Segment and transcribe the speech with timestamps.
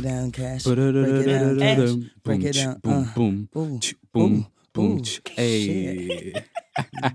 [0.00, 0.64] It down, cash.
[0.64, 1.90] Break it down, cash.
[2.24, 2.80] Break it down.
[2.82, 3.80] boom, boom,
[4.14, 5.02] boom, boom.
[5.28, 6.32] Hey,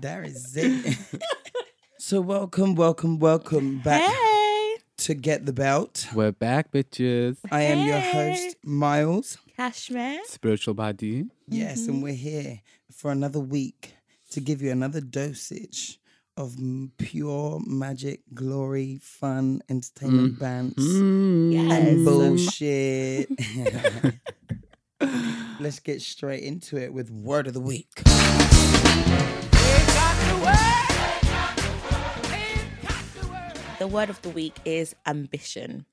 [0.00, 0.96] That is it.
[1.98, 4.08] so welcome, welcome, welcome back
[4.98, 6.06] to Get the Belt.
[6.14, 7.38] we're back, bitches.
[7.50, 9.36] I am your host, Miles.
[9.56, 10.20] Kashmir.
[10.26, 11.26] Spiritual body.
[11.48, 12.60] Yes, and we're here
[12.92, 13.96] for another week
[14.30, 15.98] to give you another dosage
[16.36, 16.56] of
[16.98, 21.70] pure magic, glory, fun, entertainment, bants, Mm.
[21.70, 23.28] and bullshit.
[25.60, 28.02] Let's get straight into it with word of the week.
[33.78, 35.84] The word of the week is ambition.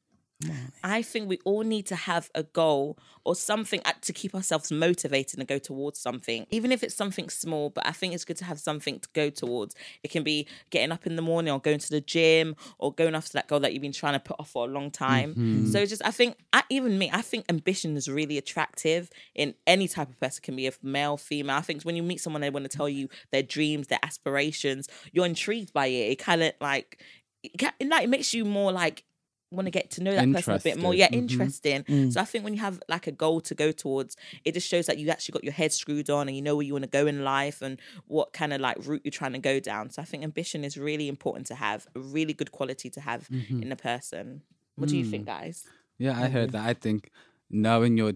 [0.84, 5.40] I think we all need to have a goal or something to keep ourselves motivated
[5.40, 7.70] and go towards something, even if it's something small.
[7.70, 9.76] But I think it's good to have something to go towards.
[10.04, 13.16] It can be getting up in the morning or going to the gym or going
[13.16, 15.32] after that goal that you've been trying to put off for a long time.
[15.32, 15.72] Mm-hmm.
[15.72, 19.88] So just, I think, I, even me, I think ambition is really attractive in any
[19.88, 20.42] type of person.
[20.42, 21.56] It can be a male, female.
[21.56, 24.90] I think when you meet someone, they want to tell you their dreams, their aspirations.
[25.14, 26.12] You're intrigued by it.
[26.12, 27.02] It kind of like,
[27.44, 29.04] it, like it makes you more like
[29.54, 30.94] want to get to know that person a bit more.
[30.94, 31.70] Yeah, Interested.
[31.70, 31.84] interesting.
[31.84, 32.14] Mm.
[32.14, 34.86] So I think when you have like a goal to go towards, it just shows
[34.88, 36.90] that you actually got your head screwed on and you know where you want to
[36.90, 39.90] go in life and what kind of like route you're trying to go down.
[39.90, 43.28] So I think ambition is really important to have, a really good quality to have
[43.30, 43.64] mm-hmm.
[43.64, 44.42] in a person.
[44.76, 45.28] What do you think, mm.
[45.28, 45.66] guys?
[46.00, 46.58] Yeah, I heard mm-hmm.
[46.58, 46.68] that.
[46.68, 47.12] I think
[47.50, 48.14] knowing your,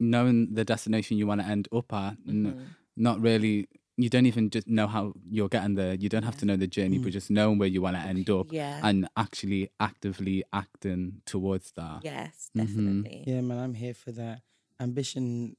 [0.00, 2.46] knowing the destination you want to end up at, Mm-hmm.
[2.46, 3.68] n- not really.
[3.96, 5.94] You don't even just know how you're getting there.
[5.94, 8.28] You don't have to know the journey, but just knowing where you want to end
[8.28, 8.80] up, Yeah.
[8.82, 12.00] and actually actively acting towards that.
[12.02, 12.66] Yes, Mhm.
[12.66, 13.24] definitely.
[13.26, 14.42] Yeah, man, I'm here for that.
[14.80, 15.56] Ambition,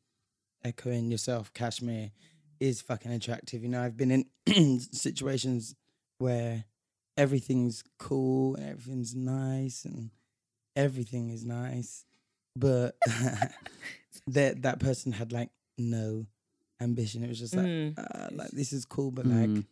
[0.63, 2.11] echoing yourself, Kashmir,
[2.59, 3.63] is fucking attractive.
[3.63, 4.25] You know, I've been in
[4.79, 5.75] situations
[6.17, 6.65] where
[7.15, 10.11] everything's cool and everything's nice and
[10.75, 12.05] everything is nice,
[12.57, 12.97] but
[14.27, 16.25] that that person had like no
[16.81, 17.23] ambition.
[17.23, 17.97] It was just like, Mm.
[17.97, 19.55] uh, like this is cool, but Mm.
[19.57, 19.65] like,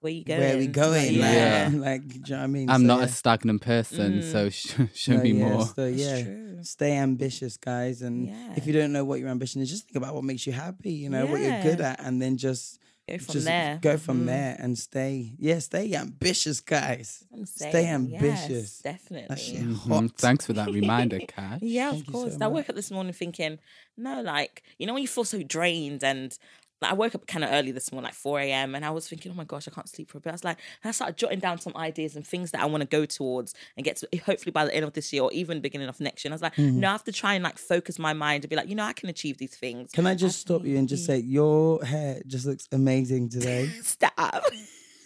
[0.00, 0.40] Where you going?
[0.40, 1.14] where we going?
[1.14, 1.70] Yeah.
[1.72, 2.70] Like, like, do you know what I mean?
[2.70, 3.04] I'm So, not yeah.
[3.06, 4.32] a stagnant person, Mm.
[4.32, 5.66] so sh- show No, me yeah, more.
[5.66, 8.02] So yeah, stay ambitious, guys.
[8.02, 8.54] And Yeah.
[8.56, 10.92] if you don't know what your ambition is, just think about what makes you happy.
[10.92, 12.78] You know what you're good at, and then just
[13.08, 13.78] Go from just there.
[13.80, 14.26] go from Mhm.
[14.26, 15.32] there and stay.
[15.38, 17.22] Yeah, stay ambitious, guys.
[17.32, 18.78] I'm Stay saying, yes, ambitious.
[18.80, 19.28] definitely.
[19.28, 20.12] That shit Mhm.
[20.16, 21.62] Thanks for that reminder, Kat.
[21.62, 22.32] Yeah, Thank of course.
[22.36, 23.60] so I woke up this morning thinking,
[23.96, 26.36] no, like, you know, when you feel so drained and
[26.82, 29.08] like, I woke up kind of early this morning, like 4 a.m., and I was
[29.08, 30.30] thinking, oh my gosh, I can't sleep for a bit.
[30.30, 32.82] I was like, and I started jotting down some ideas and things that I want
[32.82, 35.60] to go towards and get to, hopefully by the end of this year or even
[35.60, 36.28] beginning of next year.
[36.30, 36.80] And I was like, Mm-hmm.
[36.80, 38.84] no, I have to try and like focus my mind and be like, you know,
[38.84, 39.90] I can achieve these things.
[39.92, 43.68] Can I just stop you and just say your hair just looks amazing today?
[43.82, 44.12] Stop.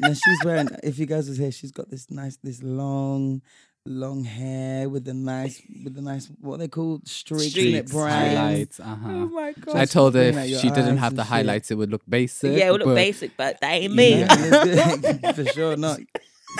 [0.01, 0.69] now she's wearing.
[0.83, 3.43] If you guys was here, she's got this nice, this long,
[3.87, 7.93] long hair with the nice, with the nice what they call streaks, in it, Streaks,
[7.95, 8.81] highlights.
[8.81, 9.09] Uh-huh.
[9.09, 9.77] oh my God.
[9.77, 11.29] I told her if she didn't have and the shit.
[11.31, 12.57] highlights, it would look basic.
[12.59, 14.21] yeah, it would look but- basic, but that ain't me.
[14.21, 16.01] Yeah, for sure not.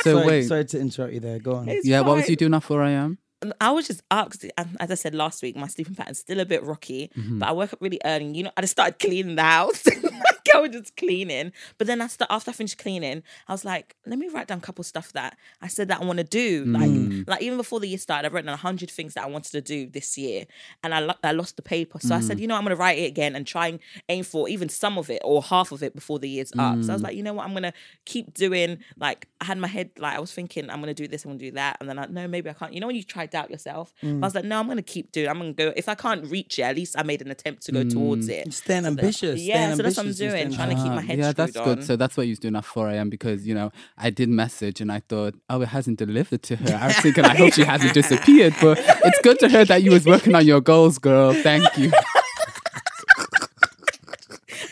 [0.05, 1.41] So sorry, wait, sorry to interrupt you there.
[1.41, 1.69] Go on.
[1.69, 3.19] It's yeah, what was you doing at 4 a.m.?
[3.43, 6.39] Um, I was just asked, um, as I said last week, my sleeping pattern's still
[6.39, 7.41] a bit rocky, Mm-hmm.
[7.41, 8.27] but I woke up really early.
[8.27, 9.83] You know, I just started cleaning the house.
[10.47, 13.65] like I was just cleaning, but then I start, after I finished cleaning, I was
[13.65, 16.25] like, let me write down a couple stuff that I said that I want to
[16.25, 16.65] do.
[16.67, 17.19] Mm.
[17.19, 19.53] Like, like even before the year started, I wrote down hundred things that I wanted
[19.53, 20.45] to do this year,
[20.83, 21.99] and I lo- I lost the paper.
[22.01, 22.41] So I said, Mm.
[22.41, 23.79] you know, I'm gonna write it again and try and
[24.09, 26.77] aim for even some of it or half of it before the year's up.
[26.77, 26.85] Mm.
[26.85, 27.73] So I was like, you know what, I'm gonna
[28.05, 28.79] keep doing.
[28.97, 31.39] Like I had my head like I was thinking, I'm gonna do this, I'm gonna
[31.39, 32.73] do that, and then I no, maybe I can't.
[32.73, 35.13] You know, when you try to doubt yourself, I was like, no, I'm gonna keep
[35.13, 35.29] doing.
[35.29, 35.73] I'm gonna go.
[35.77, 38.53] If I can't reach it, at least I made an attempt to go towards it.
[38.53, 39.41] Staying ambitious.
[39.41, 40.30] Yeah, staying so that's what I'm doing.
[40.31, 41.85] Doing, trying to keep my Ah, head yeah, screwed that's good.
[41.85, 43.11] So that's what you was doing at 4 a.m.
[43.11, 46.79] because, you know, I did message and I thought, oh, it hasn't delivered to her.
[46.81, 48.55] I was thinking, I hope she hasn't disappeared.
[48.61, 51.33] But it's good to hear that you was working on your goals, girl.
[51.35, 51.91] Thank you.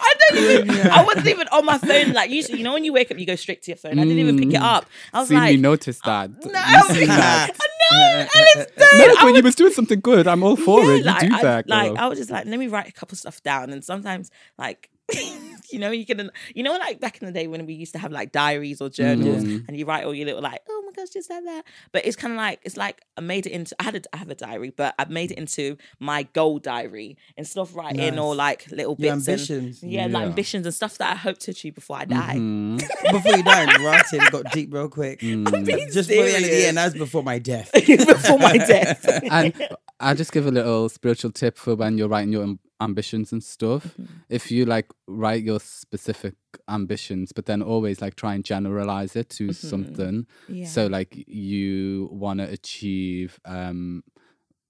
[0.01, 0.39] I don't
[0.69, 0.87] even.
[0.91, 2.13] I wasn't even on my phone.
[2.13, 3.93] Like usually, you know, when you wake up, you go straight to your phone.
[3.99, 4.87] I didn't even pick it up.
[5.13, 6.31] I was Seen like, me notice that.
[6.31, 7.51] no, You seen that.
[7.91, 7.97] no,
[8.35, 10.91] Alice, No, dude, I when you was- was doing something good, I'm all for yeah,
[10.93, 10.99] it.
[10.99, 11.77] You like, do I, that, girl.
[11.79, 14.91] like I was just like, let me write a couple stuff down, and sometimes like.
[15.73, 17.99] you know, you can, you know, like back in the day when we used to
[17.99, 19.69] have like diaries or journals, Mm.
[19.69, 21.65] and you write all your little like, oh my gosh, just like that.
[21.93, 23.75] But it's kind of like it's like I made it into.
[23.81, 27.17] I had a, I have a diary, but I've made it into my goal diary
[27.37, 29.83] instead of writing all like little Your bits and ambitions.
[29.83, 32.35] yeah, like ambitions and stuff that I hope to achieve before I die.
[32.37, 32.79] Mhm.
[33.13, 34.05] before you died, right?
[34.13, 35.21] It got deep real quick.
[35.21, 35.67] Mm.
[35.93, 37.71] Just before the end of the year, and that's before my death.
[37.73, 39.05] before my death.
[39.31, 39.53] and
[40.01, 43.43] I'll just give a little spiritual tip for when you're writing your am- ambitions and
[43.43, 43.85] stuff.
[43.85, 44.05] Mm-hmm.
[44.29, 46.35] If you like write your specific
[46.69, 50.27] ambitions, but then always like try and generalize it to something.
[50.27, 50.55] Mm-hmm.
[50.55, 50.67] Yeah.
[50.67, 54.05] So like you want to achieve, um,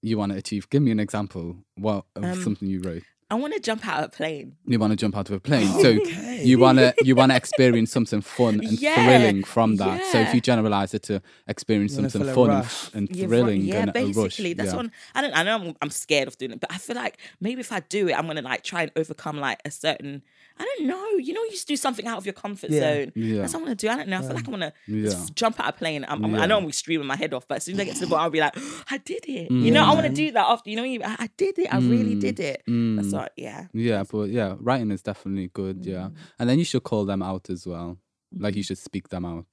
[0.01, 0.69] you want to achieve.
[0.69, 1.57] Give me an example.
[1.75, 3.03] What of Um, something you wrote?
[3.31, 4.55] I want to jump out of a plane.
[4.65, 6.41] You want to jump out of a plane, so Okay.
[6.43, 10.03] you want to you want to experience something fun and Yeah, thrilling from that.
[10.11, 13.89] So if you generalize it to experience You something fun and, and thrilling yeah, and
[13.95, 14.75] a rush, basically, that's yeah.
[14.77, 14.91] one.
[15.13, 15.33] I don't.
[15.37, 17.81] I know I'm, I'm scared of doing it, but I feel like maybe if I
[17.81, 20.23] do it, I'm gonna like try and overcome like a certain.
[20.61, 21.07] I don't know.
[21.17, 22.79] You know, you just do something out of your comfort Yeah.
[22.81, 23.11] zone.
[23.15, 23.41] Yeah.
[23.41, 23.91] That's what I want to do.
[23.93, 24.17] I don't know.
[24.17, 25.13] I feel like I want to Yeah.
[25.33, 26.03] jump out of a plane.
[26.05, 27.79] I'm, I'm- I know I'm gonna be streaming my head off, but as soon as
[27.79, 28.57] I get to the bottom, I'll be like,
[28.91, 29.49] I did it.
[29.51, 30.69] You know, I want to do that after.
[30.69, 31.73] You know, I, I did it.
[31.73, 32.63] I really did it.
[32.67, 33.13] That's Mm.
[33.19, 33.33] What.
[33.37, 33.65] Yeah.
[33.73, 35.85] Yeah, but yeah, writing is definitely good.
[35.85, 36.15] Yeah, Mm.
[36.39, 37.97] and then you should call them out as well.
[38.37, 39.45] Like you should speak them out.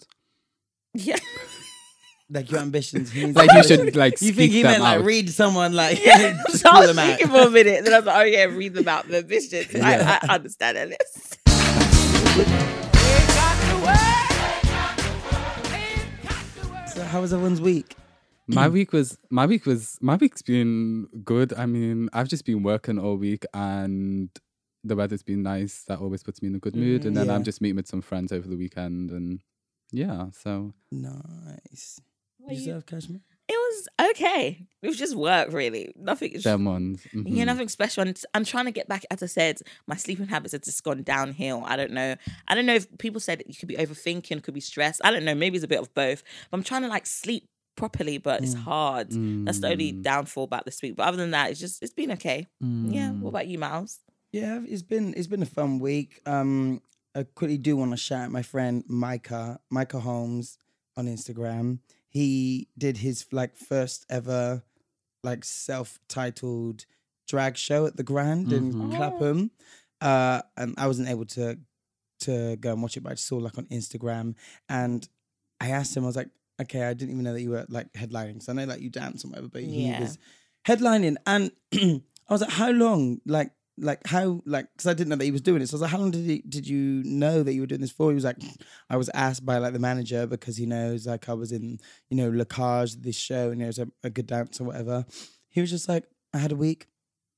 [0.95, 1.17] Yeah.
[2.31, 3.11] like your ambitions.
[3.13, 6.05] He Like you should like You speak think he them meant like read someone like
[6.05, 6.41] Yeah.
[6.49, 7.07] just so I was them out.
[7.19, 9.73] thinking for a minute, then I was like, oh yeah, read about the visions.
[9.73, 10.19] Yeah.
[10.23, 11.39] I, I understand Alice.
[16.95, 17.95] So how was everyone's week?
[18.49, 21.53] My week was my week was my week's been good.
[21.55, 24.29] I mean, I've just been working all week and
[24.85, 25.83] the weather's been nice.
[25.89, 27.05] That always puts me in a good mood.
[27.07, 27.35] And then Yeah.
[27.35, 29.41] I'm just meeting with some friends over the weekend and
[29.93, 32.01] yeah, so Nice.
[32.39, 33.21] What you- Yourself, Kashmir?
[33.49, 34.67] It was okay.
[34.83, 35.93] It was just work, really.
[35.97, 36.33] Nothing.
[36.41, 37.07] them ones.
[37.13, 37.47] Yeah, mhm.
[37.47, 38.03] nothing special.
[38.03, 39.05] And I'm trying to get back.
[39.11, 41.63] As I said, my sleeping habits have just gone downhill.
[41.65, 42.17] I don't know.
[42.49, 45.01] I don't know if people said you could be overthinking, could be stressed.
[45.05, 45.35] I don't know.
[45.35, 46.25] Maybe it's a bit of both.
[46.51, 49.09] But I'm trying to like sleep properly, but it's hard.
[49.11, 50.03] That's the only Mm.
[50.03, 50.97] downfall about this week.
[50.97, 52.47] But other than that, it's just it's been okay.
[52.61, 53.11] Yeah.
[53.11, 53.21] Mm.
[53.21, 54.01] What about you, Miles?
[54.33, 56.21] Yeah, it's been it's been a fun week.
[56.27, 56.81] Um,
[57.15, 60.59] I quickly do want to shout out my friend Micah Micah Holmes
[60.97, 61.79] on Instagram.
[62.09, 64.63] He did his like first ever
[65.23, 66.87] like self-titled
[67.29, 68.97] drag show at the Grand in Mhm.
[68.97, 69.51] Clapham.
[70.01, 71.59] Uh, and I wasn't able to
[72.21, 74.35] to go and watch it, but I just saw like on Instagram,
[74.69, 75.07] and
[75.61, 76.05] I asked him.
[76.05, 76.31] I was like,
[76.61, 78.43] okay, I didn't even know that you were like headlining.
[78.43, 80.19] So I know like you dance or whatever, but he was
[80.67, 83.21] headlining, and I was like, how long?
[83.27, 84.43] Like, like how?
[84.47, 85.69] Like, because I didn't know that he was doing it.
[85.69, 87.81] So I was like, how long did he, did you know that you were doing
[87.81, 88.11] this for?
[88.11, 88.39] He was like,
[88.89, 91.79] I was asked by like the manager because he knows like I was in
[92.11, 95.05] you know Le Cage this show and he was a, a good dancer or whatever.
[95.49, 96.05] He was just like,
[96.35, 96.87] I had a week,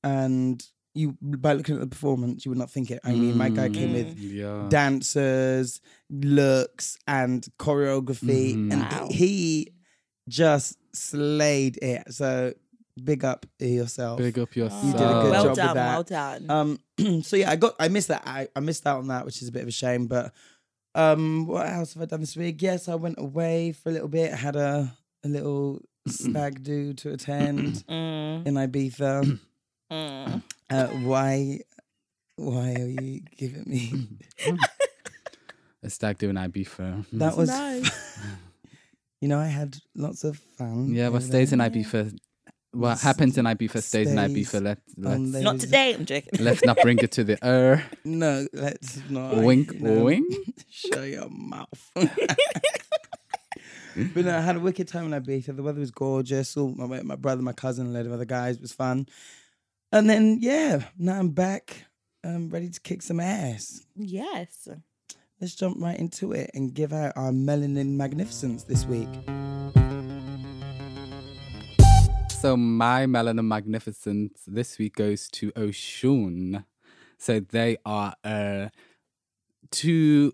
[0.03, 0.61] and
[0.95, 2.99] you by looking at the performance, you would not think it.
[3.03, 4.65] I mean, my guy came with yeah.
[4.69, 8.73] dancers, looks, and choreography, Mhm.
[8.73, 9.07] and Wow.
[9.11, 9.73] he
[10.27, 12.11] just slayed it.
[12.13, 12.53] So
[13.03, 14.17] big up yourself.
[14.17, 14.83] Big up yourself.
[14.83, 15.75] You did a good well job with done.
[15.75, 15.89] that.
[15.93, 16.49] Well done.
[16.49, 18.23] Um, so yeah, I got I missed that.
[18.25, 20.07] I, I missed out on that, which is a bit of a shame.
[20.07, 20.33] But
[20.95, 22.61] um, what else have I done this week?
[22.61, 24.33] Yes, I went away for a little bit.
[24.33, 24.91] Had a
[25.23, 29.39] a little stag do to attend Mm, in Ibiza.
[30.69, 31.59] Uh, why?
[32.35, 34.07] Why are you giving me?
[35.83, 37.05] a stag doing Ibiza.
[37.13, 38.19] That was, nice.
[39.21, 40.93] you know, I had lots of fun.
[40.93, 41.69] yeah, what over stays in there.
[41.69, 42.17] Ibiza?
[42.71, 44.63] What S- happens in Ibiza stays in stays Ibiza.
[44.63, 45.95] Let, let's Not today.
[45.95, 46.39] I'm joking.
[46.39, 47.83] let's not bring it to the air.
[48.05, 49.37] No, let's not.
[49.37, 50.33] Wink, you know, wink.
[50.69, 51.91] Shut your mouth.
[51.95, 52.09] but
[54.23, 55.55] no, I had a wicked time in Ibiza.
[55.55, 56.55] The weather was gorgeous.
[56.55, 58.57] All my my brother, my cousin, a load of other guys.
[58.57, 59.07] It was fun.
[59.91, 61.85] And then yeah, now I'm back.
[62.23, 63.85] I'm ready to kick some ass.
[63.95, 64.67] yes.
[65.41, 69.07] Let's jump right into it and give out our melanin magnificence this week.
[72.41, 76.65] So my Melanin Magnificence this week goes to Oshun.
[77.17, 78.69] So they are a
[79.71, 80.33] two.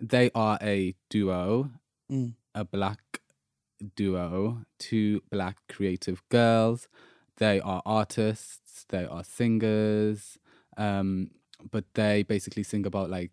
[0.00, 1.70] They are a duo,
[2.10, 2.34] Mm.
[2.54, 3.20] a black
[3.96, 6.88] duo, two black creative girls.
[7.36, 8.61] They are artists.
[8.88, 10.38] They are singers.
[10.76, 11.30] Um,
[11.70, 13.30] but they basically sing about like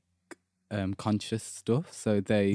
[0.72, 1.92] um, conscious stuff.
[1.94, 2.48] So they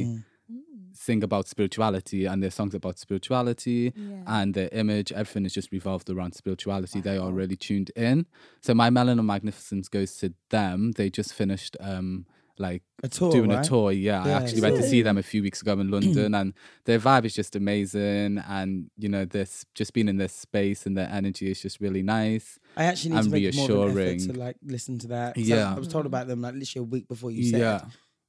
[0.51, 0.93] Mm.
[0.93, 4.23] sing about spirituality, and their songs about spirituality, Yeah.
[4.27, 7.01] and their image, everything is just revolved around spirituality.
[7.01, 8.27] They are really tuned in.
[8.61, 10.93] So my Melanin Magnificence goes to them.
[10.93, 12.27] They just finished um
[12.59, 13.65] like A tour, doing right?
[13.65, 13.93] a tour.
[13.93, 16.99] Yeah, I actually went to see them a few weeks ago in London, and their
[16.99, 18.39] vibe is just amazing.
[18.49, 22.03] And you know, this just being in this space and their energy is just really
[22.03, 22.59] nice.
[22.77, 24.39] I actually need and to make more of an effort to reassuring.
[24.39, 25.37] like listen to that.
[25.37, 25.71] Yeah.
[25.71, 27.61] I, I was told about them like literally a week before you said.
[27.61, 27.81] Yeah.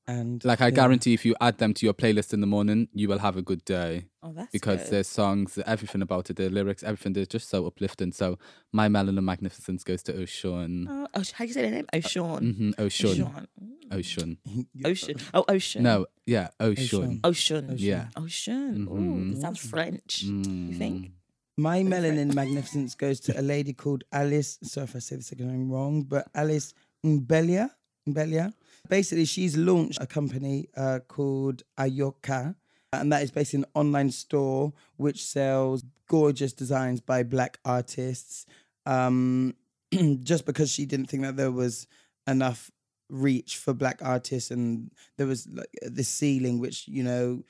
[0.07, 0.71] And Like I yeah.
[0.71, 3.41] guarantee, if you add them to your playlist in the morning, you will have a
[3.41, 4.91] good day Oh, that's because good.
[4.91, 8.11] their songs, everything about it, their lyrics, everything, they're just so uplifting.
[8.11, 8.37] So
[8.71, 10.87] my Melanin Magnificence goes to Ocean.
[10.89, 11.87] Oh, oh, how do you say their name?
[11.93, 12.73] Ocean.
[12.77, 13.09] hmm Ocean.
[13.09, 13.47] Ocean.
[13.91, 14.37] Ocean.
[14.85, 15.15] Ocean.
[15.33, 15.83] Oh, Ocean.
[15.83, 17.19] No, yeah, Ocean.
[17.23, 17.75] Ocean.
[17.77, 18.07] Yeah.
[18.15, 18.87] Ocean.
[18.87, 18.91] Mhm.
[18.99, 20.21] Ooh, that sounds French.
[20.23, 20.77] You Mm.
[20.77, 21.11] think?
[21.57, 24.59] My melanin magnificence goes to a lady called Alice.
[24.61, 27.71] Sorry if I say the second name wrong, but Alice Mbelia.
[28.07, 28.53] Mbelia.
[28.87, 32.55] Basically, she's launched a company uh, called Ayoka,
[32.93, 38.45] and that is basically an online store which sells gorgeous designs by black artists.
[38.85, 39.55] Um,
[40.23, 41.87] just because she didn't think that there was
[42.27, 42.71] enough
[43.09, 47.43] reach for black artists, and there was like this ceiling which you know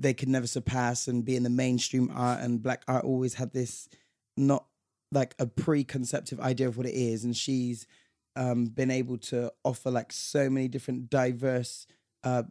[0.00, 3.52] they could never surpass and be in the mainstream art and black art always had
[3.52, 3.88] this
[4.36, 4.64] not
[5.10, 7.86] like a preconceptive idea of what it is and she's
[8.36, 11.86] um been able to offer like so many different diverse
[12.24, 12.42] uh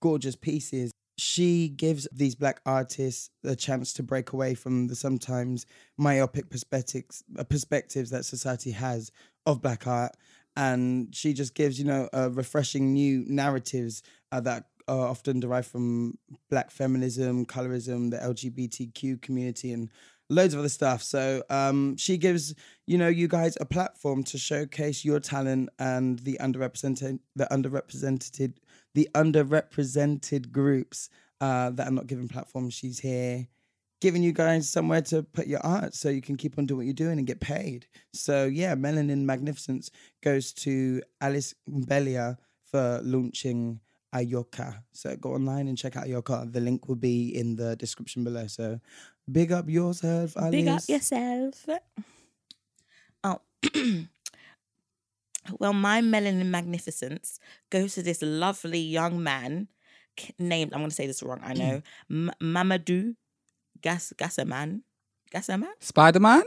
[0.00, 0.92] gorgeous pieces.
[1.18, 5.64] She gives these black artists a chance to break away from the sometimes
[5.96, 9.10] myopic perspectives uh, perspectives that society has
[9.46, 10.12] of black art.
[10.56, 14.02] And she just gives you know uh, refreshing new narratives
[14.32, 16.16] uh, that are often derived from
[16.48, 19.90] black feminism colorism the lgbtq community and
[20.28, 22.54] loads of other stuff so um, she gives
[22.86, 28.54] you know you guys a platform to showcase your talent and the underrepresented the underrepresented
[28.94, 31.08] the underrepresented groups
[31.40, 33.46] uh, that are not given platforms she's here
[34.00, 36.84] giving you guys somewhere to put your art so you can keep on doing what
[36.84, 37.86] you're doing and get paid.
[38.12, 39.90] So yeah, Melanin Magnificence
[40.22, 42.36] goes to Alice Mbelia
[42.70, 43.80] for launching
[44.14, 44.82] Ayoka.
[44.92, 46.52] So go online and check out Ayoka.
[46.52, 48.46] The link will be in the description below.
[48.46, 48.80] So
[49.30, 50.50] big up yourself, Alice.
[50.50, 51.66] Big up yourself.
[53.24, 53.40] Oh.
[55.58, 57.38] well, my melanin magnificence
[57.70, 59.68] goes to this lovely young man
[60.38, 63.16] named, I'm going to say this wrong, I know, M- Mamadou
[63.82, 64.82] Gas Gassaman.
[65.34, 65.72] Gassaman?
[65.80, 66.44] Spider Man?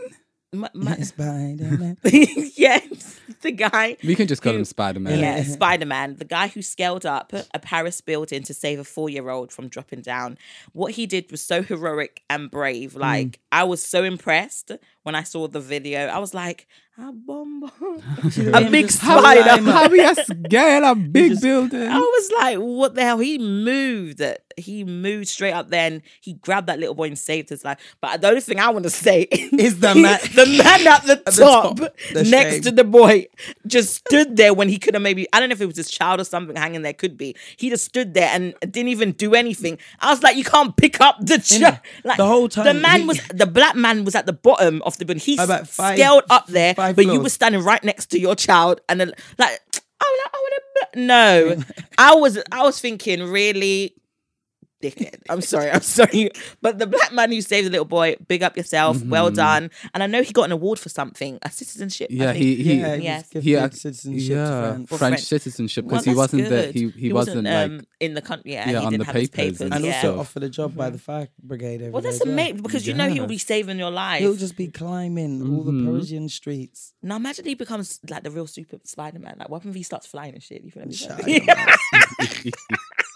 [0.51, 1.97] Ma- ma- Spider-Man.
[2.03, 3.97] yes, the guy.
[4.03, 5.19] We can just call who- him Spider Man.
[5.19, 9.09] Yeah, Spider Man, the guy who scaled up a Paris building to save a four
[9.09, 10.37] year old from dropping down.
[10.73, 12.93] What he did was so heroic and brave.
[12.93, 12.99] Mm.
[12.99, 14.71] Like, I was so impressed
[15.09, 16.05] when I saw the video.
[16.05, 16.67] I was like,
[16.99, 17.63] a bomb.
[18.53, 19.41] A big spider.
[19.43, 19.73] climb up.
[19.73, 21.81] How we a scale a big just- building?
[21.87, 23.17] I was like, what the hell?
[23.19, 24.21] He moved.
[24.57, 27.79] He moved straight up there and he grabbed that little boy and saved his life.
[28.01, 31.21] But the only thing I want to say Is the man- the man at the
[31.25, 32.61] the top, top, the next shame.
[32.63, 33.27] to the boy
[33.65, 35.89] just stood there when he could have maybe, I don't know if it was his
[35.89, 37.37] child or something hanging there, could be.
[37.55, 39.77] He just stood there and didn't even do anything.
[40.01, 41.79] I was like, you can't pick up the child.
[42.03, 44.81] Like, the whole time, The man he- was, the black man was at the bottom
[44.81, 45.21] of the building.
[45.21, 47.23] He About five- scaled up there, five but you floors.
[47.23, 49.59] were standing right next to your child and then, like,
[50.01, 51.63] I was like, I would have, no.
[51.97, 53.93] I was, I was thinking, really,
[54.81, 55.21] dickhead.
[55.29, 56.31] I'm sorry, I'm sorry.
[56.61, 59.69] But the black man who saved the little boy, big up yourself, well done.
[59.93, 62.07] And I know he got an award for something, a citizenship.
[62.11, 62.43] I yeah, think.
[62.43, 63.29] he he Yeah, he Yes.
[63.31, 64.89] he had citizenship yeah, to France.
[64.89, 65.23] French French.
[65.23, 66.65] citizenship Well, because he wasn't there.
[66.67, 66.75] good.
[66.75, 68.53] He he, wasn't, like um, in the country.
[68.53, 69.61] Yeah, Yeah, he on didn't the have papers papers.
[69.61, 69.95] and And yeah.
[69.95, 70.19] also stuff.
[70.19, 72.33] offered a job by the fire brigade over well, that's as well.
[72.33, 74.19] amazing because you know he'll be saving your life.
[74.21, 75.85] He'll just be climbing all the Mhm.
[75.85, 76.93] Parisian streets.
[77.01, 79.35] Now imagine he becomes like the real super Spider Man.
[79.39, 80.63] Like, what if he starts flying and shit?
[80.63, 80.93] You feel me?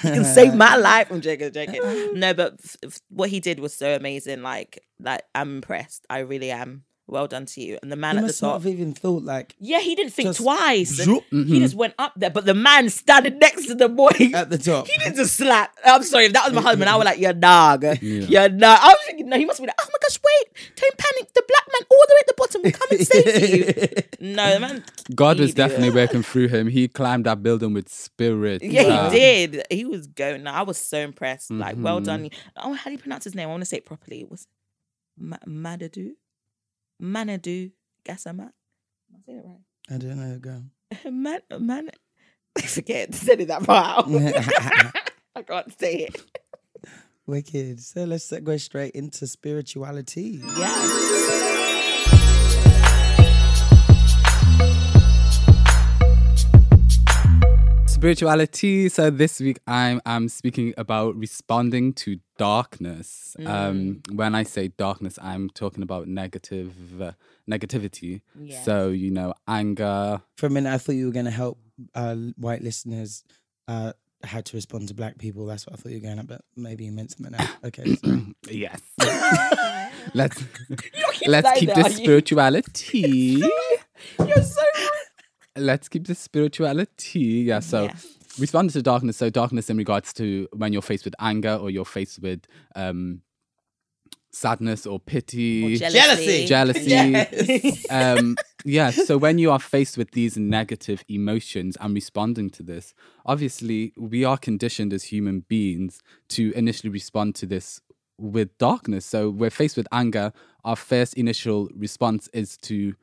[0.14, 1.10] Can save my life.
[1.10, 1.80] I'm joking, I'm joking.
[2.18, 4.42] No, but f- f- what he did was so amazing.
[4.42, 6.06] Like, like I'm impressed.
[6.10, 6.84] I really am.
[7.10, 7.78] Well done to you.
[7.82, 8.62] And the man He at the must not top.
[8.62, 10.98] have even thought like Yeah, he didn't think Just twice.
[11.00, 11.24] And zoop.
[11.30, 14.58] He just went up there, but the man standing next to the boy at the
[14.58, 14.86] top.
[14.86, 15.76] He didn't just slap.
[15.84, 17.82] I'm sorry, if that was my husband, I would like, you're dog.
[18.00, 18.78] You're dog.
[18.80, 21.32] I was thinking, no, he must be like, oh my gosh, wait, don't panic.
[21.34, 24.02] The black man all the way at the bottom will come and save you.
[24.36, 24.84] No, the man.
[25.14, 26.68] God was definitely working through him.
[26.68, 28.62] He climbed that building with spirit.
[28.62, 29.10] Yeah, Wow.
[29.10, 29.62] he did.
[29.70, 30.46] He was going.
[30.46, 31.50] I was so impressed.
[31.50, 32.04] Like, well Mhm.
[32.04, 32.30] done.
[32.56, 33.48] Oh, how do you pronounce his name?
[33.48, 34.20] I want to say it properly.
[34.20, 34.46] It was
[35.18, 36.10] Ma- Madadu?
[37.00, 37.72] Manadu
[38.04, 38.40] Gassama?
[38.42, 39.94] Am I saying it right?
[39.94, 40.62] I don't know, girl.
[41.10, 41.90] Man, man,
[42.58, 43.14] I forget.
[43.14, 44.06] Said it that far out.
[45.36, 46.22] I can't say it.
[47.26, 47.80] Wicked.
[47.80, 50.42] So let's go straight into spirituality.
[50.58, 51.46] Yeah.
[58.00, 58.88] Spirituality.
[58.88, 63.36] So this week I'm I'm speaking about responding to darkness.
[63.44, 67.12] Um, when I say darkness, I'm talking about negative uh,
[67.48, 68.22] negativity.
[68.38, 68.62] Yeah.
[68.62, 70.22] So you know, anger.
[70.38, 71.58] For a minute, I thought you were going to help
[71.94, 73.22] uh, white listeners
[73.68, 73.92] uh,
[74.24, 75.44] how to respond to black people.
[75.44, 77.50] That's what I thought you were going at, but maybe you meant something else.
[77.64, 77.96] Okay.
[77.96, 78.34] sorry.
[78.48, 78.80] Yes.
[80.14, 80.42] let's
[81.26, 83.42] let's keep that, the spirituality.
[84.18, 84.62] You're so
[85.56, 87.44] let's keep the spirituality.
[87.46, 87.60] Yeah.
[87.60, 87.94] So Yeah.
[88.38, 89.16] responding to darkness.
[89.16, 92.40] So darkness in regards to when you're faced with anger or you're faced with
[92.76, 93.22] um,
[94.32, 95.76] sadness or pity.
[95.76, 96.46] jealousy.
[96.46, 96.86] Jealousy.
[96.88, 97.88] jealousy.
[97.90, 98.90] um, yeah.
[98.90, 102.94] So when you are faced with these negative emotions and responding to this,
[103.26, 107.80] obviously we are conditioned as human beings to initially respond to this
[108.18, 109.04] with darkness.
[109.06, 110.32] So we're faced with anger.
[110.64, 112.94] Our first initial response is to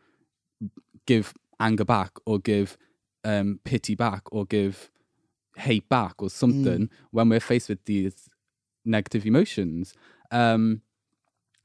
[1.05, 2.77] give anger back or give
[3.23, 4.89] um, pity back or give
[5.57, 8.29] hate back or something when we're faced with these
[8.85, 9.93] negative emotions.
[10.31, 10.81] Um,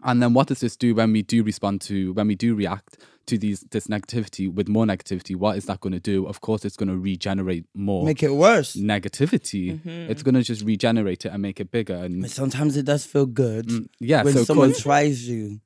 [0.05, 2.99] and then what does this do when we do respond to when we do react
[3.27, 5.37] to these this negativity with more negativity?
[5.37, 6.27] What is that going to do?
[6.27, 8.75] Of course, it's going to regenerate more Make it worse.
[8.75, 9.79] negativity.
[10.11, 11.95] It's going to just regenerate it and make it bigger.
[11.95, 13.71] And But sometimes it does feel good
[14.01, 15.61] yeah, when so someone tries you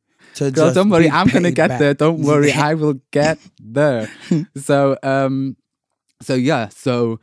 [0.51, 1.79] Girl, don't worry, I'm gonna get back.
[1.79, 1.95] there.
[1.95, 4.11] Don't worry, I will get there.
[4.57, 5.57] so, um,
[6.23, 7.21] so yeah, so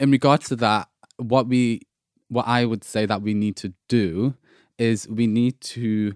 [0.00, 1.82] in regards to that, what we,
[2.28, 4.34] what I would say that we need to do
[4.78, 6.14] is we need to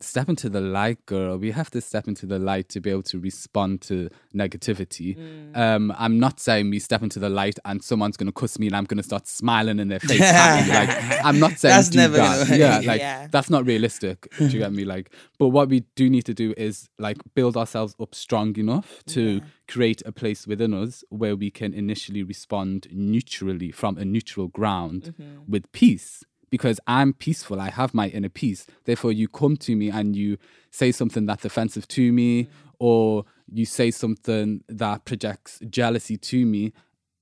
[0.00, 1.36] step into the light, girl.
[1.38, 5.16] We have to step into the light to be able to respond to negativity.
[5.56, 8.76] Um, I'm not saying we step into the light and someone's gonna cuss me and
[8.76, 10.20] I'm gonna start smiling in their face.
[10.78, 12.56] Like I'm not saying That's do never that.
[12.56, 13.26] Yeah, like Yeah.
[13.30, 14.28] that's not realistic.
[14.38, 14.84] Do you get me?
[14.84, 19.02] Like, but what we do need to do is like build ourselves up strong enough
[19.06, 24.48] to create a place within us where we can initially respond neutrally from a neutral
[24.48, 25.14] ground
[25.48, 26.24] with peace.
[26.50, 28.66] Because I'm peaceful, I have my inner peace.
[28.84, 30.38] Therefore, you come to me and you
[30.70, 36.72] say something that's offensive to me, or you say something that projects jealousy to me.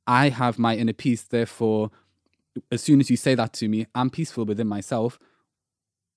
[0.06, 1.22] I have my inner peace.
[1.22, 1.90] Therefore,
[2.70, 5.18] as soon as you say that to me, I'm peaceful within myself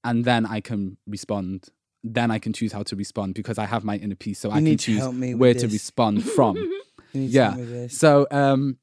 [0.03, 1.69] and then I can respond.
[2.03, 4.55] Then I can choose how to respond because I have my inner peace, so I
[4.55, 6.57] can need to choose help me with where to respond from.
[7.11, 7.43] You to yeah.
[7.45, 7.97] help me with this.
[7.97, 8.77] So, um,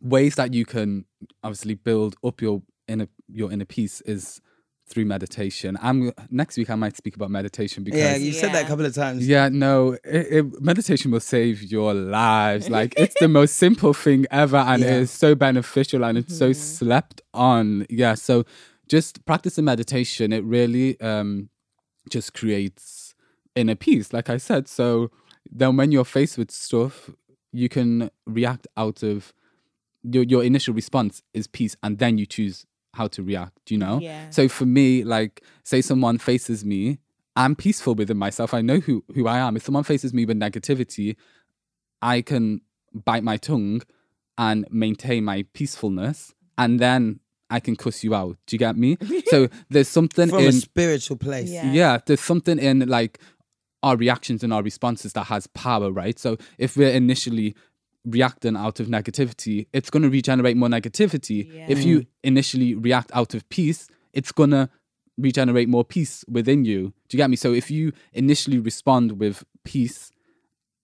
[0.00, 1.04] ways that you can
[1.42, 4.40] obviously build up your inner your inner peace is
[4.88, 5.78] through meditation.
[5.80, 6.68] I'm next week.
[6.68, 9.26] I might speak about meditation because Yeah, you said that a couple of times.
[9.26, 12.68] yeah, no, it, it, meditation will save your lives.
[12.68, 14.96] Like it's the most simple thing ever, and Yeah.
[14.96, 17.86] it is so beneficial, and it's so slept on.
[17.88, 18.44] Yeah, so
[18.88, 20.32] just practice practicing meditation.
[20.32, 21.50] It really um
[22.08, 23.14] just creates
[23.54, 24.66] inner peace, like I said.
[24.66, 25.10] So
[25.50, 27.10] then, when you're faced with stuff,
[27.52, 29.32] you can react out of
[30.02, 33.70] your your initial response is peace, and then you choose how to react.
[33.70, 34.00] You know.
[34.00, 34.30] Yeah.
[34.30, 36.98] So for me, like, say someone faces me,
[37.36, 38.54] I'm peaceful within myself.
[38.54, 39.56] I know who who I am.
[39.56, 41.16] If someone faces me with negativity,
[42.02, 42.60] I can
[42.92, 43.82] bite my tongue
[44.38, 48.36] and maintain my peacefulness, and then I can cuss you out.
[48.46, 48.96] Do you get me?
[49.26, 51.50] so there's something From a in spiritual place.
[51.50, 51.72] Yeah.
[51.72, 53.18] yeah, there's something in like
[53.82, 56.18] our reactions and our responses that has power, right?
[56.18, 57.54] So if we're initially
[58.04, 61.50] reacting out of negativity, it's going to regenerate more negativity.
[61.68, 64.68] If you initially react out of peace, it's going to
[65.18, 66.94] regenerate more peace within you.
[67.08, 67.36] Do you get me?
[67.36, 70.10] So if you initially respond with peace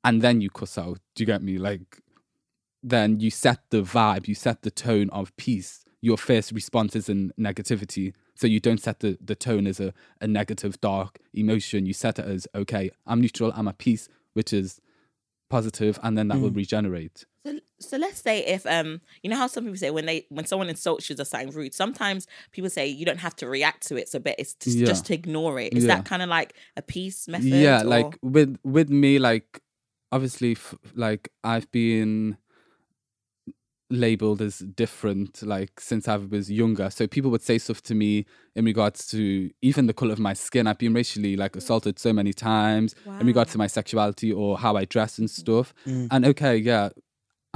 [0.05, 1.59] and then you cuss out, do you get me?
[1.59, 2.03] Like,
[2.83, 5.85] then you set the vibe, you set the tone of peace.
[6.03, 8.13] Your first response is in negativity.
[8.35, 11.87] So you don't set the, the tone as a, a negative, dark emotion.
[11.87, 14.81] You set it as, okay, I'm neutral, I'm at peace, which is
[15.49, 17.25] positive, and then that will regenerate.
[17.45, 20.47] So, so let's say if um you know how some people say when they when
[20.47, 23.97] someone insults you or something rude sometimes people say you don't have to react to
[23.97, 24.85] it so but it's to, Yeah.
[24.87, 25.95] just to ignore it is Yeah.
[25.97, 29.61] that kind of like a peace method yeah or- like with with me like
[30.11, 32.37] obviously f- like i've been
[33.89, 36.91] labeled as different like since i was younger.
[36.91, 40.35] So people would say stuff to me in regards to even the color of my
[40.35, 40.67] skin.
[40.67, 41.59] I've been racially like mm.
[41.59, 45.33] assaulted so many times in regards to my sexuality or how i dress and mm.
[45.33, 45.75] stuff.
[45.87, 46.09] Mm.
[46.11, 46.91] And okay yeah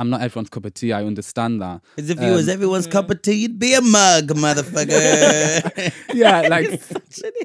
[0.01, 0.93] i'm not everyone's cup of tea.
[0.93, 1.83] I understand that.
[1.95, 5.93] Because if you was Um, everyone's cup of tea, you'd be a mug, motherfucker.
[6.15, 6.81] yeah, like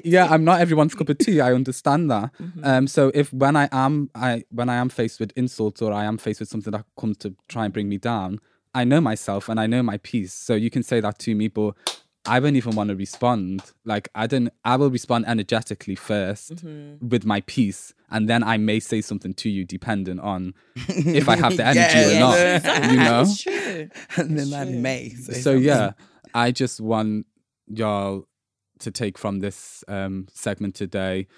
[0.04, 1.40] yeah, I'm not everyone's cup of tea.
[1.40, 2.32] I understand that.
[2.40, 2.64] Mm-hmm.
[2.64, 6.04] Um, so if when I am I when I am faced with insults or I
[6.04, 8.40] am faced with something that comes to try and bring me down,
[8.80, 10.32] I know myself and I know my peace.
[10.46, 11.74] So you can say that to me, but
[12.26, 13.62] I won't even want to respond.
[13.84, 14.50] Like I don't.
[14.64, 19.48] I will respond energetically 1st with my peace, and then I may say something to
[19.48, 20.54] you, depending on
[21.20, 22.58] if I have the energy Yeah, or yeah.
[22.64, 22.90] not.
[22.90, 23.20] You know.
[23.22, 23.88] it's true true.
[24.16, 25.08] and then It's I may.
[25.10, 25.62] say so something.
[25.62, 25.92] yeah,
[26.34, 27.26] I just want
[27.68, 28.26] y'all
[28.80, 31.28] to take from this um, segment today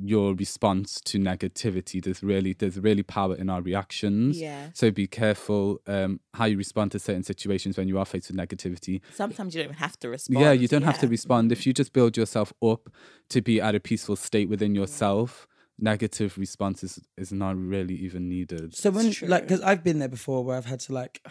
[0.00, 2.02] your response to negativity.
[2.02, 4.40] There's really there's really power in our reactions.
[4.40, 4.70] Yeah.
[4.74, 8.36] So be careful um, how you respond to certain situations when you are faced with
[8.36, 9.00] negativity.
[9.12, 10.40] Sometimes you don't even have to respond.
[10.40, 11.52] Yeah, you don't have to respond.
[11.52, 12.88] If you just build yourself up
[13.28, 15.46] to be at a peaceful state within yourself,
[15.78, 18.74] negative responses is, is not really even needed.
[18.74, 21.26] So when like because I've been there before where I've had to like,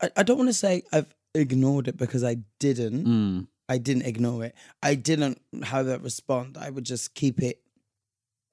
[0.00, 3.04] I, I don't want to say I've ignored it because I didn't.
[3.04, 3.46] Mm.
[3.68, 4.54] I didn't ignore it.
[4.82, 6.56] I didn't have that respond.
[6.58, 7.60] I would just keep it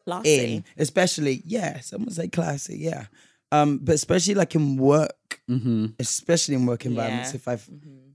[0.05, 0.55] Classy.
[0.57, 1.79] in, especially yeah.
[1.79, 3.05] Someone say classy, yeah.
[3.51, 7.35] Um, but especially like in work, hmm especially in work environments, Yeah.
[7.37, 8.11] if I've Mhm.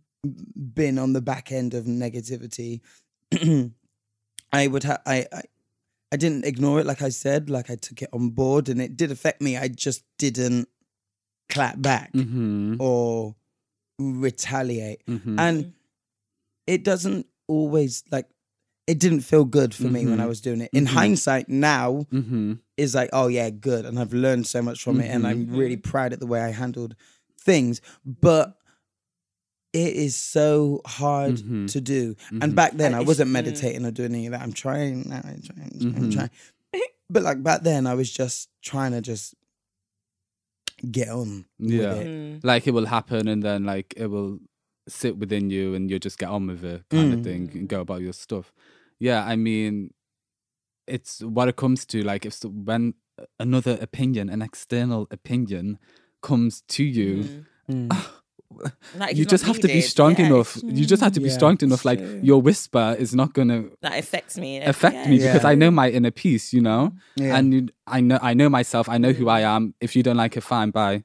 [0.75, 2.81] been on the back end of negativity,
[4.53, 5.43] I would have I, I
[6.13, 8.97] I didn't ignore it like I said, like I took it on board and it
[8.97, 9.57] did affect me.
[9.57, 10.69] I just didn't
[11.49, 13.35] clap back hmm or
[13.99, 15.03] retaliate.
[15.07, 15.73] hmm And
[16.75, 18.27] it doesn't always like
[18.87, 20.29] it didn't feel good for me when I Mhm.
[20.29, 20.71] was doing it.
[20.73, 20.89] In Mhm.
[20.99, 23.85] hindsight now hmm is like, oh yeah, good.
[23.87, 26.51] And I've learned so much from it and I'm really proud at the way I
[26.51, 26.95] handled
[27.49, 27.81] things.
[28.05, 28.57] But
[29.73, 31.71] it is so hard Mhm.
[31.73, 32.15] to do.
[32.33, 32.43] Mhm.
[32.43, 34.43] And back then And I wasn't meditating or doing any of that.
[34.43, 35.21] I'm trying now.
[35.25, 36.13] I'm trying, I'm Mhm.
[36.13, 36.31] trying.
[37.09, 39.35] But like back then I was just trying to just
[40.91, 41.45] get on.
[41.59, 41.95] with Yeah.
[41.95, 42.07] it.
[42.09, 42.41] Mm.
[42.45, 44.39] Like it will happen and then like it will
[44.91, 47.19] sit within you and you just get on with it kind Mm.
[47.19, 48.53] of thing and go about your stuff.
[48.99, 49.91] Yeah, I mean
[50.87, 52.95] it's what it comes to like if when
[53.39, 55.79] another opinion, an external opinion
[56.23, 57.89] comes to you, Mm.
[58.97, 60.59] Like, you just not have to be strong Yeah, enough.
[60.67, 61.85] You just have to be Yeah, strong enough.
[61.85, 62.21] Like true.
[62.23, 64.59] your whisper is not gonna That affects me.
[64.61, 65.09] affect Yeah.
[65.09, 67.37] me because I know my inner peace, you know, Yeah.
[67.37, 68.89] and you, I know I know myself.
[68.89, 69.75] I know who I am.
[69.81, 71.05] If you don't like it, fine, bye.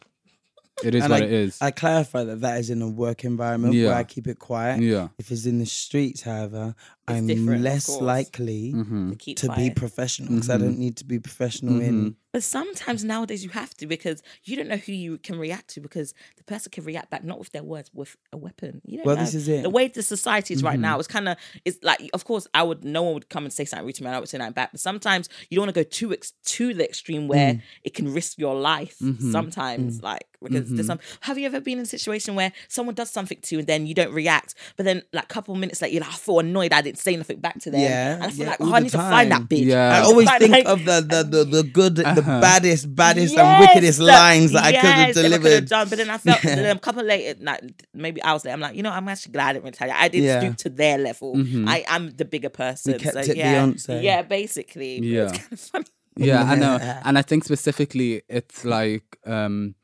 [0.84, 1.58] It is And what I, it is.
[1.62, 4.82] I clarify that that is in a work environment where I keep it quiet.
[4.82, 5.08] yeah.
[5.18, 6.76] If it's in the streets, however,
[7.08, 8.02] It's I'm less course.
[8.02, 10.60] likely hmm To keep to be professional because I Mhm.
[10.60, 12.16] don't need to be professional in.
[12.36, 15.80] But sometimes nowadays you have to because you don't know who you can react to
[15.80, 18.82] because the person can react back not with their words, with a weapon.
[18.86, 19.21] You don't Well, know.
[19.21, 19.63] this is it.
[19.63, 20.82] The way the society is right Mm-hmm.
[20.82, 23.54] now is kind of it's like of course I would no one would come and
[23.54, 24.71] say something rude to me and I would say that back.
[24.74, 27.62] But sometimes you don't want to go too ex- to the extreme where Mm.
[27.86, 28.98] it can risk your life.
[29.02, 29.32] Mhm.
[29.32, 30.76] Sometimes like because Mm-hmm.
[30.76, 31.00] there's some.
[31.21, 33.88] Have you ever been in a situation where someone does something to you and then
[33.88, 36.74] you don't react, but then like a couple minutes later you're like I feel annoyed
[36.74, 37.80] I didn't say nothing back to them.
[37.80, 39.65] Yeah, and I feel yeah, like oh I need to find that bitch.
[39.65, 39.95] Yeah.
[39.98, 42.42] I to always think like- of the the the, the good, the Uh-huh.
[42.42, 45.42] baddest, baddest, Yes, and wickedest that- lines that I could have yes, I could have
[45.42, 45.70] delivered.
[45.70, 45.90] done.
[45.90, 47.62] But then I felt then a couple later, like
[47.94, 49.98] maybe hours later, I'm like, you know, I'm actually glad I didn't retaliate.
[50.00, 50.40] I didn't Yeah.
[50.42, 51.36] stoop to their level.
[51.36, 51.68] Mhm.
[51.68, 52.94] I am the bigger person.
[52.94, 54.04] We kept so, it yeah, Beyonce.
[54.04, 55.00] yeah, basically.
[55.00, 55.24] Yeah.
[55.52, 56.28] it's kind of funny.
[56.30, 56.78] Yeah, I know.
[57.06, 59.76] And I think specifically it's like um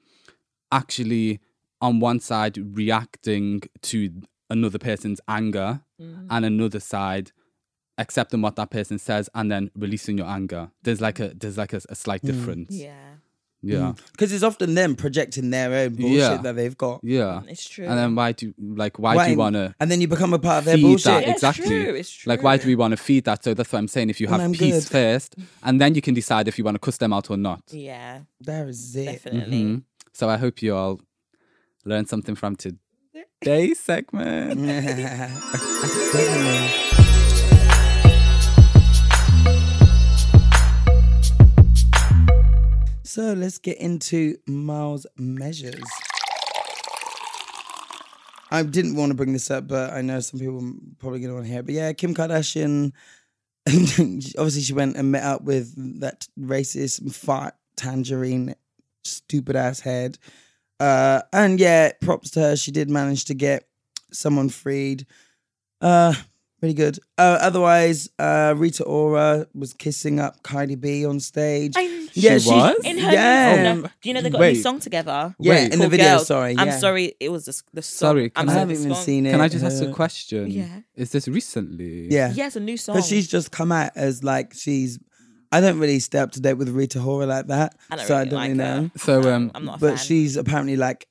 [0.72, 1.40] actually
[1.82, 4.10] on one side reacting to
[4.50, 6.28] another person's anger Mm-hmm.
[6.32, 7.32] and another side
[7.98, 10.72] accepting what that person says and then releasing your anger.
[10.84, 12.28] There's like a there's like a, a slight mm.
[12.28, 12.74] difference.
[12.76, 12.94] Yeah,
[13.62, 13.78] Yeah.
[13.94, 14.00] Mm.
[14.14, 16.38] Because it's often them projecting their own bullshit Yeah.
[16.38, 17.02] that they've got.
[17.04, 17.42] Yeah.
[17.44, 17.86] Mm, it's true.
[17.86, 20.40] And then why do like why, do you want to And then you become a
[20.40, 21.04] part of their feed bullshit.
[21.06, 21.68] that Yeah, it's exactly?
[21.68, 23.44] true, it's Like why do we want to feed that?
[23.44, 24.10] So that's what I'm saying.
[24.10, 24.92] If you have peace good.
[24.92, 27.62] first, and then you can decide if you want to cuss them out or not.
[27.72, 29.06] yeah, There is it.
[29.06, 29.62] definitely.
[29.64, 29.84] Mhm.
[30.14, 31.00] So I hope you all
[31.86, 32.56] learned something from
[33.42, 34.60] today's segment.
[43.12, 45.84] so let's get into Miles' measures.
[48.50, 51.32] I didn't want to bring this up, but I know some people are probably going
[51.32, 51.66] to want to hear it.
[51.66, 52.94] But yeah, Kim Kardashian,
[53.68, 58.56] obviously, she went and met up with that racist, fat, tangerine,
[59.04, 60.18] stupid ass head.
[60.80, 62.56] Uh, and yeah, props to her.
[62.56, 63.68] She did manage to get
[64.14, 65.06] someone freed.
[65.82, 66.14] Uh,
[66.62, 67.00] really good.
[67.18, 71.74] Uh, otherwise, uh, Rita Ora was kissing up Cardi B on stage.
[71.76, 72.76] I- yeah, She was?
[72.84, 73.74] In her, yeah.
[73.74, 74.54] no, do you know they got a Wait.
[74.58, 75.34] new song together?
[75.40, 75.74] Yeah, Wait.
[75.74, 76.08] in the video.
[76.18, 76.28] Girls.
[76.28, 77.14] Sorry, I'm sorry.
[77.20, 78.10] It was the, the song.
[78.10, 79.32] Sorry, I'm I I- haven't even seen it.
[79.32, 80.52] Can I just ask Uh, a question?
[80.52, 80.82] Yeah.
[80.96, 82.12] Is this recently?
[82.12, 82.96] Yeah, Yeah, it's a new song.
[82.96, 85.00] But she's just come out as like she's.
[85.54, 88.16] I don't really stay up to date with Rita Ora like that, I don't so
[88.16, 88.82] I really don't like really her.
[88.84, 88.90] know.
[88.98, 89.98] So Um, um, I'm not a But fan.
[89.98, 91.08] she's apparently like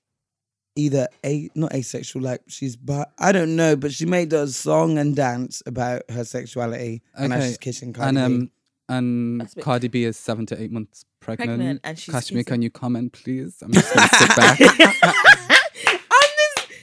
[0.77, 3.77] either a not asexual, like she's but I don't know.
[3.77, 7.93] But she made a song and dance about her sexuality, and now Okay, she's kissing
[7.93, 8.45] Cardi and B.
[8.45, 8.51] um
[8.89, 11.49] and That's a bit- Cardi B is seven to eight months pregnant.
[11.59, 13.57] Pregnant, and she's Kashmir, kissing- can you comment, please?
[13.63, 15.47] I'm just gonna sit back.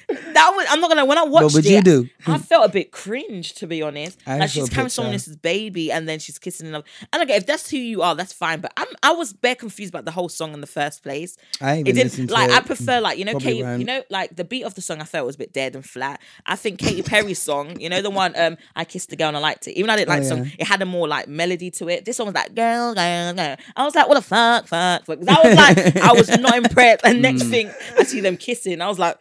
[0.10, 0.66] That was.
[0.70, 1.04] I'm not gonna.
[1.06, 2.08] When I watched would it, you do?
[2.28, 4.18] I felt a bit cringe to be honest.
[4.26, 6.86] I like she's carrying someone else's baby and then she's kissing another.
[7.12, 8.62] And okay, if that's who you are, that's fine.
[8.62, 11.36] But I'm I was bare confused about the whole song in the first place.
[11.60, 12.50] I It even didn't like.
[12.50, 12.56] it.
[12.56, 13.46] I prefer like you know won't.
[13.46, 15.02] You know like the beat of the song.
[15.02, 16.22] I felt was a bit dead and flat.
[16.46, 17.78] I think Katy Perry's song.
[17.80, 19.74] You know the one um I kissed the girl and I liked it.
[19.74, 20.52] Even though I didn't like the song, Oh, yeah.
[20.60, 22.06] it had a more like melody to it.
[22.06, 23.56] This one was like girl, girl, girl.
[23.76, 25.20] I was like, what the fuck, fuck, fuck.
[25.28, 27.02] I was like, I was not impressed.
[27.04, 27.50] And next Mm.
[27.50, 28.82] thing, I see them kissing.
[28.82, 29.18] I was like,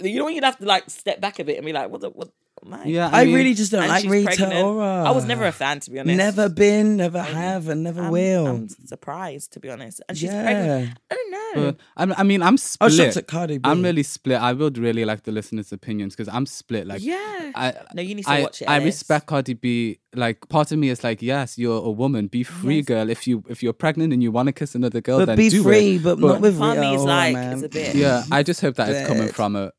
[0.00, 2.10] you know, you'd have to like step back a bit and be like, what the
[2.10, 2.30] what.
[2.64, 2.86] Man.
[2.88, 4.64] Yeah, I mean, really just don't like she's Rita pregnant.
[4.64, 5.04] Ora.
[5.04, 6.16] I was never a fan, to be honest.
[6.16, 8.46] Never been, never have, and never I'm, will.
[8.46, 10.00] I'm surprised, to be honest.
[10.08, 10.42] And she's Yeah.
[10.42, 10.98] pregnant.
[11.10, 11.72] I don't know.
[11.72, 11.76] But
[12.18, 12.86] I'm, mean, I'm oh, I split.
[12.90, 13.62] was shocked at Cardi B.
[13.68, 14.40] I'm really split.
[14.40, 16.86] I would really like the listeners' opinions because I'm split.
[16.86, 17.52] Like, yeah.
[17.54, 18.66] I, no, you need to I, watch it.
[18.68, 19.98] I respect Cardi B.
[20.14, 22.26] Like, part of me is like, yes, you're a woman.
[22.26, 22.84] Be free, Yes.
[22.86, 23.08] girl.
[23.10, 25.48] If you if you're pregnant and you want to kiss another girl, but then be
[25.48, 26.02] do free, it.
[26.02, 27.52] but, But- not with Part Rita me Ora, like, man.
[27.54, 27.94] it's a bit.
[27.94, 29.72] Yeah, I just hope that it's coming from a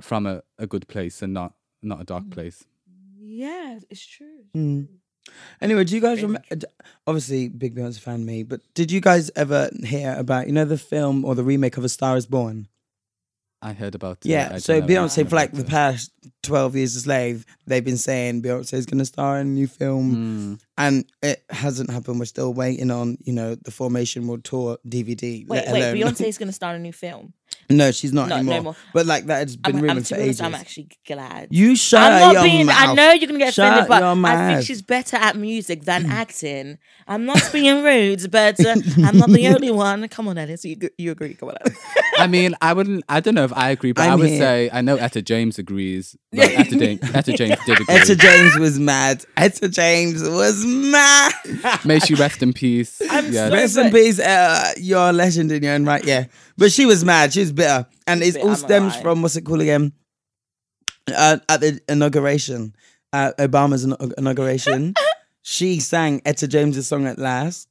[0.00, 2.64] from a, a good place and not not a dark place.
[3.18, 4.44] Yeah, it's true.
[4.56, 4.88] Mm.
[5.60, 6.42] Anyway, do you guys remember?
[7.06, 10.78] Obviously, big Beyonce fan me, but did you guys ever hear about you know the
[10.78, 12.66] film or the remake of A Star Is Born?
[13.62, 14.30] I heard about it.
[14.30, 16.10] Yeah, I so Beyonce for like about the past
[16.42, 19.66] twelve years a slave, they've been saying Beyonce is going to star in a new
[19.66, 20.14] film,
[20.56, 20.60] Mm.
[20.78, 22.18] and it hasn't happened.
[22.18, 25.46] We're still waiting on you know the Formation World Tour DVD.
[25.46, 27.34] Wait, let wait, alone- Beyonce's going to start a new film.
[27.70, 28.62] No, she's not No, no anymore.
[28.62, 28.76] more.
[28.92, 30.40] But like that has been I'm, I'm, to for be honest, ages.
[30.40, 31.48] I'm actually glad.
[31.50, 32.66] you shut I'm not your being.
[32.66, 32.76] mouth.
[32.78, 35.82] I know you're gonna get Shut offended, but your I think she's better at music
[35.84, 36.78] than acting.
[37.08, 40.06] I'm not being rude, but uh, I'm not the only one.
[40.08, 41.34] Come on, Alice, you you agree?
[41.34, 41.78] Come on, Alice.
[42.18, 43.04] I mean, I wouldn't.
[43.08, 44.38] I don't know if I agree, but i I'm would here.
[44.38, 46.16] say I know Etta James agrees.
[46.32, 47.94] Like, Etta, James, Etta James did agree.
[47.96, 49.24] Etta James was mad.
[49.36, 51.32] Etta James was mad.
[51.84, 53.00] May she rest in peace.
[53.10, 53.48] I'm yes.
[53.50, 54.20] so- Rest in peace.
[54.20, 56.26] Uh, you're a legend in your own right, yeah.
[56.60, 57.32] But she was mad.
[57.32, 59.02] She was bitter, and She's it all stems lying.
[59.02, 59.94] from what's it called again?
[61.08, 62.76] Uh, at the inauguration,
[63.14, 63.84] uh, Obama's
[64.18, 64.92] inauguration,
[65.42, 67.66] she sang Etta James's song at last.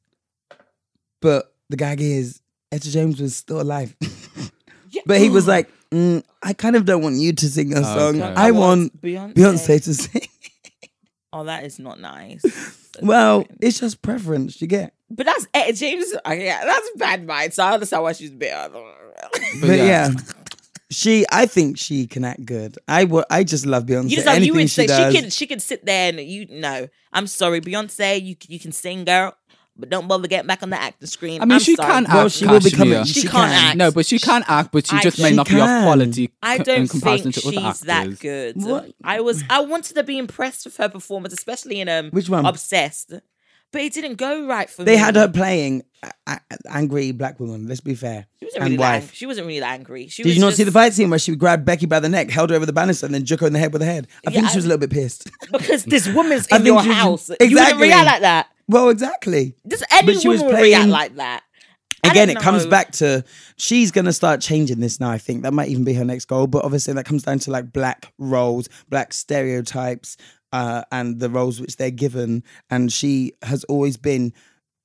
[1.21, 3.95] But the gag is, Etta James was still alive.
[5.06, 8.19] but he was like, mm, "I kind of don't want you to sing a song.
[8.19, 8.34] okay.
[8.36, 9.36] I want Beyonce.
[9.36, 10.28] Beyonce to sing."
[11.32, 12.41] Oh, that is not nice.
[13.02, 14.62] well, it's just preference.
[14.62, 14.93] You get.
[15.12, 16.13] But that's Etta James.
[16.25, 17.54] Okay, yeah, that's bad mind.
[17.54, 18.69] So I understand why she's bitter.
[19.62, 20.10] But, yeah.
[20.91, 22.78] She, I think she can act good.
[22.88, 24.10] I wo- I just love Beyonce.
[24.10, 25.13] You just like Anything you would she say does.
[25.13, 26.88] she can she can sit there and you know.
[27.13, 28.21] I'm sorry, Beyonce.
[28.23, 29.36] You you can sing, girl,
[29.80, 31.42] but don't bother getting back on the acting screen.
[31.42, 31.92] I mean, I'm she sorry.
[31.92, 32.13] can act.
[32.13, 32.88] well, she will become.
[32.89, 33.06] Kashmir.
[33.06, 33.65] She She, can't can.
[33.68, 33.78] act.
[33.78, 35.84] No, but she can act, but she I- just may She not be of can.
[35.84, 36.32] quality.
[36.44, 38.56] I don't in comparison think to other she's that good.
[38.63, 38.92] What?
[39.04, 42.46] I was I wanted to be impressed with her performance, especially in um Which one?
[42.46, 43.13] Obsessed.
[43.72, 44.96] But it didn't go right for They me.
[44.96, 46.39] They had her playing a- a-
[46.72, 47.68] angry black woman.
[47.68, 48.26] Let's be fair.
[48.39, 49.04] She wasn't and really that wife.
[49.04, 50.08] ang- she wasn't really that angry.
[50.08, 52.00] She Did was you not just, see the fight scene where she grabbed Becky by
[52.00, 53.84] the neck, held her over the banister, and then shook her in the head with
[53.84, 54.08] her head?
[54.26, 55.30] I think Yeah, she was a I- little bit pissed.
[55.52, 57.30] Because this woman's I in think your she was- house.
[57.30, 57.84] You wouldn't Exactly.
[57.89, 58.48] react like that.
[58.69, 59.55] Well, exactly.
[59.67, 61.43] Just any But she was woman react playing- like that.
[62.01, 63.25] I Again, it comes back to
[63.58, 65.10] she's gonna start changing this now.
[65.12, 66.47] I think that might even be her next goal.
[66.47, 70.15] But obviously, that comes down to like black roles, black stereotypes,
[70.53, 72.43] uh, and the roles which they're given.
[72.69, 74.32] And she has always been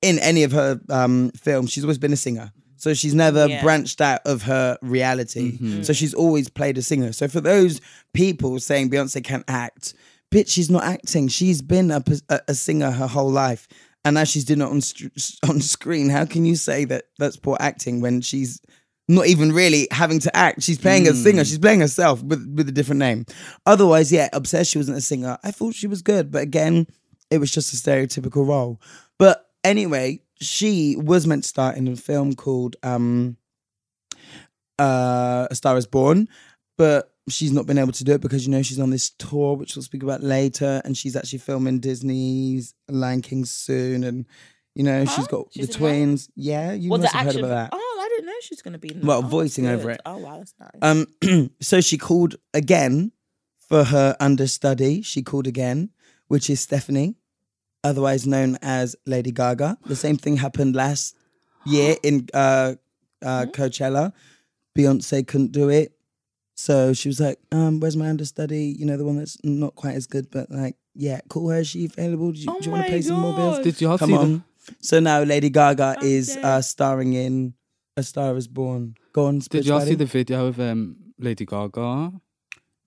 [0.01, 1.71] in any of her um, films.
[1.71, 2.51] She's always been a singer.
[2.75, 3.61] So she's never Yeah.
[3.63, 5.83] branched out of her reality.
[5.83, 7.13] So she's always played a singer.
[7.13, 7.79] So for those
[8.13, 9.93] people saying Beyonce can't act,
[10.31, 11.27] bitch, she's not acting.
[11.27, 13.67] She's been a, a, a singer her whole life.
[14.03, 14.81] And now she's doing it on,
[15.49, 16.09] on screen.
[16.09, 18.61] How can you say that that's poor acting when she's
[19.07, 20.61] not even really having to act?
[20.61, 21.43] She's playing a singer.
[21.43, 23.25] She's playing herself with, with a different name.
[23.65, 25.39] Otherwise, yeah, Obsessed, she wasn't a singer.
[25.43, 26.31] I thought she was good.
[26.31, 26.85] But again,
[27.31, 28.79] it was just a stereotypical role.
[29.17, 33.37] But anyway, she was meant to start in a film called um,
[34.77, 36.27] uh, A Star Is Born,
[36.77, 39.55] but she's not been able to do it because you know she's on this tour,
[39.55, 44.25] which we'll speak about later, and she's actually filming Disney's Lion King soon, and
[44.75, 46.29] you know she's got She's the in twins.
[46.35, 47.45] Yeah, you must the have heard action?
[47.45, 47.69] about that.
[47.73, 49.01] Oh, I didn't know she's going to be in.
[49.05, 49.19] Well.
[49.19, 49.91] Oh, voicing over good.
[49.95, 50.01] it.
[50.05, 51.05] Oh wow, that's nice.
[51.23, 53.11] Um, so she called again
[53.59, 55.01] for her understudy.
[55.01, 55.89] She called again,
[56.27, 57.15] which is Stephanie,
[57.83, 59.77] otherwise known as Lady Gaga.
[59.85, 61.15] The same thing happened last
[61.65, 62.75] year in uh,
[63.23, 64.13] uh, Coachella.
[64.77, 65.93] Beyonce couldn't do it,
[66.55, 68.75] so she was like, um, "Where's my understudy?
[68.77, 71.59] You know, the one that's not quite as good, but like, yeah, call her.
[71.59, 72.31] Is she available?
[72.31, 73.59] Do you, Oh do you want to pay some more bills?
[73.59, 74.43] Did you all Come see on."
[74.81, 77.53] So now Lady Gaga I'm is uh, starring in
[77.97, 78.95] A Star Is Born.
[79.13, 79.39] Go on.
[79.39, 82.13] Did you all see the video of um, Lady Gaga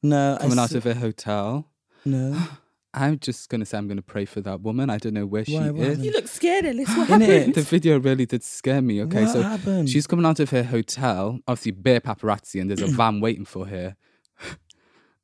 [0.02, 1.68] No, I coming out s- of a hotel?
[2.04, 2.37] no.
[2.94, 4.88] I'm just gonna say I'm gonna pray for that woman.
[4.90, 5.87] I don't know where she Why, what is.
[5.88, 6.05] happened?
[6.05, 6.88] you look scared, Alice.
[6.96, 7.20] What Innit?
[7.38, 7.55] happened?
[7.55, 9.03] The video really did scare me.
[9.03, 9.90] Okay, What so happened?
[9.90, 13.66] she's coming out of her hotel, obviously bare paparazzi, and there's a van waiting for
[13.66, 13.96] her.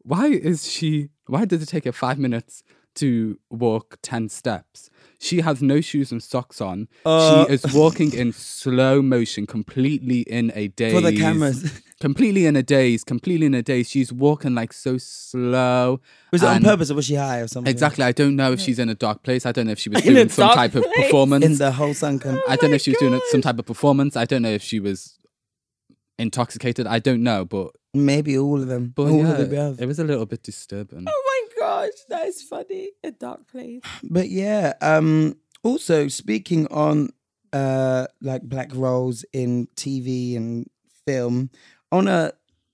[0.02, 1.08] why is she?
[1.26, 2.62] Why did it take her five minutes
[2.96, 4.90] to walk ten steps?
[5.24, 6.86] She has no shoes and socks on.
[7.06, 10.92] Uh, she is walking in slow motion, completely in a daze.
[10.92, 11.80] For the cameras.
[12.00, 13.04] completely in a daze.
[13.04, 13.88] Completely in a daze.
[13.88, 16.00] She's walking like so slow.
[16.30, 17.70] Was it on purpose or was she high or something?
[17.70, 18.04] Exactly.
[18.04, 19.46] I don't know if she's in a dark place.
[19.46, 21.44] I don't know if she was doing some dark type of performance.
[21.46, 22.38] In the whole sunken.
[22.46, 24.16] I don't know if she was doing some type of performance.
[24.16, 25.18] I don't know if she was
[26.18, 26.86] intoxicated.
[26.86, 28.92] I don't know, but Maybe all of them.
[28.94, 29.80] but all yeah, of the above.
[29.80, 31.04] it was a little bit disturbing.
[31.08, 31.33] Oh my
[31.86, 32.90] gosh, that is funny.
[33.02, 33.82] A dark place.
[34.02, 37.10] But yeah, um also speaking on
[37.52, 40.68] uh like black roles in TV and
[41.06, 41.50] film,
[41.92, 42.32] I wanna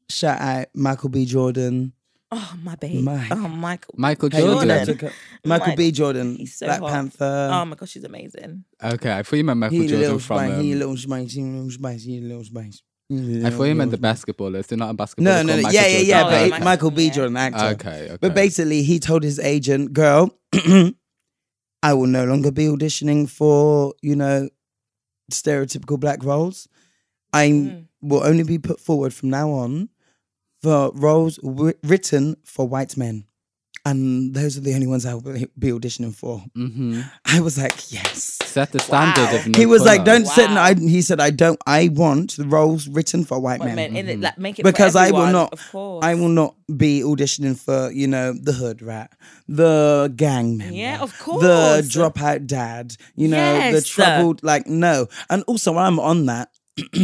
[0.09, 1.25] shout out Michael B.
[1.25, 1.93] Jordan.
[2.33, 3.03] Oh my baby.
[3.03, 3.95] My- Oh Michael.
[3.97, 4.69] Michael Hey, Jordan.
[4.69, 5.11] that's okay.
[5.45, 5.91] Michael Mike- B.
[5.91, 6.91] Jordan, he's so Black hot.
[6.93, 7.51] Panther.
[7.53, 8.65] oh my gosh, she's amazing.
[8.83, 10.37] Okay, I thought you meant Michael he a Jordan little from.
[10.39, 12.83] spice, he a um, little spice, he a little spice, he a little spice.
[13.13, 14.69] I thought you meant the basketballers.
[14.69, 15.23] They're not a basketballer.
[15.23, 15.63] No, no, no.
[15.63, 16.21] Michael Yeah, yeah, yeah.
[16.21, 17.05] Oh, But Michael- Michael B.
[17.07, 17.13] yeah.
[17.13, 17.65] Jordan, actor.
[17.75, 18.17] Okay, okay.
[18.21, 20.31] But basically, he told his agent, "Girl,
[21.83, 24.49] I will no longer be auditioning for you know
[25.33, 26.69] stereotypical black roles.
[27.33, 27.85] I Mm.
[28.03, 29.89] will only be put forward from now on
[30.63, 33.25] for roles wi- written for white men,
[33.85, 37.57] and those are the only ones I will be be auditioning for." hmm I was
[37.59, 39.37] like, "Yes." set the standard Wow.
[39.37, 40.63] of no he was like, "Don't sit." Wow.
[40.63, 41.61] I, he said, "I don't.
[41.67, 44.65] I want the roles written for white, White men." men, in it, like, make it
[44.65, 46.05] because for I will not Of course.
[46.05, 49.13] I will not be auditioning for you know the hood rat,
[49.49, 55.07] the gang member, Yeah, of course, the dropout dad, you know the troubled like no,
[55.29, 56.49] and also I'm on that.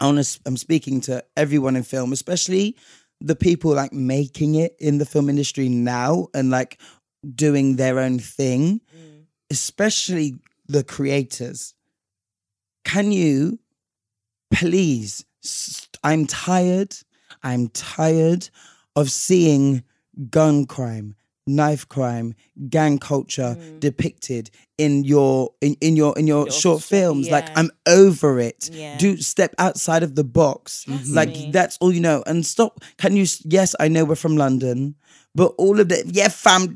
[0.00, 0.40] I want to.
[0.46, 2.76] I'm speaking to everyone in film, especially
[3.20, 6.80] the people like making it in the film industry now and like
[7.34, 9.24] doing their own thing, Mm.
[9.50, 10.36] especially
[10.68, 11.74] the creators.
[12.84, 13.58] Can you
[14.52, 15.24] please?
[15.40, 16.96] St- I'm tired.
[17.42, 18.50] I'm tired
[18.96, 19.82] of seeing
[20.30, 21.14] gun crime,
[21.48, 22.34] knife crime,
[22.68, 23.80] gang culture mm.
[23.80, 27.30] depicted in your in, in your in your Your short sh- films.
[27.30, 27.48] Like.
[27.56, 28.70] I'm over it.
[28.72, 28.96] Yeah.
[28.98, 30.84] Do step outside of the box.
[30.84, 32.22] Trust Like that's all you know.
[32.26, 32.80] And stop.
[32.96, 33.26] Can you?
[33.44, 34.94] Yes, I know we're from London,
[35.34, 36.72] but all of the yeah, fam,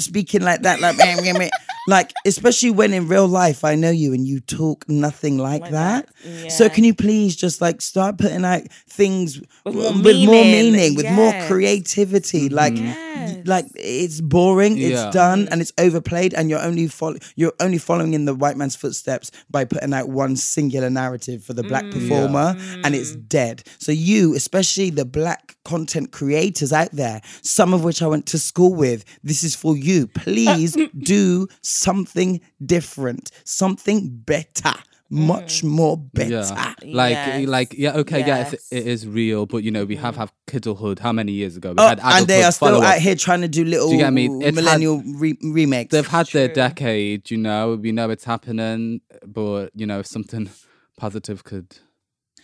[0.00, 0.96] speaking like that, like
[1.86, 5.70] like especially when in real life I know you and you talk nothing like, Like
[5.72, 6.08] that.
[6.24, 10.44] that, So can you please just like start putting out things With more with more
[10.44, 12.48] meaning, meaning, with more creativity?
[12.48, 12.74] Like,
[13.14, 13.46] Yes.
[13.46, 14.88] like it's boring, Yeah.
[14.88, 18.56] it's done, and it's overplayed, and you're only follow you're only following in the white
[18.56, 21.92] man's footsteps by putting out one singular narrative for the black mm.
[21.92, 23.62] performer, and it's dead.
[23.78, 28.38] So you, especially the black content creators out there, some of which I went to
[28.38, 30.06] school with, this is for you.
[30.08, 34.74] Please uh, do something different, something better.
[35.14, 36.30] Much more better.
[36.30, 37.48] Yeah, like, Yes.
[37.48, 38.52] like, yeah, okay, yeah, Yes.
[38.54, 40.98] it, it is real, but you know, we have have Kidulthood.
[40.98, 41.70] How many years ago?
[41.70, 42.94] We Oh, had and they are still follow-up.
[42.96, 44.26] out here trying to do little Do you get me?
[44.26, 45.92] It's had- millennial re- remakes.
[45.92, 47.74] They've had their decade, you know.
[47.80, 50.50] We know it's happening, but you know, if something
[50.98, 51.76] positive could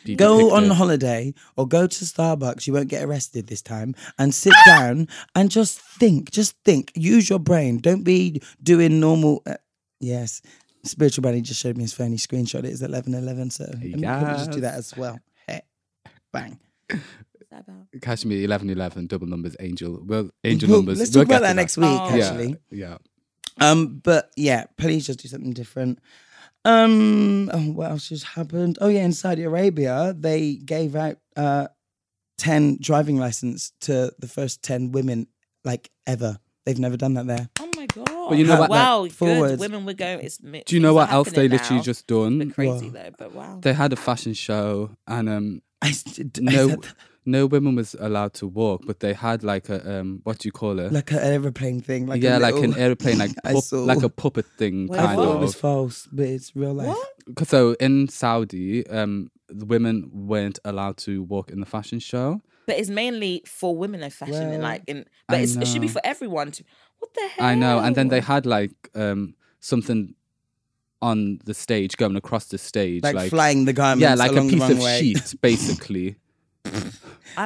[0.05, 0.73] be Go on depicted.
[0.79, 2.67] holiday or go to Starbucks.
[2.67, 3.95] You won't get arrested this time.
[4.19, 6.31] And sit down and just think.
[6.31, 6.91] Just think.
[6.95, 7.79] Use your brain.
[7.79, 9.43] Don't be doing normal.
[9.45, 9.57] Uh,
[10.01, 10.41] yes.
[10.85, 12.11] Spiritual Bunny just showed me his phone.
[12.13, 12.67] He screenshot it.
[12.67, 13.51] It's eleven eleven.
[13.51, 15.19] So let me quickly just do that as well.
[15.47, 15.63] Hey,
[16.33, 16.59] bang.
[16.89, 17.03] What's
[17.51, 17.87] that about?
[18.01, 20.03] Kashmir eleven eleven double numbers angel.
[20.05, 20.99] Well, angel We'll- numbers.
[20.99, 21.87] Let's We'll talk about get that next week.
[21.91, 22.15] Oh.
[22.17, 22.97] Yeah, Actually, yeah.
[23.61, 25.99] Um, but yeah, please just do something different.
[26.65, 28.79] Um, oh, what else just happened?
[28.81, 31.69] Oh yeah, in Saudi Arabia, they gave out uh
[32.39, 35.27] ten driving license to the first ten women
[35.65, 36.39] like ever.
[36.67, 37.49] They've never done that there.
[37.59, 38.09] Oh my god!
[38.31, 39.59] But you know what, like, Wow, good.
[39.61, 40.21] Women were going.
[40.21, 42.51] It's, Do you know what else they literally just Bit done?
[42.53, 42.93] crazy Wow.
[42.95, 43.59] though, but wow.
[43.61, 46.87] They had a fashion show, and um, I, s- d- I no, said-
[47.27, 50.53] no women was allowed to walk, but they had like a um, what do you
[50.53, 50.91] call it?
[50.93, 52.07] like an airplane thing.
[52.07, 55.15] Like a yeah, like an airplane, like I pup- like a puppet thing, Wait, I
[55.17, 55.37] thought what?
[55.37, 56.89] it was false, but it's real life.
[56.89, 57.49] What?
[57.49, 62.41] So in Saudi, um, the women weren't allowed to walk in the fashion show.
[62.71, 65.05] But it's mainly for women of fashion and like in.
[65.29, 66.51] But it's, it should be for everyone.
[66.53, 66.65] To,
[67.01, 67.47] what the hell?
[67.47, 70.15] I know, and then they had like um something
[71.03, 74.03] on the stage going across the stage, Like, like, flying the garments.
[74.03, 75.01] yeah, like a along the piece of runway.
[75.01, 76.17] sheet, basically.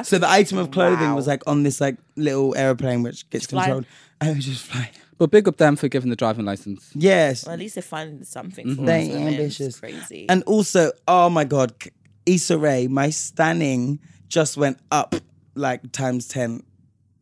[0.03, 3.51] So the item of clothing was like on this like little airplane which gets Just
[3.51, 3.63] fly.
[3.65, 3.85] controlled.
[4.19, 4.89] And it was just flying.
[5.19, 6.89] But big up them for giving the driving license.
[6.95, 7.45] Yes.
[7.45, 8.85] Well, at least they're finding something Mhm.
[8.85, 9.27] They us women.
[9.27, 9.67] ambitious.
[9.67, 10.25] It's crazy.
[10.27, 11.91] And also, oh my god, K-
[12.25, 15.15] Issa Rae, my standing just went up
[15.55, 16.63] like times ten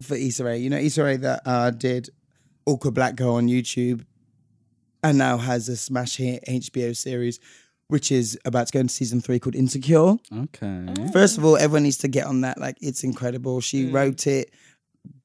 [0.01, 0.57] for Issa Rae.
[0.57, 2.09] You know Issa Rae that uh, did
[2.65, 4.05] Awkward Black Girl on YouTube,
[5.03, 7.39] and now has a smash hit HBO series
[7.87, 10.15] which is about to go into season three called Insecure.
[10.35, 10.85] Okay.
[11.11, 12.57] First of all, everyone needs to get on that.
[12.57, 13.59] Like, it's incredible.
[13.61, 13.93] She Mm.
[13.93, 14.51] wrote it,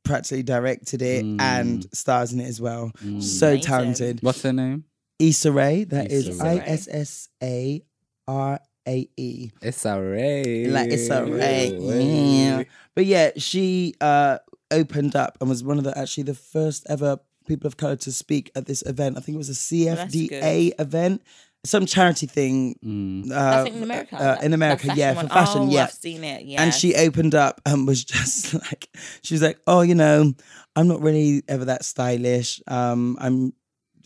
[0.05, 2.91] practically directed it, and stars in it as well.
[2.99, 3.61] So Amazing.
[3.63, 4.23] talented.
[4.23, 4.85] What's her name?
[5.19, 5.85] Issa Rae.
[5.85, 6.61] That is Issa I Rae.
[6.67, 7.83] S S A
[8.27, 9.51] R A E.
[9.63, 10.67] It's a ray.
[10.67, 11.77] Like it's a ray.
[11.79, 12.65] Yeah.
[12.95, 14.39] But yeah, she uh,
[14.71, 18.13] opened up and was one of the actually the first ever people of color to
[18.13, 19.17] speak at this event.
[19.17, 21.23] I think it was a that's CFDA event,
[21.65, 22.77] some charity thing.
[22.85, 23.33] Mm.
[23.33, 24.17] Uh, I think in America.
[24.17, 25.27] uh, in America, yeah, one.
[25.27, 25.85] for fashion, oh, yeah.
[25.85, 26.45] I've seen it.
[26.45, 26.63] Yeah.
[26.63, 28.89] And she opened up and was just like,
[29.23, 30.33] she was like, "Oh, you know,
[30.77, 32.63] I'm not really ever that stylish.
[32.67, 33.53] Um, I'm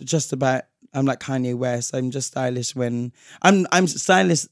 [0.03, 0.65] just about.
[0.95, 1.95] I'm like Kanye West.
[1.95, 3.13] I'm just stylish when
[3.43, 3.67] I'm.
[3.73, 4.47] I'm stylish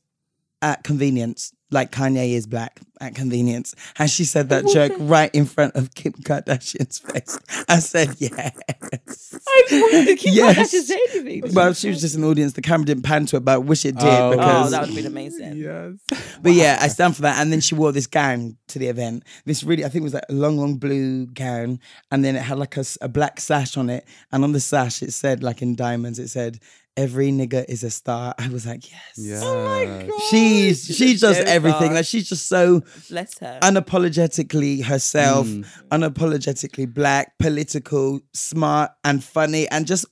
[0.62, 5.46] at convenience, like Kanye is black at convenience." And she said that joke right in
[5.46, 7.38] front of Kim Kardashian's face.
[7.68, 8.52] I said, "Yes."
[8.92, 10.56] I wanted to keep Yes.
[10.56, 10.70] yes.
[10.72, 11.54] to say anything.
[11.54, 12.52] Well, she was just an audience.
[12.54, 14.30] The camera didn't pan to her, but I wish it did Oh.
[14.30, 15.56] because oh, that would have been amazing.
[15.56, 15.94] Yes.
[16.42, 17.40] But yeah, I stand for that.
[17.40, 19.24] And then she wore this gown to the event.
[19.44, 21.80] This really, I think it was like a long, long blue gown.
[22.10, 24.06] And then it had like a black sash on it.
[24.32, 26.58] And on the sash, it said, like in diamonds, it said,
[27.00, 28.34] Every nigga is a star.
[28.38, 29.14] I was like, yes.
[29.16, 30.10] Yes.
[30.30, 31.88] She's she does so everything.
[31.88, 31.94] far.
[31.94, 33.58] Like she's just so Bless her.
[33.62, 35.64] unapologetically herself, Mm.
[35.90, 40.04] unapologetically black, political, smart, and funny, and just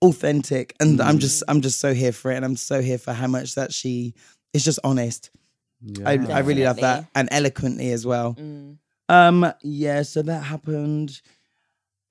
[0.00, 0.74] authentic.
[0.80, 2.36] And I'm just I'm just so here for it.
[2.36, 4.14] And I'm so here for how much that she
[4.52, 5.30] is just honest.
[6.06, 7.06] I, I really love that.
[7.14, 8.34] And eloquently as well.
[8.34, 8.78] Mm.
[9.08, 11.20] Um, yeah, so that happened.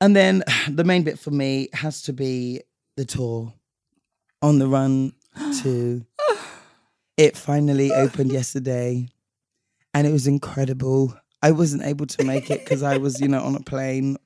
[0.01, 2.61] And then the main bit for me has to be
[2.97, 3.53] the tour
[4.41, 5.13] on the run
[5.61, 6.05] to
[7.17, 9.07] it finally opened yesterday
[9.93, 11.15] and it was incredible.
[11.41, 14.17] I wasn't able to make it because I was, you know, on a plane.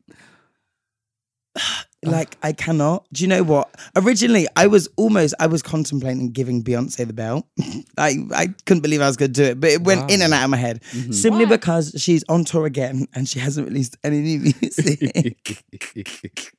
[2.05, 2.11] Oh.
[2.11, 3.05] Like I cannot.
[3.11, 3.73] Do you know what?
[3.95, 7.45] Originally, I was almost I was contemplating giving Beyonce the belt.
[7.97, 10.33] I I couldn't believe I was going to do it, but it went in and
[10.33, 11.11] out of my head mm-hmm.
[11.11, 11.51] simply Why?
[11.51, 16.53] because she's on tour again and she hasn't released any new music.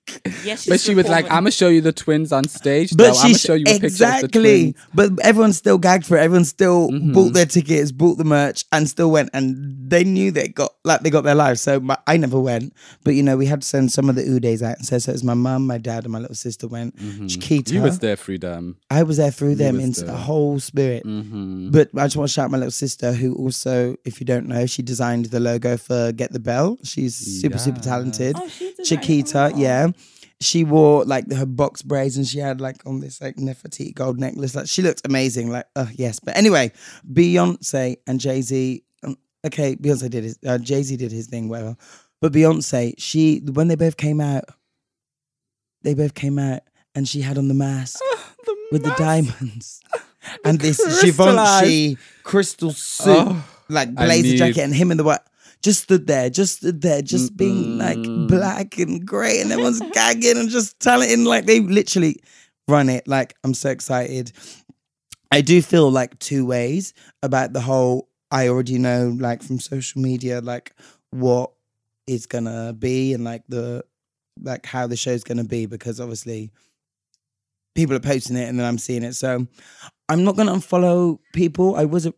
[0.45, 2.91] Yes, But she was like, "I'm gonna show you the twins on stage.
[2.91, 3.11] But though.
[3.11, 4.73] I'm gonna she's show you a picture of the exactly.
[4.73, 6.21] twins." But everyone still gagged for it.
[6.21, 7.33] Everyone still bought mm-hmm.
[7.33, 9.31] their tickets, bought the merch, and still went.
[9.33, 11.61] And they knew they got like they got their lives.
[11.61, 12.73] So my, I never went.
[13.05, 14.77] But you know, we had to send some of the Udays out.
[14.79, 16.97] And so, so it was my mum, my dad, and my little sister went.
[17.29, 17.65] Chiquita.
[17.65, 17.75] Mm-hmm.
[17.77, 18.77] You was there through them.
[18.91, 21.05] I was there through them was into the whole spirit.
[21.05, 21.71] Mm-hmm.
[21.71, 24.67] But I just want to shout my little sister, who also, if you don't know,
[24.67, 26.79] she designed the logo for Get the Bell.
[26.83, 28.37] She's super, super talented.
[28.39, 28.85] Oh, she designed it.
[28.85, 29.57] Chiquita, Oh.
[29.59, 29.89] yeah.
[30.39, 34.21] She wore like her box braids and she had like on this like Nefertiti gold
[34.21, 34.55] necklace.
[34.55, 35.51] Like she looked amazing.
[35.51, 36.21] Like, oh yes.
[36.21, 36.73] But anyway,
[37.11, 38.83] Beyonce and Jay Z.
[39.47, 40.39] Okay, Beyonce did his.
[40.47, 41.77] Uh, Jay Z did his thing, whatever.
[42.21, 44.45] But Beyonce, she when they both came out,
[45.83, 46.61] they both came out
[46.95, 48.01] and she had on the mask
[48.73, 49.81] with the diamonds
[50.45, 55.21] and this Givenchy crystal suit, Oh, like blazer need- jacket, and him in the white.
[55.63, 60.37] Just stood there, just stood there, just being like black and great, and everyone's gagging
[60.37, 62.17] and just it like they literally
[62.69, 63.09] run it.
[63.09, 64.33] Like I'm so excited.
[65.33, 68.09] I do feel like two ways about the whole.
[68.37, 70.75] I already know, like from social media, like
[71.09, 71.53] what
[72.07, 73.83] is gonna be and like the
[74.43, 76.53] like how the show's gonna be because obviously
[77.75, 79.15] people are posting it and then I'm seeing it.
[79.15, 79.47] So
[80.11, 81.77] I'm not gonna unfollow people.
[81.77, 82.13] I was a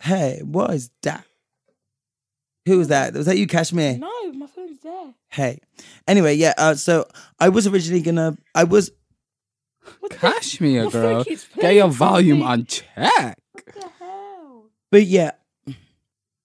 [0.00, 1.24] hey, what is that?
[2.66, 3.14] Who was that?
[3.14, 3.98] Was that you, Kashmir?
[3.98, 5.12] No, my phone's there.
[5.26, 5.58] Hey.
[6.06, 6.54] Anyway, yeah.
[6.56, 7.08] Uh, so
[7.40, 8.38] I was originally gonna.
[8.54, 8.92] I was.
[9.98, 11.24] What the, Kashmir, My girl.
[11.24, 13.36] Get your volume on check.
[13.50, 14.66] what the hell?
[14.92, 15.32] But yeah,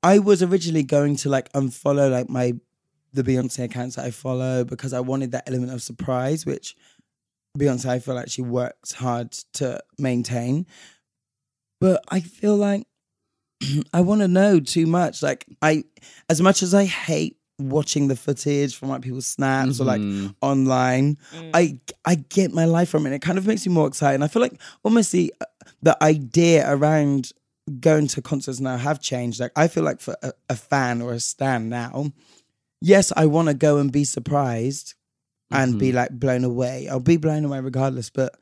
[0.04, 2.54] I was originally going to like unfollow like my
[3.14, 6.76] the Beyonce accounts that I follow because I wanted that element of surprise, which
[7.58, 10.66] Beyonce I feel like she works hard to maintain.
[11.80, 12.88] But I feel like
[13.94, 15.22] I want to know too much.
[15.22, 15.84] Like I,
[16.30, 20.36] as much as I hate watching the footage from like people's snaps or like Mhm.
[20.42, 21.18] online,
[21.54, 23.14] I I get my life from it.
[23.14, 24.16] It kind of makes me more excited.
[24.16, 25.34] And I feel like almost the
[25.84, 27.32] the idea around
[27.80, 29.40] going to concerts now have changed.
[29.40, 32.12] Like I feel like for a, a fan or a stan now,
[32.82, 34.96] yes, I want to go and be surprised
[35.52, 35.98] and be mm-hmm.
[35.98, 36.88] like blown away.
[36.90, 38.10] I'll be blown away regardless.
[38.10, 38.36] But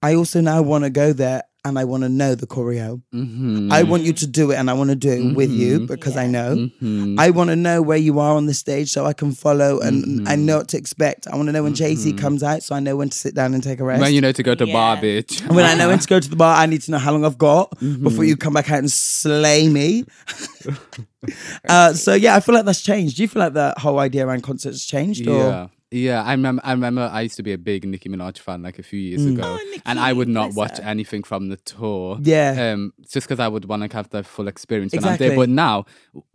[0.00, 3.00] I also now want to go there and I want to know the choreo.
[3.14, 3.70] Mhm.
[3.70, 5.86] I want you to do it and I want to do it with you Mhm.
[5.86, 6.30] because I Yeah.
[6.30, 6.68] know.
[6.82, 7.14] Mhm.
[7.18, 10.26] I want to know where you are on the stage so I can follow and
[10.28, 10.40] I Mhm.
[10.40, 11.28] know what to expect.
[11.28, 12.18] I want to know when Jay Z Mhm.
[12.18, 14.00] comes out so I know when to sit down and take a rest.
[14.02, 15.40] when you know to go to bar, bitch.
[15.46, 17.12] And when I know when to go to the bar, I need to know how
[17.12, 18.02] long I've got Mm-hmm.
[18.02, 20.04] before you come back out and slay me.
[21.68, 23.16] uh, so yeah, I feel like that's changed.
[23.16, 25.28] Do you feel like that whole idea around concerts changed?
[25.28, 25.38] Or?
[25.38, 25.66] Yeah.
[25.92, 26.62] Yeah, I remember.
[26.64, 27.02] I remember.
[27.12, 29.34] I used to be a big Nicki Minaj fan, like a few years Mm.
[29.34, 30.84] ago, Oh, and I would not watch her.
[30.84, 32.18] anything from the tour.
[32.22, 32.72] Yeah.
[32.72, 35.28] um, just because I would want to have the full experience when I'm Exactly.
[35.28, 35.36] there.
[35.36, 35.84] But now,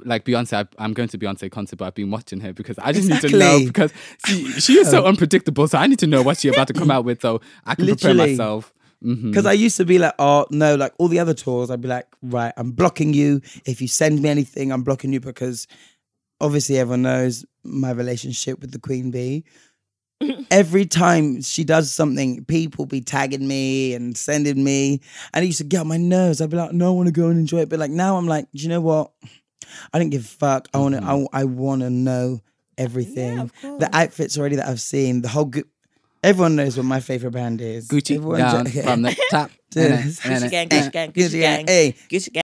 [0.05, 2.91] like Beyonce, I, I'm going to Beyonce concert, but I've been watching her because I
[2.91, 3.91] just need to know because
[4.27, 5.67] she, she is so unpredictable.
[5.67, 7.87] So I need to know what she's about to come out with, so I can
[7.87, 8.31] prepare Literally.
[8.33, 8.73] myself.
[9.03, 9.29] Mhm.
[9.29, 11.87] Because I used to be like, oh no, like all the other tours, I'd be
[11.87, 13.41] like, right, I'm blocking you.
[13.65, 15.67] If you send me anything, I'm blocking you because
[16.39, 19.43] obviously everyone knows my relationship with the Queen Bee.
[20.51, 25.01] Every time she does something, people be tagging me and sending me,
[25.33, 26.41] and it used to get on my nerves.
[26.41, 27.69] I'd be like, no, I want to go and enjoy it.
[27.69, 29.11] But like now, I'm like, do you know what?
[29.93, 30.69] I don't give a fuck.
[30.73, 31.01] I want to.
[31.01, 31.35] I, mm-hmm.
[31.35, 32.41] I want to know
[32.77, 33.39] everything.
[33.39, 33.79] of course.
[33.79, 35.21] the outfits already that I've seen.
[35.21, 35.45] The whole.
[35.45, 35.67] group.
[36.23, 37.87] Everyone knows what my favorite band is.
[37.87, 39.51] Gucci Everyone down jo- from the top.
[39.71, 41.95] Gucci gang, Gucci gang, Gucci Gucci gang, gang, hey.
[42.09, 42.43] Gucci gang.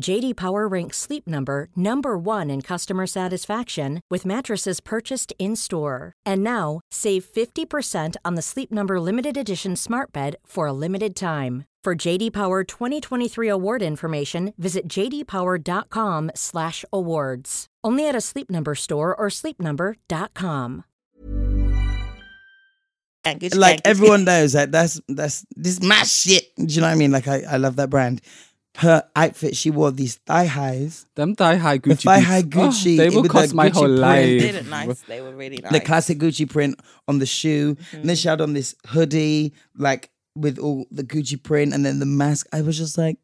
[0.00, 6.12] JD Power ranks Sleep Number number 1 in customer satisfaction with mattresses purchased in-store.
[6.24, 11.16] And now, save 50% on the Sleep Number limited edition Smart Bed for a limited
[11.16, 11.64] time.
[11.82, 17.66] For JD Power 2023 award information, visit jdpower.com/awards.
[17.84, 20.84] Only at a Sleep Number store or sleepnumber.com.
[23.26, 26.54] gang, Gucci like everyone knows that that's that's this is my shit.
[26.56, 27.12] Do you know what I mean?
[27.12, 28.20] Like I, I love that brand.
[28.76, 32.02] Her outfit, she wore these thigh highs, Them thigh high Gucci.
[32.02, 33.98] thigh boots, high oh, Gucci they will cost the my Gucci whole print.
[34.00, 34.40] life.
[34.42, 35.00] They look nice.
[35.02, 35.72] They were really nice.
[35.72, 38.06] the classic Gucci print on the shoe, and Mm-hmm.
[38.06, 42.06] then she had on this hoodie, like with all the Gucci print, and then the
[42.06, 42.46] mask.
[42.52, 43.16] I was just like,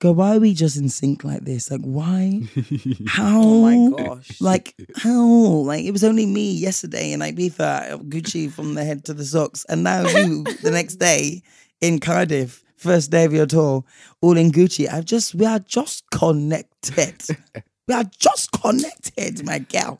[0.00, 1.70] "Girl, why are we just in sync like this?
[1.70, 2.40] Like, why?
[3.06, 3.42] How?
[3.42, 4.40] Oh my gosh.
[4.40, 5.20] Like how?
[5.68, 9.66] Like it was only me yesterday in Ibiza, Gucci from the head to the socks,
[9.68, 11.42] and now you the next day
[11.82, 13.84] in Cardiff, first day of your tour,
[14.20, 14.92] all in Gucci.
[14.92, 17.14] I've just we are just connected.
[17.88, 19.98] we are just connected, my gal.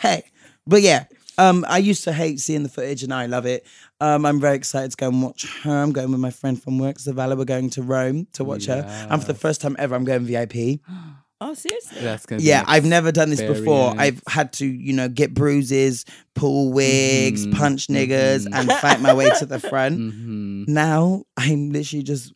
[0.00, 0.22] hey,
[0.66, 1.04] but yeah.
[1.36, 3.66] Um, I used to hate seeing the footage, and I love it.
[4.00, 5.82] Um, I'm very excited to go and watch her.
[5.82, 7.36] I'm going with my friend from work, Zavala.
[7.36, 10.24] We're going to Rome to watch her, and for the first time ever, I'm going
[10.24, 10.80] VIP.
[11.44, 12.00] oh, seriously?
[12.00, 13.94] That's gonna Yeah, an I've never done this before.
[13.96, 18.54] I've had to, you know, get bruises, pull wigs, Mhm, punch niggers, mhm.
[18.58, 19.98] and fight my way to the front.
[19.98, 20.68] Mhm.
[20.68, 22.32] Now I'm literally just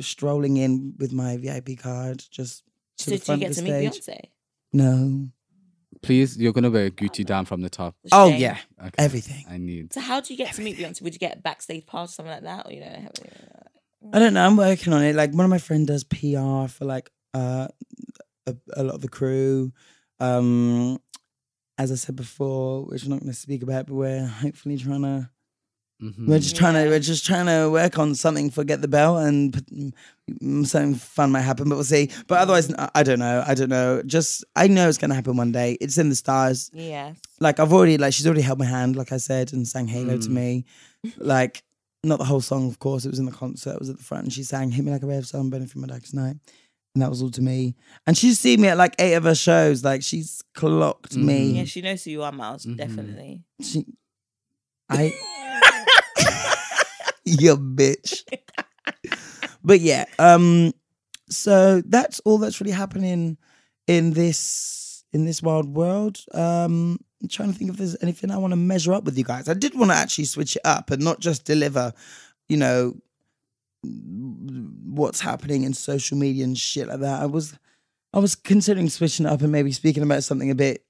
[0.00, 2.64] strolling in with my VIP card, just
[2.98, 4.14] to So the did you front get of to the meet stage.
[4.16, 4.20] Beyonce?
[4.72, 5.28] No.
[6.02, 7.96] Please, you're gonna wear Gucci down from the top.
[8.12, 8.40] Oh Shame.
[8.40, 8.90] yeah, Okay.
[8.98, 9.44] everything.
[9.48, 9.92] I need.
[9.92, 11.02] So how do you get to meet Beyonce?
[11.02, 12.66] Would you get a backstage pass or something like that?
[12.66, 13.12] Or you know, have,
[14.12, 14.44] I don't know.
[14.46, 15.16] I'm working on it.
[15.16, 17.68] Like one of my friends does PR for like uh,
[18.46, 19.72] a, a lot of the crew.
[20.20, 20.98] Um,
[21.78, 25.02] as I said before, which I'm not going to speak about, but we're hopefully trying
[25.02, 25.30] to.
[26.02, 26.28] Mhm.
[26.28, 26.88] We're just trying to.
[26.90, 30.94] We're just trying to work on something for get the bell, and put- mm, something
[30.94, 32.10] fun might happen, but we'll see.
[32.26, 33.42] But otherwise, I- I don't know.
[33.46, 34.02] I don't know.
[34.04, 35.78] Just I know it's going to happen one day.
[35.80, 36.70] It's in the stars.
[36.74, 37.14] yeah.
[37.40, 40.18] Like I've already like she's already held my hand, like I said, and sang Halo
[40.18, 40.32] to Mm.
[40.32, 40.64] me.
[41.16, 41.62] Like
[42.04, 43.06] not the whole song, of course.
[43.06, 43.72] It was in the concert.
[43.74, 45.48] It was at the front, and she sang "Hit Me Like a Ray of Sun,"
[45.50, 46.36] "Burning My Darkest Night,"
[46.96, 47.74] and that was all to me.
[48.06, 49.84] And she's seen me at like eight of her shows.
[49.84, 51.58] Like she's clocked me.
[51.58, 52.64] Yeah, she knows who you are, Miles.
[52.64, 52.76] Mm-hmm.
[52.76, 53.42] Definitely.
[53.60, 53.84] She,
[54.88, 55.12] I,
[57.26, 58.22] you bitch.
[59.62, 60.72] but yeah, um,
[61.28, 63.36] so that's all that's really happening
[63.86, 66.20] in this in this wild world.
[66.32, 69.24] Um, I'm trying to think if there's anything I want to measure up with you
[69.24, 69.50] guys.
[69.50, 71.92] I did want to actually switch it up and not just deliver,
[72.48, 72.94] you know,
[74.84, 77.22] what's happening in social media and shit like that.
[77.22, 77.58] I was
[78.12, 80.82] I was considering switching it up and maybe speaking about something a bit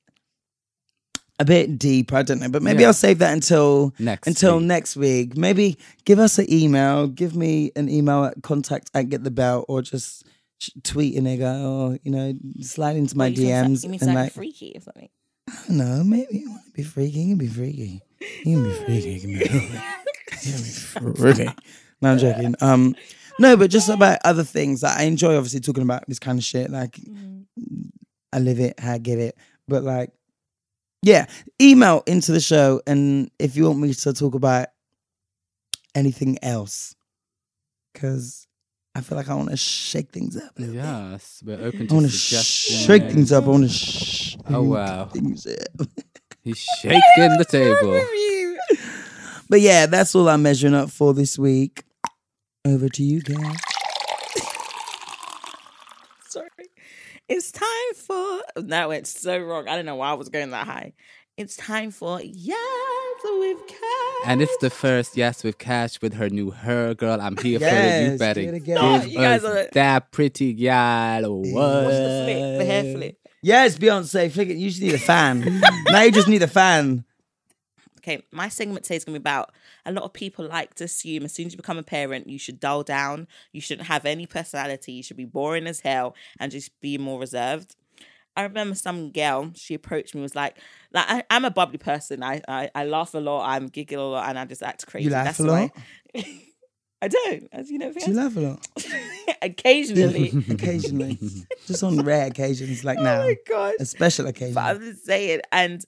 [1.38, 2.12] a bit deep.
[2.12, 2.88] I don't know, but maybe Yeah.
[2.88, 4.66] I'll save that until Next until week.
[4.66, 5.36] next week.
[5.36, 7.09] Maybe give us an email.
[7.09, 10.24] Give me an email at contact at get the bell or just
[10.84, 12.32] tweet a nigga or you know
[12.62, 14.80] slide into my What, you mean DMs so- You mean and something like freaky or
[14.80, 15.09] something?
[15.68, 17.20] no, maybe you want to be freaky.
[17.20, 18.01] You can be freaky.
[18.44, 19.11] You can be freaky.
[19.11, 19.34] You can be,
[20.42, 21.51] you can be freaky.
[22.03, 22.55] No, I'm joking.
[22.61, 22.94] Um,
[23.38, 24.82] no, but just about other things.
[24.82, 26.70] Like, I enjoy obviously talking about this kind of shit.
[26.70, 26.99] Like,
[28.32, 29.36] I live it, I get it.
[29.68, 30.11] But like,
[31.03, 31.26] yeah,
[31.61, 34.68] email into the show, and if you want me to talk about
[35.94, 36.94] anything else,
[37.92, 38.47] because
[38.94, 40.57] I feel like I want to shake things up.
[40.57, 40.82] a little bit.
[40.84, 42.84] Yes, we're open I to want to suggestions.
[42.84, 43.44] shake things up.
[43.44, 45.07] I want to shake Oh, wow.
[45.07, 45.86] things up.
[46.42, 48.03] He's shaking the table.
[49.49, 51.84] But yeah, that's all I'm measuring up for this week.
[52.67, 53.57] Over to you, guys.
[56.29, 56.49] Sorry.
[57.29, 58.41] It's time for.
[58.57, 59.69] That went so wrong.
[59.69, 60.93] I don't know why I was going that high.
[61.37, 62.57] It's time for Yes
[63.23, 63.79] with Cash.
[64.27, 67.21] And it's the first yes with Cash with her new Her Girl.
[67.21, 67.69] I'm here for it.
[67.69, 68.75] Yes, You better do it give again.
[68.77, 71.37] No, you guys us are- that pretty gal.
[71.37, 71.45] What?
[71.85, 72.59] What's the flip?
[72.59, 73.19] The hair flip.
[73.43, 74.57] Yes, Beyonce, flick it.
[74.57, 75.61] You just need a fan.
[75.89, 77.05] now you just need a fan.
[78.09, 79.51] Okay, my segment today is going to be about
[79.87, 82.39] a lot of people like to assume as soon as you become a parent, you
[82.39, 83.28] should dull down.
[83.53, 84.93] You shouldn't have any personality.
[84.93, 87.76] You should be boring as hell and just be more reserved.
[88.37, 90.59] I remember some girl, she approached me, was like,
[90.93, 92.22] like I, I'm a bubbly person.
[92.22, 95.07] I, I I laugh a lot, I'm giggle a lot, and I just act crazy.
[95.07, 95.70] You laugh That's a lot?
[97.03, 97.93] I don't, as you know.
[97.93, 98.66] Do you laugh a lot?
[99.43, 100.32] Occasionally.
[100.51, 101.18] Occasionally.
[101.66, 103.18] just on rare occasions like oh now.
[103.18, 103.74] my gosh.
[103.80, 104.55] A special occasion.
[104.55, 105.84] But I'm just saying, and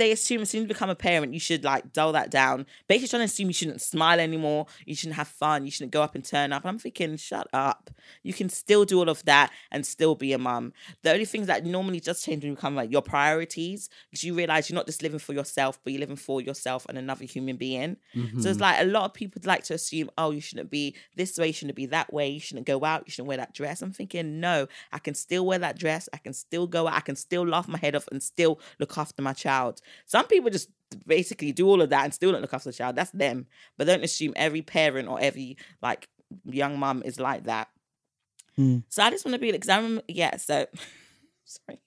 [0.00, 2.64] they assume as soon as you become a parent, you should like dull that down.
[2.88, 6.02] Basically, trying to assume you shouldn't smile anymore, you shouldn't have fun, you shouldn't go
[6.02, 6.62] up and turn up.
[6.62, 7.90] And I'm thinking, shut up.
[8.22, 10.72] You can still do all of that and still be a mum.
[11.02, 14.34] The only things that normally just change when you become like your priorities, because you
[14.34, 17.56] realize you're not just living for yourself, but you're living for yourself and another human
[17.56, 17.96] being.
[18.14, 18.62] So it's mm-hmm.
[18.62, 21.52] like a lot of people like to assume, oh, you shouldn't be this way, you
[21.52, 23.82] shouldn't be that way, you shouldn't go out, you shouldn't wear that dress.
[23.82, 27.00] I'm thinking, no, I can still wear that dress, I can still go out, I
[27.00, 29.82] can still laugh my head off and still look after my child.
[30.06, 30.70] Some people just
[31.06, 32.96] basically do all of that and still don't look after the child.
[32.96, 33.46] That's them.
[33.76, 36.08] But don't assume every parent or every like
[36.44, 37.68] young mum is like that.
[38.58, 38.84] Mm.
[38.88, 40.36] So I just want to be because I remember, yeah.
[40.36, 40.66] So
[41.44, 41.80] sorry.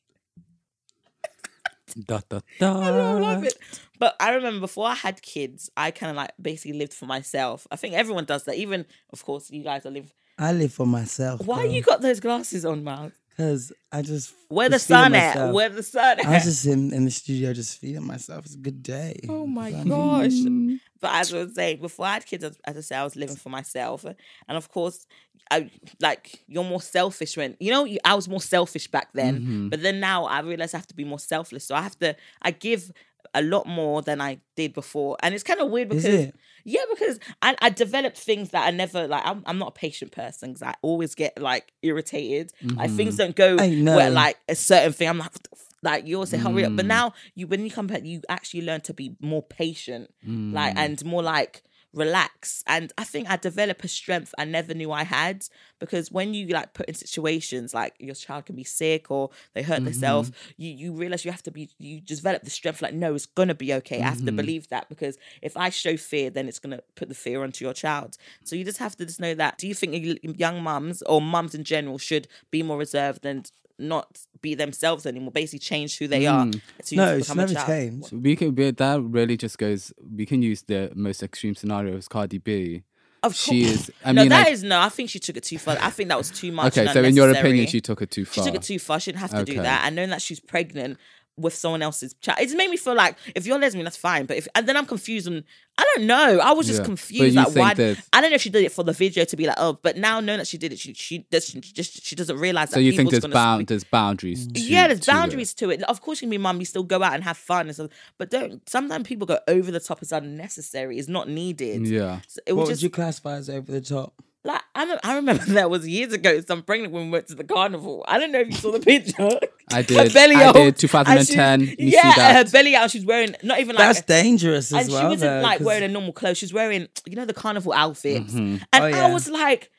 [2.08, 2.80] Da, da, da.
[2.80, 3.58] I love it.
[4.00, 7.68] But I remember before I had kids, I kind of like basically lived for myself.
[7.72, 8.56] I think everyone does that.
[8.56, 10.14] Even, of course, you guys are live.
[10.38, 11.46] I live for myself.
[11.46, 13.14] Why you got those glasses on, Miles?
[13.36, 14.34] Because I just.
[14.50, 15.36] Where the was feeling sun at?
[15.36, 15.54] myself.
[15.54, 16.26] Where the sun at?
[16.26, 18.46] I was just in, in the studio just feeding myself.
[18.46, 19.20] It's a good day.
[19.28, 19.88] Oh my Fun.
[19.88, 20.32] gosh.
[21.02, 23.18] But as I was saying, before I had kids, as, as I said, I was
[23.18, 24.06] living for myself.
[24.06, 25.06] And of course,
[25.52, 25.70] I
[26.00, 29.40] like you're more selfish when you know I was more selfish back then.
[29.40, 29.70] Mm-hmm.
[29.70, 31.66] But then now I realize I have to be more selfless.
[31.66, 32.90] So I have to I give
[33.34, 35.18] a lot more than I did before.
[35.22, 36.36] And it's kind of weird Is because it?
[36.64, 39.26] Yeah, because I, I developed things that I never like.
[39.26, 42.52] I'm, I'm not a patient person because I always get like irritated.
[42.78, 43.58] Like things don't go
[43.96, 45.10] where like a certain thing.
[45.10, 46.76] I'm like, "What the f-" like you always say hurry up.
[46.76, 46.90] But Mm.
[46.90, 50.54] now you when you come back, you actually learn to be more patient, Mm.
[50.54, 51.64] like and more like
[51.94, 52.64] relax.
[52.68, 55.46] And I think I develop a strength I never knew I had
[55.80, 59.62] because when you like put in situations like your child can be sick or they
[59.62, 60.52] hurt themselves, mm-hmm.
[60.58, 63.56] you you realize you have to be you develop the strength like no, it's gonna
[63.56, 64.02] be okay.
[64.02, 64.36] I have to mm-hmm.
[64.36, 67.74] believe that because if I show fear, then it's gonna put the fear onto your
[67.74, 68.18] child.
[68.44, 69.58] So you just have to just know that.
[69.58, 73.52] Do you think young mums or mums in general should be more reserved and
[73.84, 75.32] not be themselves anymore?
[75.32, 76.56] Basically, change who they mm.
[76.56, 76.84] are.
[76.86, 78.12] to No, it's never changed.
[78.12, 79.94] We can be, that really just goes.
[80.16, 82.84] We can use the most extreme scenario as Cardi B.
[83.24, 83.76] Of She course.
[83.76, 83.92] is.
[84.04, 84.80] I no, mean, that like, is no.
[84.80, 85.78] I think she took it too far.
[85.80, 86.78] I think that was too much.
[86.78, 86.92] okay.
[86.92, 88.44] So in your opinion, she took it too far.
[88.44, 89.00] She took it too far.
[89.00, 89.86] She didn't have to do that.
[89.86, 90.98] And knowing that she's pregnant
[91.38, 94.26] with someone else's child, it just made me feel like if you're lesbian, that's fine.
[94.28, 95.44] But if and then I'm confused and
[95.78, 96.40] I don't know.
[96.40, 96.86] I was just Yeah.
[96.86, 97.36] Confused.
[97.36, 97.74] Like why?
[97.74, 99.80] that- I don't know if she did it for the video to be like, oh,
[99.82, 102.70] but now knowing that she did it, she she does she just she doesn't realize
[102.70, 102.76] that.
[102.76, 104.46] So you think there's bound speak- there's boundaries?
[104.48, 105.14] To, yeah, there's to it.
[105.14, 105.82] boundaries to it.
[105.84, 106.60] Of course, you can be mum.
[106.60, 108.68] You still go out and have fun and stuff, but don't.
[108.70, 110.02] Sometimes people go over the top.
[110.04, 111.00] It's unnecessary.
[111.00, 111.88] It's not needed.
[111.88, 112.20] Yeah.
[112.28, 114.14] So it What was would just you classify as over the top?
[114.46, 116.40] like I, I remember that was years ago.
[116.42, 118.04] Some pregnant woman went to the carnival.
[118.08, 119.40] I don't know if you saw the picture.
[119.72, 120.14] I Her did.
[120.14, 120.56] belly I out.
[120.56, 120.78] did.
[120.78, 121.60] 2010.
[121.62, 122.46] she's- You see yeah, that?
[122.46, 122.92] her belly out.
[122.92, 123.86] She's wearing not even like.
[123.96, 125.02] That's dangerous as and well.
[125.02, 126.38] she wasn't though, like 'cause- wearing a normal clothes.
[126.38, 128.34] She was wearing, you know, the carnival outfits.
[128.34, 128.64] Mm-hmm.
[128.74, 129.72] And Oh, I was like,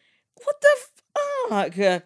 [0.42, 0.76] what the
[1.50, 2.04] fuck?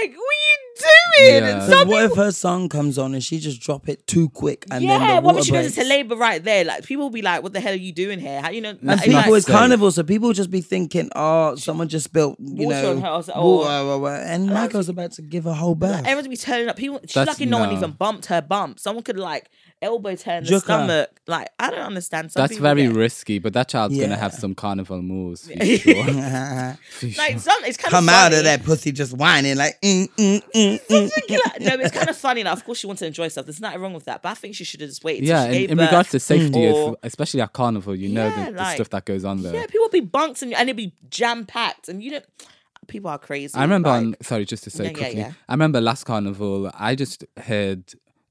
[0.00, 1.42] Like, what are you doing?
[1.44, 1.48] Yeah.
[1.60, 4.28] And some what people, if her song comes on and she just drop it too
[4.30, 6.64] quick and yeah, then the what if she goes into labor right there?
[6.64, 8.40] Like, people will be like, what the hell are you doing here?
[8.40, 8.70] How you know?
[8.70, 9.54] And Like, people, like, it's safe.
[9.54, 13.08] carnival, so people just be thinking, "Oh, someone just spilled, you Water know, on her,
[13.08, 13.56] I was like, oh.
[13.56, 15.90] water, blah, blah, blah," and my girl's about to give a whole birth.
[15.92, 16.76] Like, everyone's be turning up.
[16.76, 18.78] People, she's That's- lucky no one even bumped her bump.
[18.80, 19.48] Someone could like
[19.82, 20.86] elbow turn the Juke her.
[20.86, 21.10] stomach.
[21.26, 22.32] Like I don't understand.
[22.32, 26.04] Some That's very get- risky, but that child's gonna have some carnival moves for sure.
[26.90, 27.38] For Like sure.
[27.38, 30.80] some, it's kind Come of out of that pussy just whining like, mm, mm, mm,
[30.86, 31.60] mm.
[31.60, 32.42] No, it's kind of funny.
[32.44, 33.46] Like, of course, she wants to enjoy herself.
[33.46, 34.22] There's nothing wrong with that.
[34.22, 35.24] But I think she should have just waited.
[35.24, 38.58] Yeah, in, in regards to safety, or- especially at carnival, you know Yeah, the, the
[38.58, 39.54] like- stuff that goes on there.
[39.54, 42.24] Yeah, people be bunks and, and it'd be jam packed, and you don't.
[42.88, 43.52] People are crazy.
[43.56, 45.18] I remember like, on sorry, just to say Yeah, yeah, quickly.
[45.20, 45.32] yeah.
[45.48, 47.82] I remember last carnival, I just heard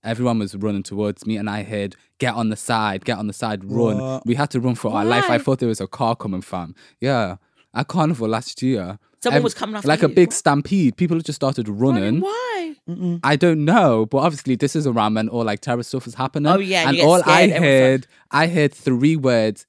[0.02, 3.34] everyone was running towards me and I heard get on the side, get on the
[3.34, 3.98] side, run.
[4.00, 4.26] What?
[4.26, 5.30] We had to run for our life.
[5.30, 6.74] I thought there was a car coming from.
[7.02, 7.36] Yeah.
[7.76, 8.98] At carnival last year.
[9.22, 10.14] Someone ev- was coming after like a you.
[10.16, 10.96] big stampede.
[10.98, 12.22] People just started running.
[12.22, 12.76] Why?
[13.24, 16.52] I don't know, but obviously this is around when all like terrorist stuff is happening.
[16.52, 19.16] Oh, yeah, and and you get all I scared, everyone's like- heard, I heard three
[19.16, 19.66] words: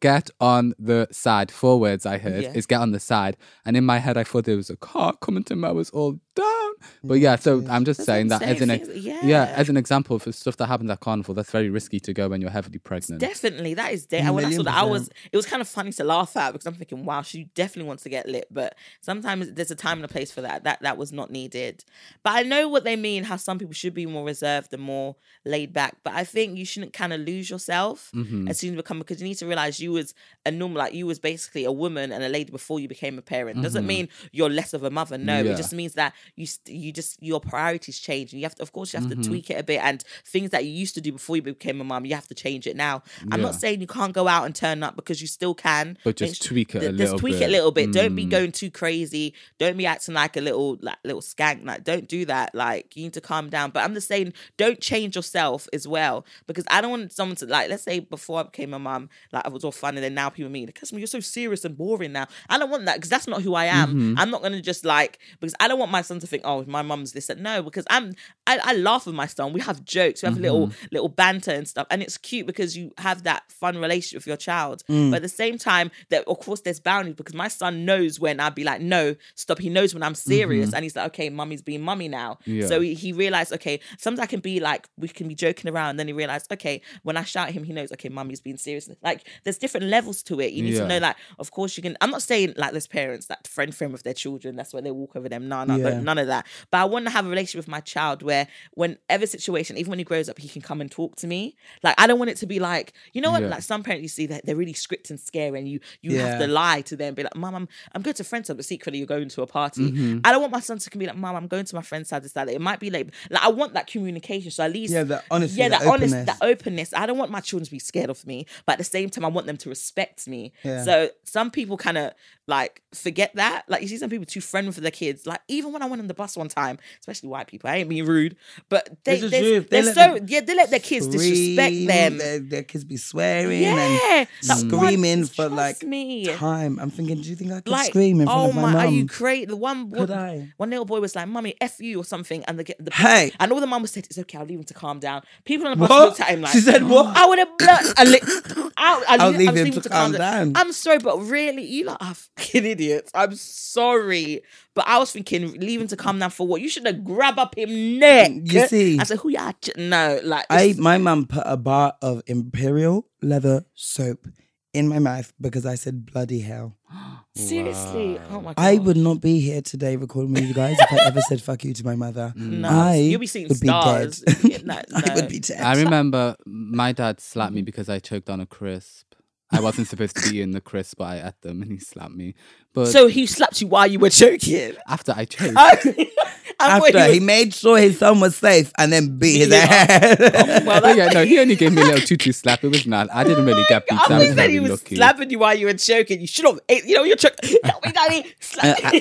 [0.00, 2.52] "Get on the side." Four words I heard Yeah.
[2.54, 5.14] is "Get on the side," and in my head I thought there was a car
[5.20, 5.66] coming to me.
[5.68, 6.65] I was all down.
[7.04, 9.20] But yeah, so I'm just That's saying that as an saying, ex- things- yeah.
[9.24, 9.44] yeah.
[9.56, 12.40] as an example for stuff that happens at carnival, that's very risky to go when
[12.40, 13.20] you're heavily pregnant.
[13.20, 14.06] Definitely, that is.
[14.06, 15.08] De- when I saw that, I was.
[15.32, 18.02] It was kind of funny to laugh at because I'm thinking, wow, she definitely wants
[18.04, 18.46] to get lit.
[18.50, 20.64] But sometimes there's a time and a place for that.
[20.64, 21.84] That that was not needed.
[22.22, 23.24] But I know what they mean.
[23.24, 25.96] How some people should be more reserved and more laid back.
[26.02, 28.48] But I think you shouldn't kind of lose yourself Mm-hmm.
[28.48, 30.14] as soon as you become because you need to realize you was
[30.44, 33.22] a normal, like you was basically a woman and a lady before you became a
[33.22, 33.62] parent.
[33.62, 35.18] Doesn't mean you're less of a mother.
[35.18, 35.46] No, Mm-hmm.
[35.46, 35.52] Yeah.
[35.52, 38.32] it just means that you you just your priorities change.
[38.32, 39.22] And you have to, of course, you have Mm-hmm.
[39.22, 39.80] to tweak it a bit.
[39.82, 42.34] And things that you used to do before you became a mom, you have to
[42.34, 43.02] change it now.
[43.30, 45.98] I'm not saying you can't go out and turn up because you still can.
[46.04, 47.92] But just tweak it a th- Just tweak it a little bit.
[47.92, 48.30] Don't be Mm.
[48.30, 49.34] going too crazy.
[49.58, 51.64] Don't be acting like a little like little skank.
[51.64, 52.54] Like don't do that.
[52.54, 53.70] Like you need to calm down.
[53.70, 57.46] But I'm just saying, don't change yourself as well because I don't want someone to
[57.46, 57.70] like.
[57.70, 60.28] Let's say before I became a mom, like I was all fun, and then now
[60.30, 63.26] people mean, because you're so serious and boring now." I don't want that because that's
[63.26, 63.88] not who I am.
[63.90, 64.18] Mm-hmm.
[64.18, 66.82] I'm not gonna just like because I don't want my son to think, "Oh, my
[66.82, 68.14] mum's this." And no, because I'm
[68.46, 69.52] I, I laugh with my son.
[69.52, 70.22] We have jokes.
[70.22, 70.86] We have little Mm-hmm.
[70.92, 74.36] little banter and stuff, and it's cute because you have that fun relationship with your
[74.36, 74.82] child.
[74.88, 75.10] Mm.
[75.10, 78.40] But at the same time, that of course there's boundaries because my son knows when
[78.40, 81.62] I'd be like, "No, stop." He knows when I'm serious, and he's like, "Okay, mummy's
[81.62, 82.60] being mummy now." Mm-hmm.
[82.60, 82.66] Yeah.
[82.66, 85.90] So he, he realized, okay, sometimes I can be like, we can be joking around,
[85.90, 88.56] and then he realized, okay, when I shout at him, he knows, okay, mummy's being
[88.56, 88.88] serious.
[89.02, 90.52] Like there's different levels to it.
[90.52, 90.80] You need Yeah.
[90.82, 91.96] to know, like, of course you can.
[92.00, 94.56] I'm not saying like there's parents that friend friend with their children.
[94.56, 95.48] That's why they walk over them.
[95.48, 96.00] No, no, Yeah.
[96.00, 96.35] none of that.
[96.70, 99.98] But I want to have a relationship with my child where, whenever situation, even when
[99.98, 101.56] he grows up, he can come and talk to me.
[101.82, 103.42] Like I don't want it to be like, you know what?
[103.42, 103.48] Yeah.
[103.48, 106.26] Like some parents you see that they're really strict and scary, and you you Yeah.
[106.28, 108.64] have to lie to them, be like, Mom, I'm I'm going to friends house, but
[108.64, 109.90] secretly you're going to a party.
[109.90, 110.20] Mm-hmm.
[110.24, 112.22] I don't want my son to be like, Mom, I'm going to my friend's house.
[112.22, 112.48] This that.
[112.48, 113.10] It might be late.
[113.30, 114.50] Like I want that communication.
[114.50, 116.26] So at least Yeah, that honesty, yeah, that that honest, openness.
[116.38, 116.94] that openness.
[116.94, 119.24] I don't want my children to be scared of me, but at the same time,
[119.24, 120.52] I want them to respect me.
[120.62, 120.84] Yeah.
[120.84, 122.12] So some people kind of
[122.46, 123.64] like forget that.
[123.68, 125.26] Like you see some people too friendly for their kids.
[125.26, 127.88] Like even when I went on the bus one time, especially white people, I ain't
[127.88, 128.36] being rude,
[128.68, 129.60] but they they, true.
[129.60, 132.18] They they're so yeah they let their kids disrespect them.
[132.18, 133.80] Their, their kids be swearing Yeah,
[134.20, 136.26] and screaming for like me.
[136.36, 136.78] time.
[136.78, 138.86] I'm thinking, do you think I could Like, scream in front oh of my, my,
[138.86, 139.46] are you crazy?
[139.46, 142.58] The one, Could one, one little boy was like, "Mummy, f you" or something, and
[142.58, 143.32] the get the Hey.
[143.40, 145.66] and all the mum was said, "It's okay, I'll leave him to calm down." People
[145.66, 146.00] on the bus What?
[146.08, 147.16] looked at him like, She said what?
[147.16, 147.84] I would have blood.
[147.96, 148.20] I li-
[148.76, 150.52] I'll, I'll, I'll leave, leave him to calm down.
[150.54, 153.10] I'm sorry, but really, you lot are fucking idiots.
[153.14, 154.42] I'm sorry,
[154.74, 156.60] but I was thinking, leave him to calm down for what?
[156.60, 158.30] You should have grabbed up him neck.
[158.44, 158.98] You see?
[158.98, 163.08] I said, "Who ya?" ch- No, like I my mum put a bar of imperial
[163.22, 164.26] leather soap
[164.74, 166.76] in my mouth because I said bloody hell.
[167.34, 168.18] seriously.
[168.30, 171.06] Oh my god, I would not be here today recording with you guys if I
[171.06, 172.32] ever said fuck you to my mother.
[172.56, 174.20] No, I you'll be seeing would stars.
[174.22, 174.66] be Yeah, dead.
[174.66, 175.60] no, I would be dead.
[175.60, 179.05] I remember my dad slapped me because I choked on a crisp.
[179.52, 182.14] I wasn't supposed to be in the crisp, but I ate them and he slapped
[182.14, 182.34] me.
[182.74, 184.74] But So he slapped you while you were choking.
[184.88, 188.92] after I choked, I thought After was- he made sure his son was safe and
[188.92, 190.16] then beat his Beat him ass.
[190.62, 192.64] Oh, well, But yeah, no, he only gave me a little tutu slap.
[192.64, 193.08] It was not.
[193.12, 193.98] I didn't really get beat.
[194.10, 194.96] I I was was very he was lucky.
[194.96, 196.20] slapping you while you were choking.
[196.20, 197.58] You should have, ate- you know, you're choking.
[197.62, 198.34] Help me, daddy.
[198.40, 199.00] Slap me.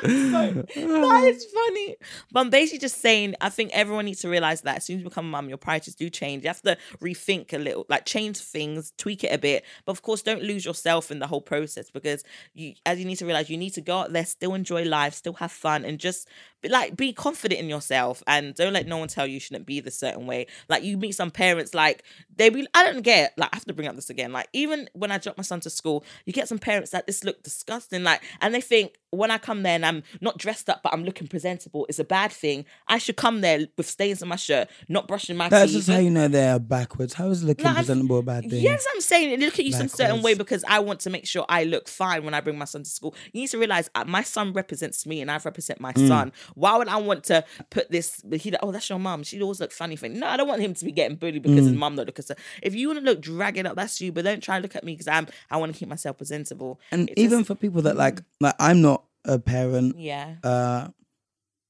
[0.02, 1.96] that is funny.
[2.32, 5.02] But I'm basically just saying, I think everyone needs to realize that as soon as
[5.02, 6.42] you become a mum, your priorities do change.
[6.42, 9.64] You have to rethink a little, like change things, tweak it a bit.
[9.84, 12.24] But of course, don't lose yourself in the whole process because
[12.54, 15.14] you, as you need to realize, you need to go out there, still enjoy life,
[15.14, 16.28] still have fun, and just
[16.62, 19.66] be, like be confident in yourself and don't let no one tell you you shouldn't
[19.66, 20.46] be the certain way.
[20.68, 22.02] Like you meet some parents, like
[22.36, 24.32] they be, I don't get, like I have to bring up this again.
[24.32, 27.24] Like even when I drop my son to school, you get some parents that this
[27.24, 30.82] look disgusting, like, and they think when I come there and I'm not dressed up
[30.82, 32.64] but I'm looking presentable is a bad thing.
[32.88, 35.78] I should come there with stains on my shirt, not brushing my That's teeth.
[35.86, 37.14] just how you know they're backwards.
[37.14, 38.62] How is looking No, I'm- presentable a bad thing?
[38.62, 41.44] Yes, I'm saying look at you some certain way because I want to make sure
[41.48, 43.14] I look fine when I bring my son to school.
[43.32, 46.08] You need to realize uh, my son represents me and I represent my Mm.
[46.08, 46.32] son.
[46.54, 48.22] Why would I want to put this?
[48.32, 49.22] He, oh, that's your mom.
[49.24, 49.96] She always look funny.
[49.96, 50.18] Thing.
[50.20, 52.20] No, I don't want him to be getting bullied because his mom not look.
[52.22, 54.12] So if you want to look dragging up, that's you.
[54.12, 55.26] But don't try to look at me because I'm.
[55.50, 56.80] I want to keep myself presentable.
[56.92, 60.88] And It's even just- for people that like, like I'm not a parent, yeah, uh,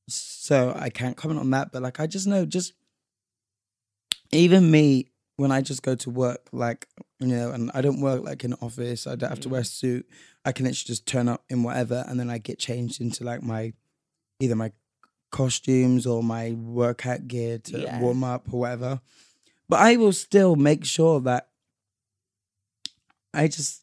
[0.08, 1.72] so I can't comment on that.
[1.72, 2.72] But like, I just know, just
[4.32, 6.86] even me when I just go to work, like
[7.18, 9.06] you know, and I don't work like in an office.
[9.06, 10.06] I don't have to wear a suit.
[10.44, 13.42] I can literally just turn up in whatever, and then I get changed into like
[13.42, 13.72] my
[14.40, 14.72] either my
[15.30, 18.00] costumes or my workout gear to Yeah.
[18.00, 19.00] warm up or whatever.
[19.68, 21.48] But I will still make sure that
[23.32, 23.79] I just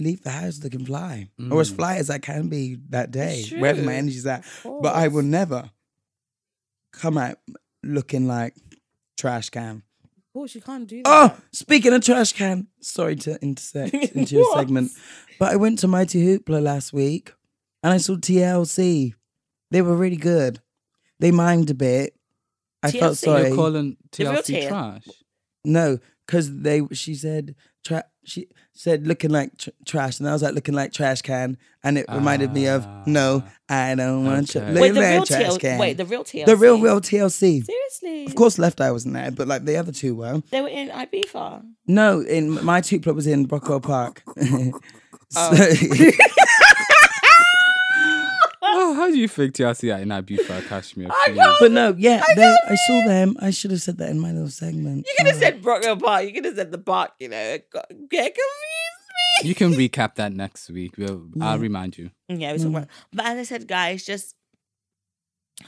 [0.00, 1.76] leave the house looking fly or as Mm.
[1.76, 4.44] fly as I can be that day, wherever my energy's at.
[4.64, 5.70] But I will never
[6.92, 7.38] come out
[7.82, 8.54] looking like
[9.16, 9.82] trash can.
[10.16, 11.06] of course you can't do that.
[11.06, 14.90] Oh, speaking of trash can, sorry to intersect into your segment,
[15.38, 17.32] but I went to Mighty Hoopla last week
[17.82, 19.14] and I saw TLC.
[19.70, 20.60] They were really good.
[21.20, 22.14] They mimed a bit.
[22.82, 23.48] I felt sorry.
[23.48, 25.06] You're calling TLC trash.
[25.64, 28.48] No, because they she said tra- she
[28.80, 32.06] said looking like tr- trash, and I was like looking like trash can, and it
[32.08, 33.02] reminded me of ah.
[33.06, 34.70] no, I don't want you okay.
[34.72, 35.78] looking Wait, the like real trash TL, can.
[35.78, 36.46] wait, the real TLC.
[36.46, 37.62] the real real TLC.
[37.64, 40.42] Seriously, Of course, Left Eye wasn't there, but like the other two were.
[40.50, 41.62] they were in Ibiza.
[41.86, 44.22] No, in my two club was in Brockwell Park.
[45.36, 45.54] Oh.
[45.54, 46.10] So-
[48.94, 51.08] how do you think TLC are in Ibiza, Kashmir?
[51.26, 51.38] please?
[51.60, 53.36] but no, yeah, they, I saw them.
[53.40, 55.06] I should have said that in my little segment.
[55.06, 56.24] You could have said Brockwell Park.
[56.24, 57.12] You could have said the park.
[57.18, 57.58] You know,
[58.10, 59.06] get confused
[59.42, 59.48] me.
[59.48, 60.96] You can recap that next week.
[60.98, 62.10] We'll, I'll remind you.
[62.28, 62.88] Yeah, we talk about.
[63.12, 64.34] But as I said, guys, just.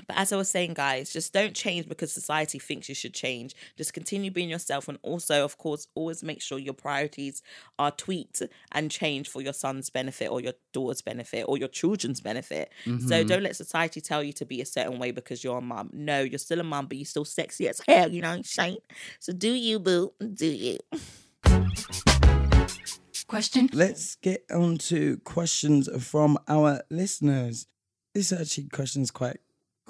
[0.07, 3.55] But as I was saying, guys, just don't change because society thinks you should change.
[3.77, 7.43] Just continue being yourself, and also, of course, always make sure your priorities
[7.79, 12.21] are tweaked and changed for your son's benefit, or your daughter's benefit, or your children's
[12.21, 12.71] benefit.
[12.85, 13.27] So mm-hmm.
[13.27, 15.91] don't let society tell you to be a certain way because you're a mum.
[15.93, 18.11] No, you're still a mum, but you're still sexy as hell.
[18.11, 18.47] You know what
[19.21, 20.13] So do you, boo?
[20.35, 20.79] Do you?
[23.33, 27.67] Question Let's get on to questions from our listeners.
[28.15, 29.39] This actually question's quite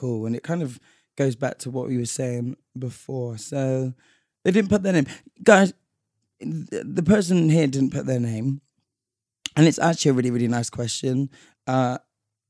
[0.03, 0.81] cool, and it kind of
[1.17, 3.39] goes back to what we were saying before.
[3.39, 3.95] So
[4.45, 5.07] they didn't put their name,
[5.45, 5.73] guys.
[6.41, 8.61] The person here didn't put their name,
[9.57, 11.31] and it's actually a really really nice question.
[11.69, 11.99] Uh,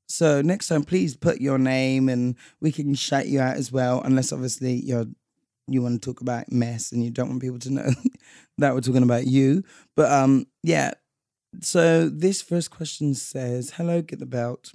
[0.09, 4.01] so next time, please put your name, and we can shout you out as well.
[4.03, 5.07] Unless obviously you're
[5.69, 7.91] you want to talk about mess and you don't want people to know
[8.59, 9.63] that we're talking about you.
[9.95, 10.93] But um, yeah.
[11.61, 14.73] So this first question says, "Hello, get the belt.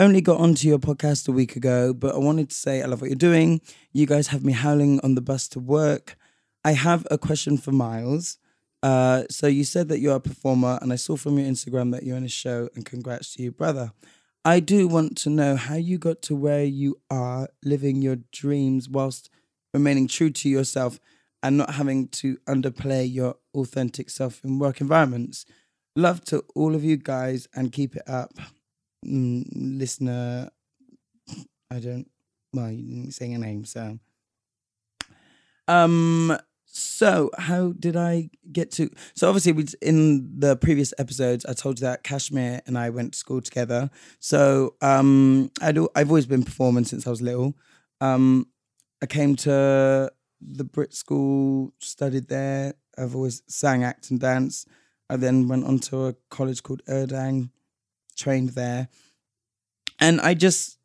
[0.00, 3.02] Only got onto your podcast a week ago, but I wanted to say I love
[3.02, 3.60] what you're doing.
[3.92, 6.16] You guys have me howling on the bus to work.
[6.64, 8.38] I have a question for Miles.
[8.82, 12.04] Uh, so you said that you're a performer, and I saw from your Instagram that
[12.04, 13.92] you're in a show, and congrats to you, brother.
[14.42, 18.88] I do want to know how you got to where you are, living your dreams
[18.88, 19.28] whilst
[19.74, 20.98] remaining true to yourself
[21.42, 25.44] and not having to underplay your authentic self in work environments.
[25.94, 28.32] Love to all of you guys and keep it up.
[29.06, 29.44] Mm,
[29.78, 30.50] listener,
[31.70, 32.10] I don't,
[32.52, 33.98] well, you didn't say your name, so.
[35.68, 36.36] Um,
[36.66, 38.90] so how did I get to?
[39.14, 43.12] So obviously, we in the previous episodes, I told you that Kashmir and I went
[43.12, 43.90] to school together.
[44.18, 47.54] So um, I'd, al- I've always been performing since I was little.
[48.00, 48.46] Um,
[49.02, 52.74] I came to the Brit School, studied there.
[52.96, 54.66] I've always sang, act, and dance.
[55.08, 57.50] I then went on to a college called Urdang,
[58.20, 58.88] trained there,
[59.98, 60.78] and I just,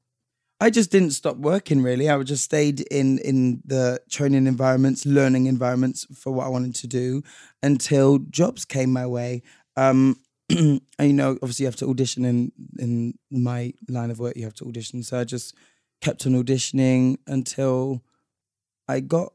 [0.60, 1.82] I just didn't stop working.
[1.84, 6.76] Really, I just stayed in in the training environments, learning environments for what I wanted
[6.76, 7.22] to do
[7.62, 9.42] until jobs came my way.
[9.76, 10.18] Um,
[10.50, 14.38] and, you know, obviously, you have to audition in in my line of work.
[14.38, 15.56] You have to audition, so I just
[16.02, 18.04] kept on auditioning until
[18.88, 19.34] I got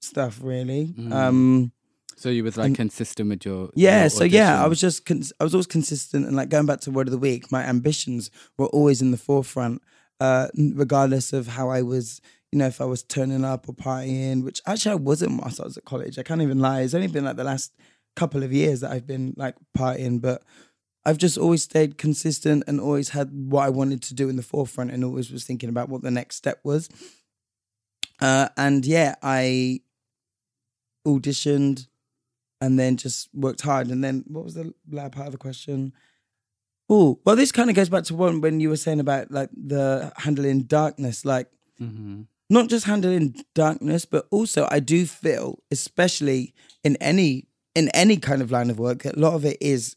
[0.00, 0.40] stuff.
[0.42, 0.94] Really.
[0.98, 1.12] Mm.
[1.12, 1.72] Um,
[2.16, 5.04] So you was like And- consistent with your yeah, your so yeah, I was just
[5.04, 7.62] cons- I was always consistent and like going back to word of the week, my
[7.64, 9.82] ambitions were always in the forefront,
[10.20, 12.20] uh, regardless of how I was.
[12.52, 15.64] You know, if I was turning up or partying, which actually I wasn't whilst I
[15.64, 16.20] was at college.
[16.20, 16.82] I can't even lie.
[16.82, 17.72] It's only been like the last
[18.14, 20.40] couple of years that I've been like partying, but
[21.04, 24.42] I've just always stayed consistent and always had what I wanted to do in the
[24.44, 26.88] forefront and always was thinking about what the next step was.
[28.20, 29.80] Uh, and yeah, I
[31.06, 31.88] auditioned
[32.64, 33.88] and then just worked hard.
[33.88, 35.92] And then what was the latter part of the question?
[36.88, 39.50] Oh, well, this kind of goes back to one when you were saying about like
[39.52, 41.48] the handling darkness, like
[41.80, 42.22] Mm-hmm.
[42.48, 46.54] not just handling darkness, but also I do feel, especially
[46.84, 49.96] in any in any kind of line of work, a lot of it is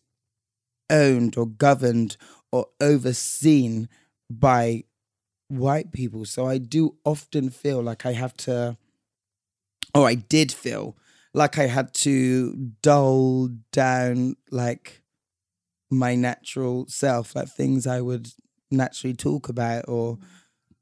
[0.90, 2.18] owned or governed
[2.52, 3.88] or overseen
[4.30, 4.86] by
[5.50, 6.26] white people.
[6.26, 8.78] So I do often feel like I have to,
[9.94, 10.98] or I did feel
[11.38, 15.02] like I had to dull down like
[15.90, 18.30] my natural self, like things I would
[18.72, 20.18] naturally talk about or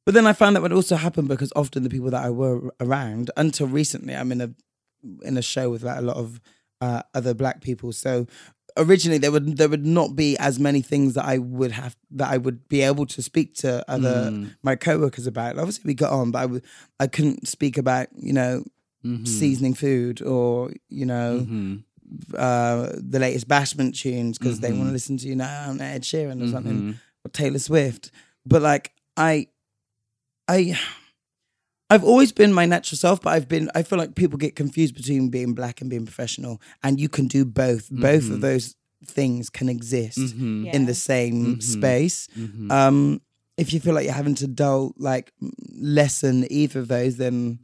[0.05, 2.71] but then I found that would also happen because often the people that I were
[2.79, 4.49] around until recently, I'm in a
[5.23, 6.39] in a show with like a lot of
[6.79, 7.91] uh, other black people.
[7.91, 8.27] So
[8.77, 12.29] originally there would there would not be as many things that I would have that
[12.31, 14.55] I would be able to speak to other Mm.
[14.61, 15.57] my coworkers about.
[15.57, 16.63] Obviously we got on, but I would
[16.99, 18.63] I couldn't speak about you know
[19.05, 19.27] Mhm.
[19.27, 21.83] seasoning food or you know Mhm.
[22.37, 26.41] uh, the latest Bashment tunes because they want to listen to you know Ed Sheeran
[26.43, 26.95] or something Mhm.
[27.23, 28.11] or Taylor Swift.
[28.45, 29.47] But like I,
[30.47, 30.77] I,
[31.89, 33.69] I've always been my natural self, but I've been.
[33.75, 37.27] I feel like people get confused between being black and being professional, and you can
[37.27, 37.89] do both.
[37.91, 38.75] Both of those
[39.05, 40.73] things can exist Mhm.
[40.73, 41.63] in the same Mhm.
[41.63, 42.27] space.
[42.37, 42.71] Mhm.
[42.71, 43.21] Um,
[43.57, 45.31] if you feel like you're having to dull like
[45.79, 47.59] lessen either of those, then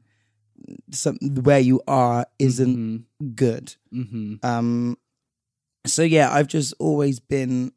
[0.92, 3.36] some where you are isn't Mhm.
[3.36, 3.76] good.
[3.94, 4.44] Mhm.
[4.44, 4.98] Um,
[5.86, 7.72] so yeah, I've just always been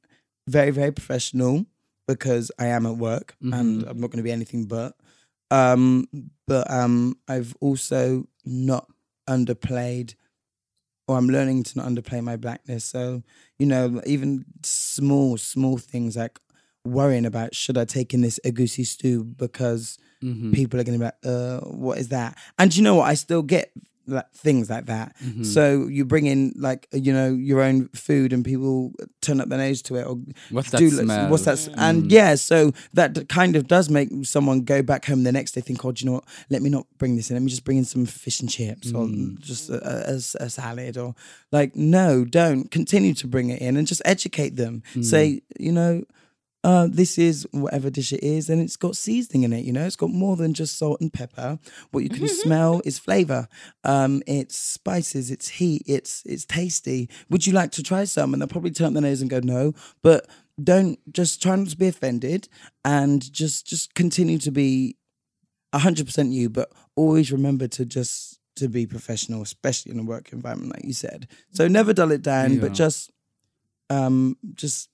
[0.49, 1.67] very, very professional
[2.07, 3.89] because I am at work and Mhm.
[3.89, 4.97] I'm not going to be anything but.
[5.51, 6.09] Um,
[6.47, 8.91] but um, I've also not
[9.29, 10.15] underplayed,
[11.09, 12.85] or I'm learning to not underplay my blackness.
[12.85, 13.23] So
[13.59, 16.39] you know, even small, small things like
[16.85, 20.53] worrying about should I take in this egusi stew because Mhm.
[20.55, 22.37] people are going to be like, uh, what is that?
[22.59, 23.09] And you know what?
[23.09, 23.73] I still get
[24.07, 25.17] like things like that.
[25.25, 25.47] Mhm.
[25.47, 29.57] So you bring in like you know your own food, and people turn up their
[29.57, 30.19] nose to it, or
[30.51, 31.31] What's that do smell?
[31.31, 31.57] what's that?
[31.57, 31.75] Mm.
[31.79, 35.63] And yeah, so that kind of does make someone go back home the next day,
[35.63, 36.25] think, oh, do you know what?
[36.51, 37.37] Let me not bring this in.
[37.37, 39.39] Let me just bring in some fish and chips, or Mm.
[39.41, 41.15] just a, salad, or
[41.51, 44.83] like no, don't continue to bring it in and just educate them.
[44.95, 45.03] Mm.
[45.05, 46.05] Say, you know,
[46.65, 49.65] uh, this is whatever dish it is, and it's got seasoning in it.
[49.65, 51.59] You know, it's got more than just salt and pepper.
[51.91, 53.49] What you can smell is flavor.
[53.85, 55.31] Um, it's spices.
[55.31, 55.83] It's heat.
[55.87, 57.11] It's it's tasty.
[57.29, 58.33] Would you like to try some?
[58.33, 60.27] And they'll probably turn up their nose and go no, but
[60.63, 62.49] don't just try not to be offended,
[62.83, 64.97] and just just continue to be
[65.75, 70.33] hundred percent you, but always remember to just to be professional, especially in a work
[70.33, 71.29] environment, like you said.
[71.51, 73.11] So never dull it down, but just
[73.91, 74.89] um just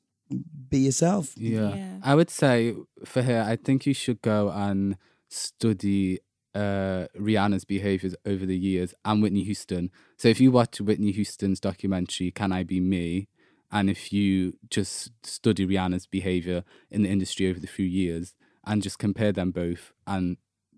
[0.68, 1.34] be yourself.
[1.36, 1.74] Yeah.
[1.74, 1.98] Yeah.
[2.02, 2.74] I would say
[3.04, 4.96] for her, I think you should go and
[5.28, 6.18] study
[6.54, 9.90] uh, Rihanna's behaviors over the years and Whitney Houston.
[10.16, 13.28] So if you watch Whitney Houston's documentary, Can I Be Me?
[13.72, 18.34] And if you just study Rihanna's behavior in the industry over the few years
[18.66, 20.36] and just compare them both and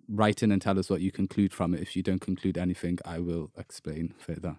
[0.08, 1.80] write in and tell us what you conclude from it.
[1.80, 4.56] If you don't conclude anything, I will explain further.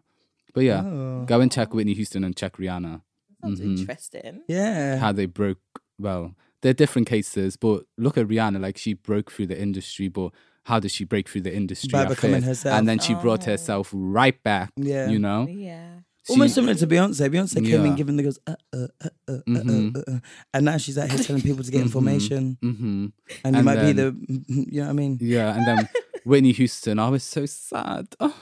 [0.55, 1.25] But yeah, Oh.
[1.27, 3.01] go and check Whitney Houston and check Rihanna.
[3.43, 4.41] Sounds Mhm interesting.
[4.47, 4.97] Yeah.
[4.97, 5.59] how they broke
[5.99, 10.31] well they're different cases but look at rihanna like she broke through the industry but
[10.65, 12.47] how did she break through the industry By becoming first?
[12.47, 12.75] herself.
[12.79, 13.51] and then she brought Oh.
[13.51, 15.09] herself right back Yeah.
[15.09, 15.99] you know Yeah.
[16.29, 17.27] Almost similar to Beyonce.
[17.29, 19.93] Beyonce came in giving the girls, uh, uh, uh, uh, uh, Mhm.
[19.93, 20.19] uh, uh, uh,
[20.53, 21.87] and now she's out here telling people to get Mhm.
[21.87, 22.57] information.
[22.61, 23.07] hmm
[23.43, 24.15] And you And might be the,
[24.47, 25.17] you know what I mean?
[25.19, 25.89] yeah and then
[26.23, 28.33] whitney houston i was so sad oh,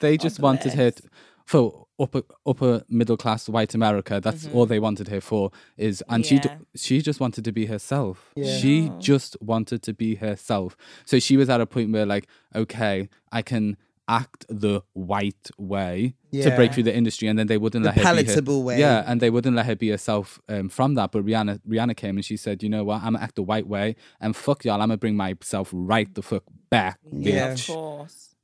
[0.00, 1.02] they just wanted her to,
[1.46, 6.24] for upper upper middle class white america that's all they wanted her for is and
[6.24, 8.56] she d- she just wanted to be herself Yeah.
[8.58, 13.08] she just wanted to be herself so she was at a point where like okay
[13.30, 13.76] i can
[14.08, 17.94] act the white way to break through the industry and then they wouldn't The let
[17.98, 18.80] her be her- palatable way.
[18.80, 22.16] yeah and they wouldn't let her be herself um, from that but rihanna rihanna came
[22.16, 24.74] and she said you know what i'm gonna act the white way and fuck y'all
[24.82, 27.52] i'm gonna bring myself right the fuck back Yeah.
[27.52, 28.34] Of course.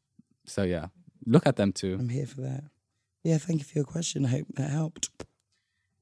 [0.45, 0.87] so yeah
[1.27, 2.65] look at them too I'm here for that.
[3.27, 4.24] Yeah, thank you for your question.
[4.24, 5.11] I hope that helped.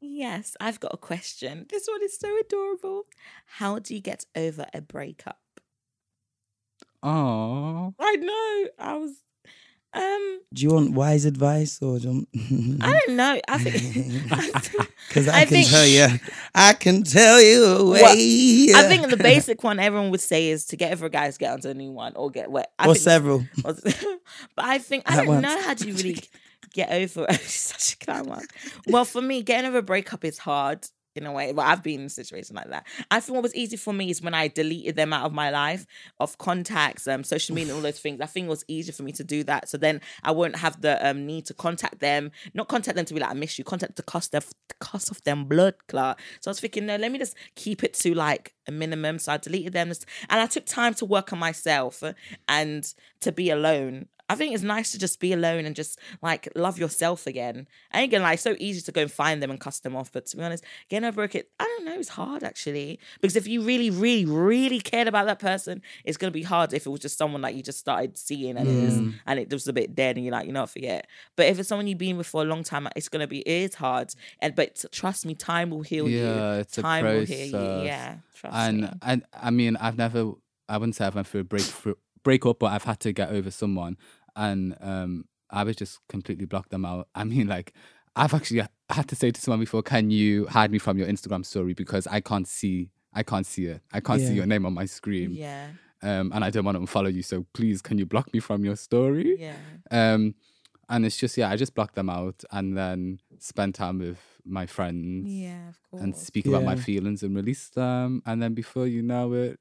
[0.00, 1.64] Yes, I've got a question.
[1.70, 3.04] This one is so adorable.
[3.46, 5.38] How do you get over a breakup?
[7.02, 8.68] oh I know.
[8.78, 9.12] I was
[9.94, 12.26] um Do you want wise advice or do
[12.82, 13.40] I don't know.
[13.48, 14.28] I think
[15.08, 16.06] Because I, I can think- tell you,
[16.54, 18.68] I can tell you a way.
[18.74, 21.38] I think the basic one everyone would say is to get over a guy is
[21.38, 22.72] get onto a new one or get wet.
[22.78, 23.46] I or think- several.
[23.62, 23.78] but
[24.58, 25.42] I think I At don't once.
[25.42, 26.22] know how do you really
[26.74, 27.40] get over it.
[27.40, 28.46] such a clown one.
[28.86, 30.86] Well, for me, getting over a breakup is hard.
[31.16, 31.52] in a way.
[31.52, 32.86] But I've been in a situation like that.
[33.10, 35.50] I think what was easy for me is when I deleted them out of my
[35.50, 35.86] life,
[36.18, 38.20] of contacts, um, social media, and all those things.
[38.20, 39.68] I think it was easier for me to do that.
[39.68, 43.14] So then I won't have the um need to contact them, not contact them to
[43.14, 46.18] be like I miss you, contact the cost of the cost of them blood clot.
[46.40, 49.18] So I was thinking, no, let me just keep it to like a minimum.
[49.20, 49.92] So I deleted them,
[50.28, 52.02] and I took time to work on myself
[52.48, 54.08] and to be alone.
[54.34, 57.66] I think it's nice to just be alone and just like love yourself again.
[57.92, 60.12] I ain't gonna it's so easy to go and find them and cuss them off.
[60.12, 62.98] But to be honest, getting over it, I don't know, it's hard actually.
[63.20, 66.86] Because if you really, really, really cared about that person, it's gonna be hard if
[66.86, 69.14] it was just someone like you just started seeing and it was mm.
[69.26, 71.06] and it was a bit dead and you're like, you know, forget.
[71.36, 73.70] But if it's someone you've been with for a long time, it's gonna be it
[73.70, 74.14] is hard.
[74.40, 76.20] And but trust me, time will heal you.
[76.20, 77.74] Yeah, it's a time will heal you.
[77.74, 77.86] process.
[77.86, 78.16] Yeah.
[78.34, 78.88] Trust and me.
[79.02, 80.32] and I mean, I've never,
[80.68, 83.30] I wouldn't say I've went through a break through, breakup, but I've had to get
[83.30, 83.96] over someone,
[84.36, 87.08] and um, I was just completely blocked them out.
[87.14, 87.72] I mean, like,
[88.16, 91.44] I've actually had to say to someone before, "Can you hide me from your Instagram
[91.44, 94.72] story because I can't see, I can't see it, I can't see your name on
[94.74, 95.68] my screen, Yeah.
[96.02, 97.22] um, and I don't want to follow you.
[97.22, 99.56] So please, can you block me from your story?" Yeah.
[99.90, 100.34] Um,
[100.88, 104.66] and it's just yeah, I just blocked them out and then spend time with my
[104.66, 106.02] friends Yeah, of course.
[106.02, 109.58] and speak about my feelings and release them, and then before you know it,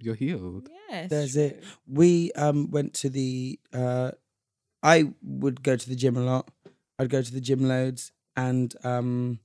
[0.00, 0.68] you're healed.
[0.90, 1.10] Yes.
[1.10, 1.62] There's it.
[1.86, 4.12] We um went to the uh
[4.82, 6.50] I would go to the gym a lot.
[6.98, 9.40] I'd go to the gym loads and um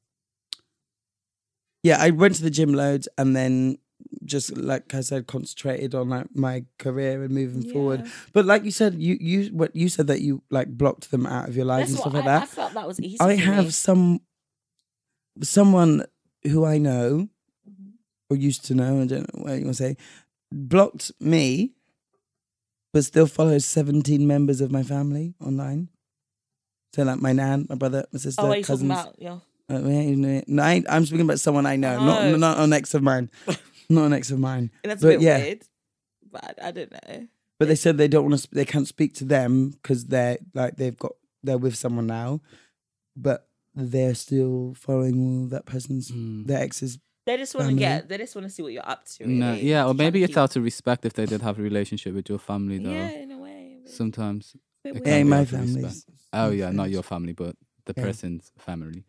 [1.84, 3.78] yeah, I went to the gym loads and then
[4.26, 8.06] just like I said, concentrated on like my career and moving forward.
[8.34, 11.48] But like you said, you you what you said that you like blocked them out
[11.50, 12.48] of your life That's and what stuff like I, I that.
[12.50, 13.18] felt that was easy.
[13.22, 13.72] I for have me.
[13.72, 14.22] some
[15.42, 16.06] someone
[16.44, 17.30] who I know
[17.70, 17.90] Mm-hmm.
[18.30, 19.98] or used to know, I don't know what you want to say,
[20.52, 21.74] blocked me,
[22.94, 25.90] but still follows 17 members of my family online.
[26.94, 28.90] So like my nan, my brother, my sister, Oh, are cousins.
[28.92, 29.16] about?
[29.20, 29.40] Yeah.
[29.72, 32.06] Uh, yeah, no, I, I'm speaking about someone I know, Oh.
[32.06, 33.30] not not an ex of mine,
[33.90, 34.72] not an ex of mine.
[34.84, 35.38] That's But a bit yeah.
[35.38, 35.62] weird.
[36.32, 37.28] But I, I don't know.
[37.60, 38.48] But they said they don't want to.
[38.52, 41.12] They can't speak to them because they're like they've got
[41.44, 42.42] they're with someone now,
[43.16, 46.12] but they're still following all that person's
[46.48, 46.98] their ex's.
[47.30, 48.10] They just want to get.
[48.10, 49.28] They just want to see what you're up to.
[49.28, 52.16] No, yeah, or maybe it's keep- out of respect if they did have a relationship
[52.16, 52.90] with your family, though.
[52.90, 53.78] Yeah, in a way.
[53.86, 54.56] Sometimes.
[54.84, 55.04] Bit it weird.
[55.04, 55.90] can Yeah, be my family.
[56.34, 57.56] Oh yeah, not your family, but
[57.86, 58.04] the Yeah.
[58.04, 59.04] person's family.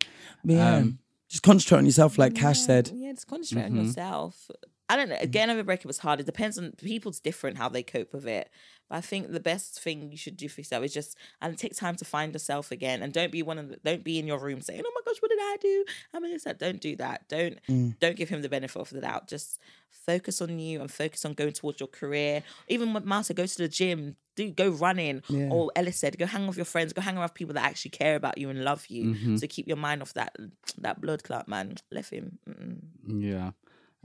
[0.45, 0.99] But yeah, Um,
[1.29, 2.91] just concentrate on yourself, like Cash said.
[2.93, 3.79] Yeah, just concentrate Mhm.
[3.79, 4.51] on yourself.
[4.91, 5.17] I don't know.
[5.21, 6.19] Again, over breakup is hard.
[6.19, 8.49] It depends on people's different how they cope with it.
[8.89, 11.75] But I think the best thing you should do for yourself is just and take
[11.75, 13.01] time to find yourself again.
[13.01, 15.21] And don't be one of the, don't be in your room saying, "Oh my gosh,
[15.21, 15.85] what did I do?
[16.13, 17.27] Many this that?" Don't do that.
[17.29, 17.97] Don't Mm.
[17.99, 19.27] don't give him the benefit of the doubt.
[19.29, 22.43] Just focus on you and focus on going towards your career.
[22.67, 25.21] Even with Martha go to the gym, do go running.
[25.29, 25.49] Yeah.
[25.51, 26.91] Or Ellis said, go hang with your friends.
[26.91, 29.13] Go hang around with people that actually care about you and love you.
[29.13, 29.39] Mhm.
[29.39, 30.35] So keep your mind off that
[30.79, 31.75] that blood clot, man.
[31.91, 32.39] Left him.
[32.49, 32.79] Mm-mm.
[33.23, 33.51] Yeah.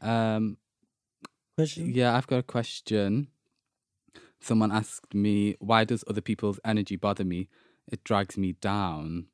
[0.02, 0.58] Um,
[1.56, 1.92] Question?
[1.94, 3.28] yeah, I've got a question.
[4.40, 7.48] Someone asked me, why does other people's energy bother me?
[7.90, 9.28] It drags me down.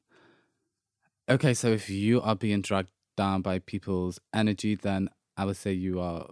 [1.28, 5.72] Okay, so if you are being dragged down by people's energy, then I would say
[5.72, 6.28] you are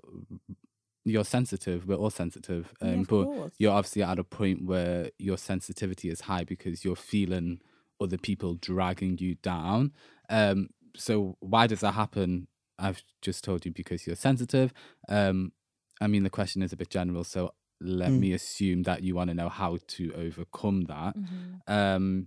[1.04, 1.86] you're sensitive.
[1.86, 2.72] We're all sensitive.
[2.82, 3.54] Yeah, Um, of but course.
[3.58, 7.60] you're obviously at a point where your sensitivity is high because you're feeling
[8.00, 9.92] other people dragging you down.
[10.28, 12.48] Um, so why does that happen?
[12.78, 14.72] I've just told you because you're sensitive.
[15.08, 15.52] Um,
[16.00, 18.18] I mean, the question is a bit general, so let Mm.
[18.20, 21.16] me assume that you want to know how to overcome that.
[21.16, 21.72] Mm-hmm.
[21.72, 22.26] Um,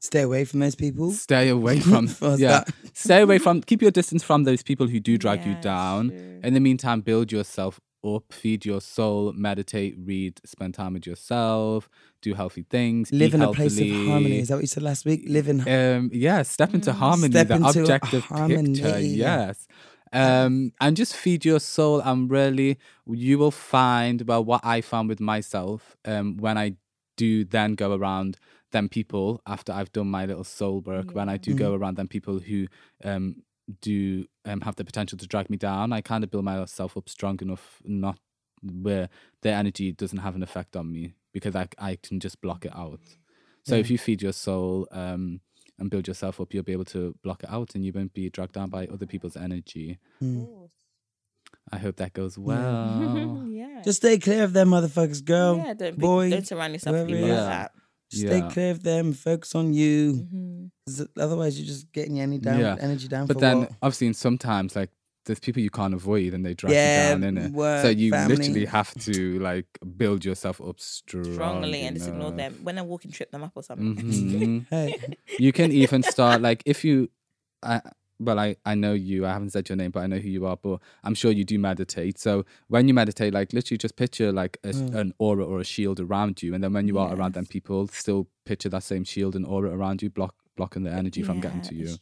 [0.00, 1.10] Stay away from those people.
[1.10, 2.06] stay away from
[2.38, 2.72] yeah, that?
[2.94, 6.10] stay away from keep your distance from those people who do drag you down.
[6.10, 6.40] true.
[6.44, 11.88] In the meantime, build yourself up, feed your soul, meditate, read, spend time with yourself,
[12.22, 14.38] do healthy things, Live eat in a place of harmony.
[14.38, 15.24] Is that what you said last week?
[15.26, 15.66] Live in.
[15.68, 18.74] Um, yeah, step into harmony, Step the into objective harmony.
[18.74, 19.00] picture.
[19.00, 19.66] Yes.
[20.12, 24.22] Um, and just feed your soul, and really, you will find.
[24.22, 26.74] Well, what I found with myself, um, when I
[27.16, 28.36] do then go around
[28.70, 32.08] them people after I've done my little soul work, when I do go around them
[32.08, 32.66] people who
[33.04, 33.42] um
[33.82, 37.08] do um have the potential to drag me down, I kind of build myself up
[37.08, 38.18] strong enough, not
[38.62, 39.08] where
[39.42, 42.74] their energy doesn't have an effect on me because I I can just block it
[42.74, 43.00] out.
[43.64, 45.40] So if you feed your soul um,
[45.78, 48.28] and build yourself up, you'll be able to block it out and you won't be
[48.30, 49.98] dragged down by other people's energy.
[51.72, 53.44] I hope that goes well.
[53.50, 53.82] yeah.
[53.84, 55.56] Just stay clear of them motherfuckers, girl.
[55.58, 56.30] yeah, don't be, boy.
[56.30, 57.46] don't surround yourself with whoever people it like is.
[57.46, 57.72] that.
[58.10, 58.50] Stay Yeah.
[58.50, 59.12] clear of them.
[59.12, 60.12] Focus on you.
[60.14, 60.66] Mm-hmm.
[60.86, 62.58] 'Cause Otherwise, you're just getting your energy down.
[62.60, 62.76] Yeah.
[62.80, 63.26] Energy down.
[63.26, 63.72] But for then, what?
[63.82, 64.90] I've seen sometimes, like,
[65.28, 67.82] there's people you can't avoid and they drag Yeah, you down, innit?
[67.82, 68.36] so you family.
[68.36, 72.64] literally have to, like, build yourself up strong Strongly and just ignore them.
[72.64, 73.94] When they're walking, trip them up or something.
[73.96, 74.66] Mhm.
[74.70, 74.94] hey,
[75.38, 77.08] you can even start like if you
[77.62, 77.80] I
[78.20, 79.24] well, I, I know you.
[79.26, 80.56] I haven't said your name, but I know who you are.
[80.56, 82.18] But I'm sure you do meditate.
[82.18, 84.94] So when you meditate, like literally just picture like a, Mm.
[84.94, 87.86] an aura or a shield around you, and then when you are around them people,
[87.88, 91.60] still picture that same shield and aura around you, block blocking the energy from getting
[91.60, 91.96] to you.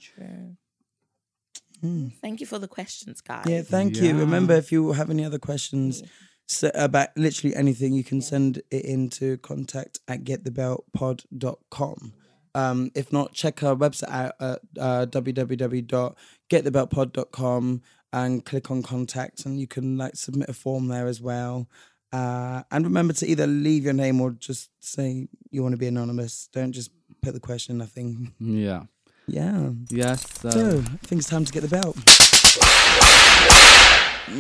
[1.83, 2.21] It's.
[2.21, 3.45] Thank you for the questions, guys.
[3.47, 4.17] Yeah, thank you.
[4.17, 6.03] Remember, if you have any other questions
[6.49, 12.13] so about literally anything, you can send it into contact at getthebeltpod.com.
[12.55, 17.83] Um, if not, check our website out at uh, www.getthebeltpod.com
[18.13, 21.69] and click on contact, and you can like submit a form there as well.
[22.13, 25.89] Uh, and remember to either leave your name or just say you want to be
[25.89, 26.49] anonymous.
[26.53, 26.91] Don't just
[27.21, 28.33] put the question, nothing.
[28.39, 28.85] Yeah.
[29.27, 29.71] Yeah.
[29.89, 30.25] Yes.
[30.41, 31.97] So, So, I think it's time to get the belt.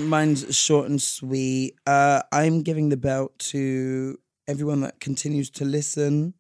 [0.08, 1.74] Mine's short and sweet.
[1.86, 4.18] Uh, I'm giving the belt to
[4.48, 6.34] everyone that continues to listen,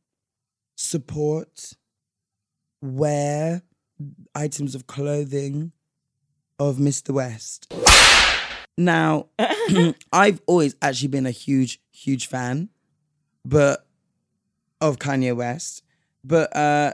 [0.76, 1.72] support,
[2.82, 3.62] wear
[4.34, 5.72] items of clothing
[6.58, 7.10] of Mr.
[7.10, 7.72] West.
[8.78, 9.26] Now,
[10.12, 12.68] I've always actually been a huge, huge fan,
[13.44, 13.86] but
[14.80, 15.82] of Kanye West.
[16.22, 16.92] But uh,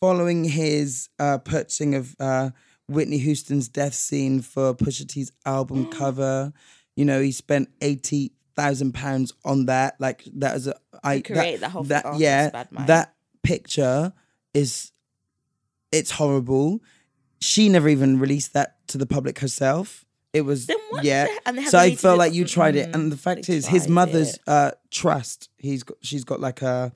[0.00, 2.50] following his uh, purchasing of uh,
[2.88, 6.52] Whitney Houston's death scene for Pusha T's album cover,
[6.96, 9.96] you know, he spent eighty thousand pounds on that.
[10.00, 14.12] Like that was a I create the whole that Oh, yeah that picture
[14.54, 14.92] is
[15.92, 16.80] it's horrible.
[17.40, 20.04] She never even released that to the public herself.
[20.32, 21.26] It was Then what yeah.
[21.66, 24.38] so I felt like you tried it, Mm, and the fact they is, his mother's
[24.46, 25.48] uh, trust.
[25.58, 26.92] He's got she's got like a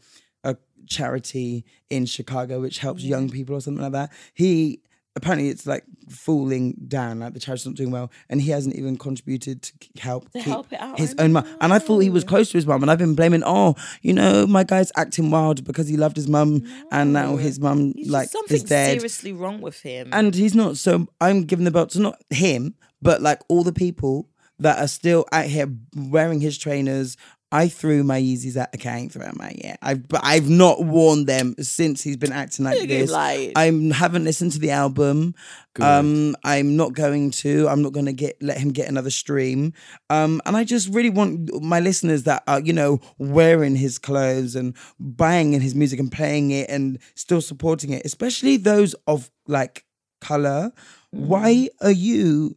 [0.88, 4.12] charity in Chicago which helps young people or something like that.
[4.34, 4.80] He
[5.16, 8.96] apparently it's like falling down, like the charity's not doing well, and he hasn't even
[8.96, 11.46] contributed to help To keep help it out, his own mum.
[11.60, 12.28] And I thought he was oh.
[12.28, 15.64] close to his mum, and I've been blaming, oh, you know, my guy's acting wild
[15.64, 18.94] because he loved his mum, and now his mum He's like something is dead.
[18.98, 20.10] seriously wrong with him.
[20.12, 20.76] And he's not.
[20.76, 24.28] So I'm giving the belt to not him, but like all the people
[24.58, 27.16] that are still out here wearing his trainers.
[27.54, 28.74] I threw my Yeezys at.
[28.74, 29.78] Okay, I ain't thrown my yet.
[29.80, 33.10] I've but I've not worn them since he's been acting like Look at him this.
[33.12, 35.34] like- I haven't listened to the album.
[35.80, 37.68] Um, I'm not going to.
[37.68, 39.72] I'm not going to get let him get another stream.
[40.10, 44.56] Um, and I just really want my listeners that are you know wearing his clothes
[44.56, 49.30] and buying in his music and playing it and still supporting it, especially those of
[49.46, 49.84] like
[50.20, 50.72] color.
[51.10, 52.56] Why are you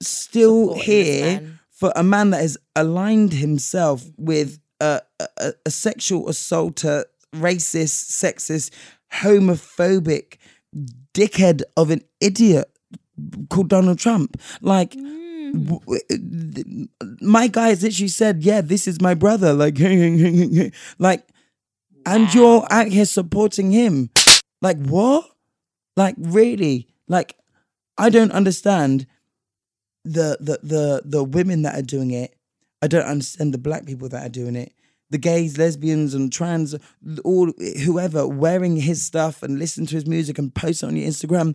[0.00, 1.58] still Supporting here man.
[1.82, 7.04] For a man that has aligned himself with a, a, a sexual assaulter,
[7.34, 8.70] racist, sexist,
[9.12, 10.36] homophobic
[11.12, 12.70] dickhead of an idiot
[13.50, 14.40] called Donald Trump?
[14.60, 15.80] Like, mm.
[15.82, 16.88] w-
[17.20, 19.80] my guy has literally said, "Yeah, this is my brother." Like,
[21.00, 21.26] like,
[22.06, 24.08] and you're out here supporting him.
[24.60, 25.28] Like, what?
[25.96, 26.86] Like, really?
[27.08, 27.34] Like,
[27.98, 29.08] I don't understand
[30.04, 32.34] the the the the women that are doing it.
[32.82, 34.72] I don't understand the black people that are doing it.
[35.10, 36.74] The gays, lesbians, and trans,
[37.22, 37.52] all
[37.84, 41.54] whoever wearing his stuff and listen to his music and post it on your Instagram.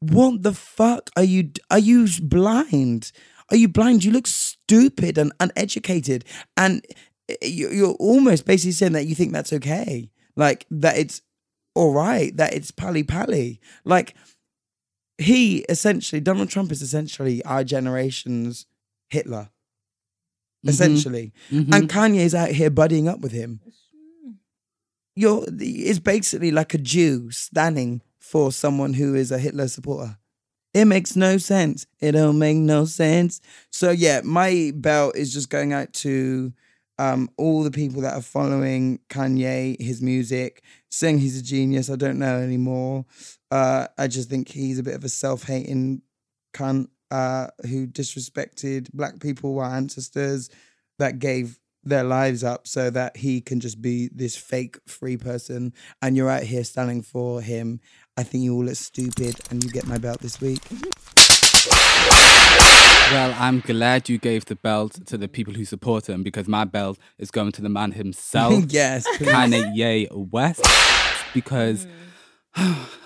[0.00, 1.50] What the fuck are you?
[1.70, 3.12] Are you blind?
[3.50, 4.04] Are you blind?
[4.04, 6.24] You look stupid and uneducated,
[6.56, 6.84] and
[7.28, 11.22] eh, eh, you- you're almost basically saying that you think that's okay, like that it's
[11.74, 14.14] all right, that it's pally pally, like
[15.18, 18.66] he essentially Donald Trump is essentially our generation's
[19.08, 19.50] Hitler.
[20.64, 21.32] Essentially.
[21.50, 23.60] And Kanye is out here buddying up with him.
[25.14, 30.18] You're it's basically like a Jew standing for someone who is a Hitler supporter.
[30.74, 31.86] It makes no sense.
[32.00, 33.40] It don't make no sense.
[33.70, 36.52] So yeah, my belt is just going out to
[36.98, 41.88] um, all the people that are following Kanye, his music, saying he's a genius.
[41.88, 43.06] I don't know anymore.
[43.56, 46.02] Uh, I just think he's a bit of a self-hating
[46.52, 50.50] cunt uh, who disrespected black people, our ancestors,
[50.98, 55.72] that gave their lives up so that he can just be this fake free person.
[56.02, 57.80] And you're out here standing for him.
[58.18, 60.60] I think you all look stupid, and you get my belt this week.
[63.10, 66.66] Well, I'm glad you gave the belt to the people who support him because my
[66.66, 68.64] belt is going to the man himself.
[68.68, 69.30] yes, please.
[69.30, 70.62] Kanye West.
[71.32, 71.86] Because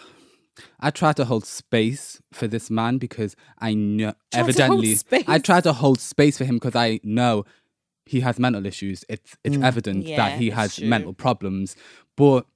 [0.79, 4.99] I try to hold space for this man because I know Try evidently?
[5.27, 7.45] I try to hold space for him because I know
[8.07, 9.05] he has mental issues.
[9.09, 11.77] It's it's evident Yeah, that he has mental problems.
[12.17, 12.47] But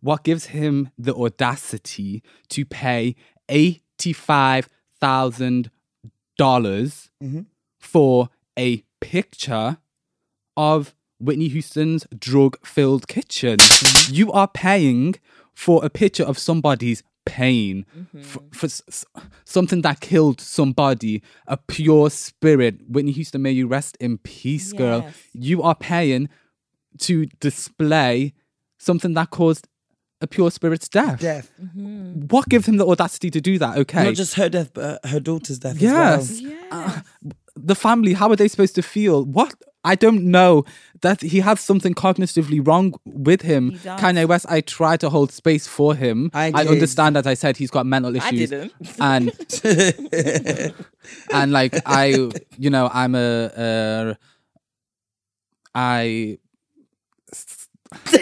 [0.00, 3.14] what gives him the audacity to pay
[3.48, 4.68] eighty five
[5.00, 5.70] thousand
[6.38, 7.10] dollars
[7.78, 8.28] for
[8.58, 9.78] a picture
[10.56, 13.58] of Whitney Houston's drug filled kitchen.
[14.08, 15.14] You are paying
[15.54, 18.20] for a picture of somebody's pain mm-hmm.
[18.22, 19.04] for, for s- s-
[19.44, 22.80] something that killed somebody, a pure spirit.
[22.88, 25.02] Whitney Houston, may you rest in peace, girl.
[25.02, 25.14] Yes.
[25.32, 26.28] You are paying
[26.98, 28.34] to display
[28.78, 29.68] something that caused
[30.20, 31.20] a pure spirit's death.
[31.20, 31.50] Death.
[31.60, 32.22] Mm-hmm.
[32.28, 33.76] What gives him the audacity to do that?
[33.78, 34.04] Okay.
[34.04, 36.30] Not just her death, but uh, her daughter's death Yes.
[36.30, 36.54] as well.
[36.70, 37.00] Uh,
[37.56, 39.24] the family, how are they supposed to feel?
[39.24, 39.54] What?
[39.84, 40.64] I don't know
[41.02, 43.70] that he has something cognitively wrong with him.
[43.70, 44.00] He does.
[44.00, 46.30] Kanye West, I try to hold space for him.
[46.32, 48.50] I I, understand, as I said, he's got mental I issues.
[48.50, 48.72] didn't.
[49.00, 49.32] And
[51.32, 54.16] and like I, you know, I'm a,
[55.74, 56.34] uh,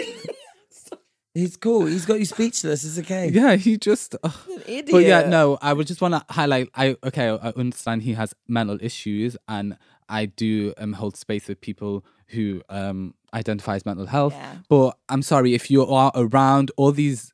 [1.33, 1.85] He's cool.
[1.85, 2.83] He's got you speechless.
[2.83, 3.29] It's okay.
[3.29, 4.15] yeah, he just.
[4.21, 4.33] ugh.
[4.65, 4.89] Idiot.
[4.91, 6.69] But yeah, no, I would just want to highlight.
[6.75, 9.77] I okay, I understand he has mental issues, and
[10.09, 14.33] I do um hold space with people who um identify as mental health.
[14.33, 14.55] Yeah.
[14.69, 17.33] But I'm sorry if you are around all these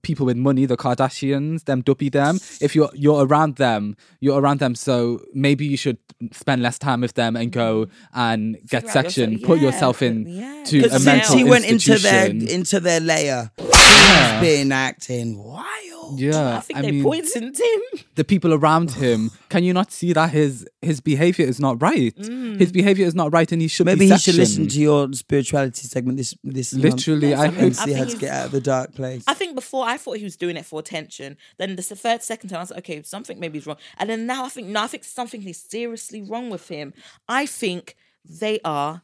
[0.00, 2.36] people with money, the Kardashians, them duppy them.
[2.60, 4.74] If you're you're around them, you're around them.
[4.74, 5.98] So maybe you should
[6.32, 9.64] spend less time with them and go and get Figure out section, yourself- put yeah,
[9.66, 12.54] yourself in yeah, to a Because mental since he went into their institution.
[12.60, 16.18] into their layer, he's been acting wild.
[16.20, 17.80] yeah, I think I they mean, poisoned him.
[18.14, 19.30] the people around him.
[19.48, 22.14] Can you not see that his his behavior is not right?
[22.16, 22.58] Mm.
[22.58, 25.12] His behavior is not right, and he should Maybe be he should listen to your
[25.12, 28.52] spirituality segment this this Literally, month I and hope- see how to get out of
[28.52, 29.24] the dark place.
[29.26, 31.36] I think before I thought he was doing it for attention.
[31.58, 33.76] Then the third, second time I was like, okay, something maybe is wrong.
[33.98, 36.92] And then now I think no, I think something is seriously wrong with him.
[37.28, 39.02] I think they are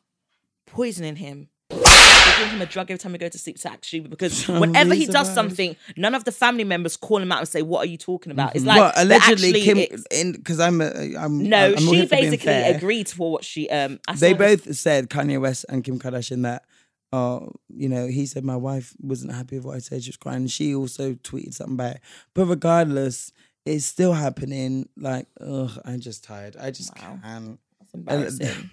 [0.67, 1.49] poisoning him.
[1.71, 5.07] Giving him a drug every time he go to sleep to actually because whenever he
[5.07, 7.97] does something, none of the family members call him out and say, "What are you
[7.99, 11.43] talking about?" It's like well, they're allegedly, actually Kim, it's- in because I'm, a, I'm
[11.49, 12.77] no, I'm she here for being basically fair.
[12.77, 13.99] agreed for what she um.
[14.07, 16.65] I They saw her- both said Kanye West and Kim Kardashian that,
[17.13, 20.03] uh, you know, he said my wife wasn't happy with what I said.
[20.03, 20.47] She was crying.
[20.47, 22.03] She also tweeted something back.
[22.35, 23.33] But regardless,
[23.65, 24.89] it's still happening.
[24.97, 26.57] Like, ugh, I'm just tired.
[26.57, 27.19] I just Wow.
[27.23, 27.59] can't.
[27.81, 28.71] That's embarrassing.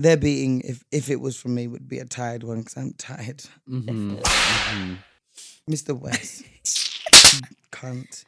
[0.00, 2.92] Their beating, if if it was from me, would be a tired one because I'm
[2.94, 3.42] tired.
[3.68, 4.22] Mhm.
[5.68, 5.98] Mr.
[5.98, 6.44] West,
[7.72, 8.24] cunt.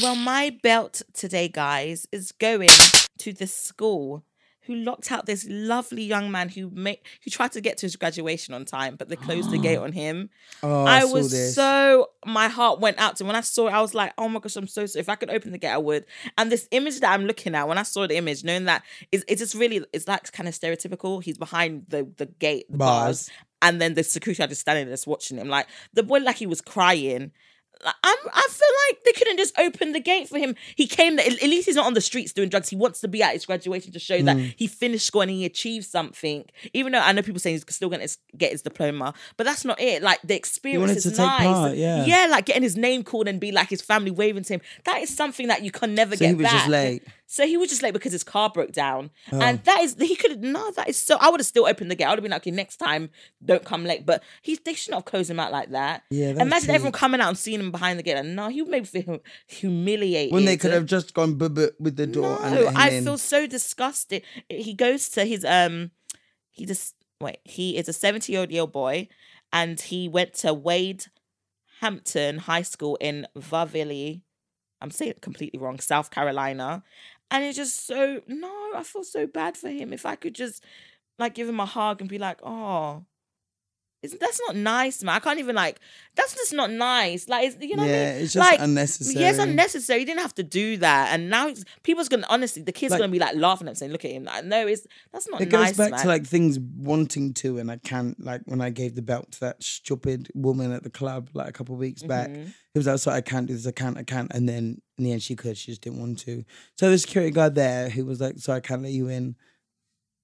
[0.00, 2.70] Well, my belt today, guys, is going
[3.18, 4.24] to the school
[4.70, 7.96] who locked out this lovely young man who made who tried to get to his
[7.96, 10.30] graduation on time, but they closed the gate on him.
[10.62, 11.56] Oh, I, I was this.
[11.56, 13.26] so my heart went out to him.
[13.26, 13.72] when I saw it.
[13.72, 14.98] I was like, oh my gosh, I'm so so.
[14.98, 16.04] If I could open the gate, I would.
[16.38, 19.24] And this image that I'm looking at, when I saw the image, knowing that it's,
[19.26, 21.22] it's just really it's like kind of stereotypical.
[21.22, 23.30] He's behind the the gate, the bars, Bars.
[23.62, 25.48] and then the security guard just standing there just watching him.
[25.48, 27.32] Like the boy, like he was crying.
[27.84, 30.54] I'm, I feel like they couldn't just open the gate for him.
[30.76, 31.18] He came.
[31.18, 32.68] At at least he's not on the streets doing drugs.
[32.68, 34.54] He wants to be at his graduation to show that Mm.
[34.56, 36.44] he finished school and he achieved something.
[36.74, 39.64] Even though I know people saying he's still going to get his diploma, but that's
[39.64, 40.02] not it.
[40.02, 41.40] Like the experience is nice.
[41.42, 42.04] part, yeah.
[42.04, 44.60] yeah, like getting his name called and be like his family waving to him.
[44.84, 46.52] That is something that you can never So get he was back.
[46.52, 47.02] just late.
[47.32, 49.40] So he was just late because his car broke down, Oh.
[49.40, 51.16] and that is he could no, that is so.
[51.20, 52.06] I would have still opened the gate.
[52.06, 53.08] I would have been like, okay, next time
[53.44, 54.04] don't come late.
[54.04, 56.02] But he they should not have closed him out like that.
[56.10, 58.16] Yeah, that's imagine everyone coming out and seeing him behind the gate.
[58.16, 60.32] And no, he would maybe feel humiliated.
[60.34, 63.04] When they could have just gone bubba with the door and No, I in.
[63.04, 64.22] feel so disgusted.
[64.48, 65.92] He goes to his um,
[66.50, 67.38] he just wait.
[67.44, 69.06] He is a seventy-year-old boy,
[69.52, 71.04] and he went to Wade
[71.80, 74.22] Hampton High School in Vavilly.
[74.82, 76.82] I'm saying it completely wrong, South Carolina,
[77.30, 78.72] and it's just so no.
[78.74, 79.92] I feel so bad for him.
[79.92, 80.64] If I could just
[81.18, 83.04] like give him a hug and be like, oh.
[84.02, 85.14] It's, that's not nice, man.
[85.14, 85.78] I can't even like.
[86.16, 87.28] That's just not nice.
[87.28, 88.22] Like, it's, you know what I Yeah, mean?
[88.24, 89.20] it's just like, unnecessary.
[89.22, 90.00] Yeah, it's unnecessary.
[90.00, 91.10] You didn't have to do that.
[91.12, 93.74] And now it's, people's gonna honestly, the kids Like- gonna be like laughing at him,
[93.74, 96.00] saying, "Look at him." Like, no, it's that's not It nice, goes back man.
[96.00, 98.18] to like things wanting to, and I can't.
[98.24, 101.52] Like when I gave the belt to that stupid woman at the club like a
[101.52, 102.40] couple of weeks back, Mm-hmm.
[102.74, 105.04] it was like, "So I can't do this, I can't, I can't," and then in
[105.04, 106.42] the end she could, she just didn't want to.
[106.78, 109.36] So the security guard there who was like, "So I can't let you in."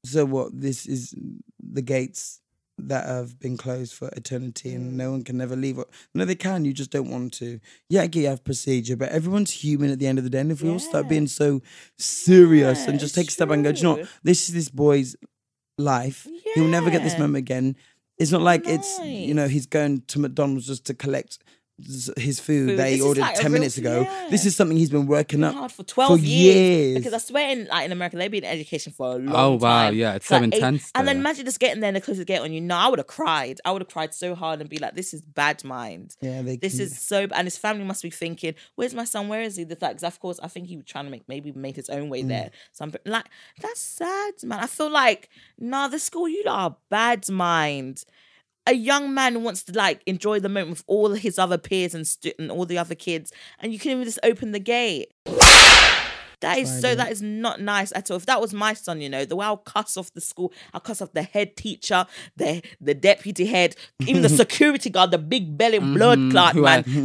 [0.06, 0.58] So what?
[0.58, 1.14] This is
[1.60, 2.40] the gates
[2.78, 5.78] that have been closed for eternity, and no one can never leave.
[6.14, 6.64] No, they can.
[6.64, 7.58] You just don't want to.
[7.88, 10.40] Yeah, I get you have procedure, but everyone's human at the end of the day.
[10.40, 11.62] And if we all start being so
[11.98, 14.08] serious Yeah, and just take a step back and go, do you know what?
[14.22, 15.16] This is this boy's
[15.78, 16.26] life.
[16.54, 17.76] He'll never get this moment again.
[18.18, 21.38] It's not like it's you know he's going to McDonald's just to collect
[21.78, 22.78] his food, Food.
[22.78, 24.00] that he is ordered like ten real- minutes ago.
[24.00, 24.28] yeah.
[24.30, 26.96] This is something he's been working up hard for twelve years.
[26.96, 29.34] Because I swear, in like in America, they've been in education for a long time.
[29.36, 29.94] Oh, wow, time.
[29.94, 32.16] yeah, it's like so eight- intense And then imagine just getting there and they close
[32.16, 32.62] the gate on you.
[32.62, 33.60] No, I would have cried.
[33.64, 36.56] I would have cried so hard and be like, "This is bad mind." Yeah, they
[36.56, 39.28] This can- is so, and his family must be thinking, "Where's my son?
[39.28, 41.28] Where is he?" The fact, 'cause of course, I think he was trying to make
[41.28, 42.28] maybe made his own way Mm.
[42.28, 42.50] there.
[42.72, 43.26] Something like
[43.60, 44.60] that's sad, man.
[44.60, 45.28] I feel like,
[45.58, 48.04] nah, the school you lot are bad mind.
[48.66, 52.06] A young man wants to like enjoy the moment with all his other peers and,
[52.06, 55.12] stu- and all the other kids, and you can even just open the gate.
[56.40, 56.94] That is so.
[56.94, 58.18] That is not nice at all.
[58.18, 60.80] If that was my son, you know, the way I'll cuss off the school, I'll
[60.80, 62.06] cuss off the head teacher,
[62.36, 67.04] the the deputy head, even the security guard, the big belly blood clot Mm-hmm.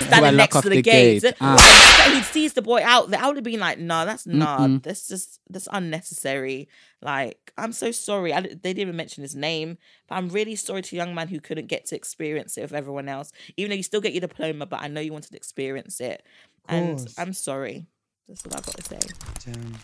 [0.00, 1.22] Man, standing next to the, the gate.
[1.22, 1.34] gate.
[1.40, 2.10] Ah.
[2.14, 3.22] He sees the boy out there.
[3.22, 4.82] I would have been like, no, that's not.
[4.82, 6.68] That's just that's unnecessary.
[7.02, 8.32] Like, I'm so sorry.
[8.32, 9.78] I, they didn't even mention his name,
[10.08, 13.08] but I'm really sorry to young man who couldn't get to experience it with everyone
[13.08, 13.32] else.
[13.56, 16.24] Even though you still get your diploma, but I know you wanted to experience it,
[16.68, 17.06] and.
[17.18, 17.86] I'm sorry.
[18.30, 18.98] That's what I've got to say.
[19.44, 19.74] Damn.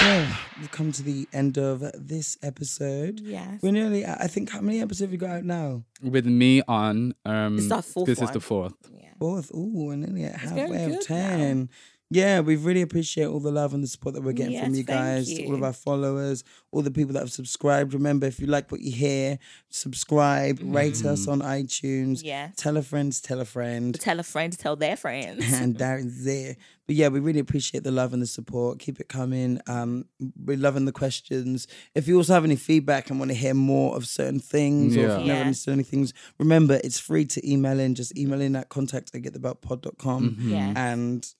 [0.00, 3.20] Well, we've come to the end of this episode.
[3.20, 3.60] Yes.
[3.62, 5.82] We're nearly, I think, how many episodes have we got out now?
[6.02, 8.72] With me on, um, It's our fourth this is the fourth.
[9.18, 9.54] Fourth.
[9.54, 11.68] Ooh, we're nearly at going halfway of good 10.
[12.14, 14.84] Yeah, we really appreciate all the love and the support that we're getting from you
[14.84, 17.92] thank guys, all of our followers, all the people that have subscribed.
[17.92, 19.38] Remember, if you like what you hear,
[19.68, 21.30] subscribe, rate us mm-hmm.
[21.32, 22.20] on iTunes.
[22.22, 22.54] Yes.
[22.56, 23.98] Tell a friend, tell a friend.
[24.00, 25.52] Tell a friend to tell their friends.
[25.60, 26.56] and Darren's there.
[26.86, 28.78] But yeah, we really appreciate the love and the support.
[28.78, 29.60] Keep it coming.
[29.66, 30.04] Um,
[30.36, 31.66] we're loving the questions.
[31.96, 35.00] If you also have any feedback and want to hear more of certain things or
[35.00, 35.40] if you've never Yeah.
[35.40, 37.94] understood any things, remember it's free to email in.
[37.96, 40.30] Just email in at contact at getthebeltpod.com.
[40.30, 40.40] Mm-hmm.
[40.40, 40.50] Mm-hmm.
[40.50, 40.76] Yes.
[40.76, 41.34] And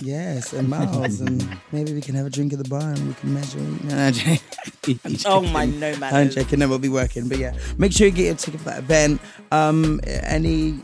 [0.00, 3.14] Yes, and Miles, and maybe we can have a drink at the bar and we
[3.14, 3.58] can measure.
[3.58, 4.38] No, no, I'm.
[5.26, 6.30] Oh my no I'm man.
[6.30, 6.68] checking them.
[6.70, 9.20] We'll be working, but yeah, make sure you get your ticket for that event.
[9.50, 10.78] Um, any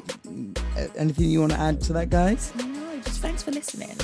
[0.96, 2.52] anything you want to add to that, guys?
[2.56, 3.96] No, just thanks for listening.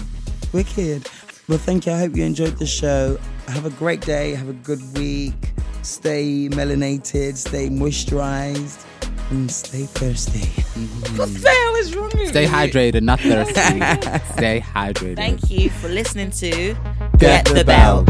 [0.52, 1.08] Wicked.
[1.48, 1.92] Well, thank you.
[1.92, 3.18] I hope you enjoyed the show.
[3.48, 4.34] Have a great day.
[4.34, 5.52] Have a good week.
[5.82, 7.36] Stay melanated.
[7.36, 8.84] Stay moisturized.
[9.30, 10.38] And stay thirsty.
[10.78, 11.18] Mm.
[11.18, 12.48] What the hell is wrong with Stay you?
[12.48, 13.52] hydrated, not thirsty.
[14.34, 15.16] Stay hydrated.
[15.16, 16.76] Thank you for listening to
[17.18, 18.08] Get the Belt.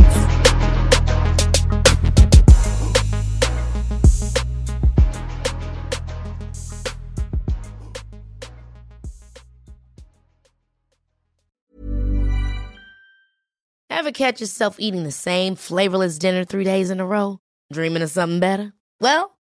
[13.89, 17.39] Ever catch yourself eating the same flavorless dinner three days in a row?
[17.73, 18.73] Dreaming of something better?
[19.01, 19.36] Well,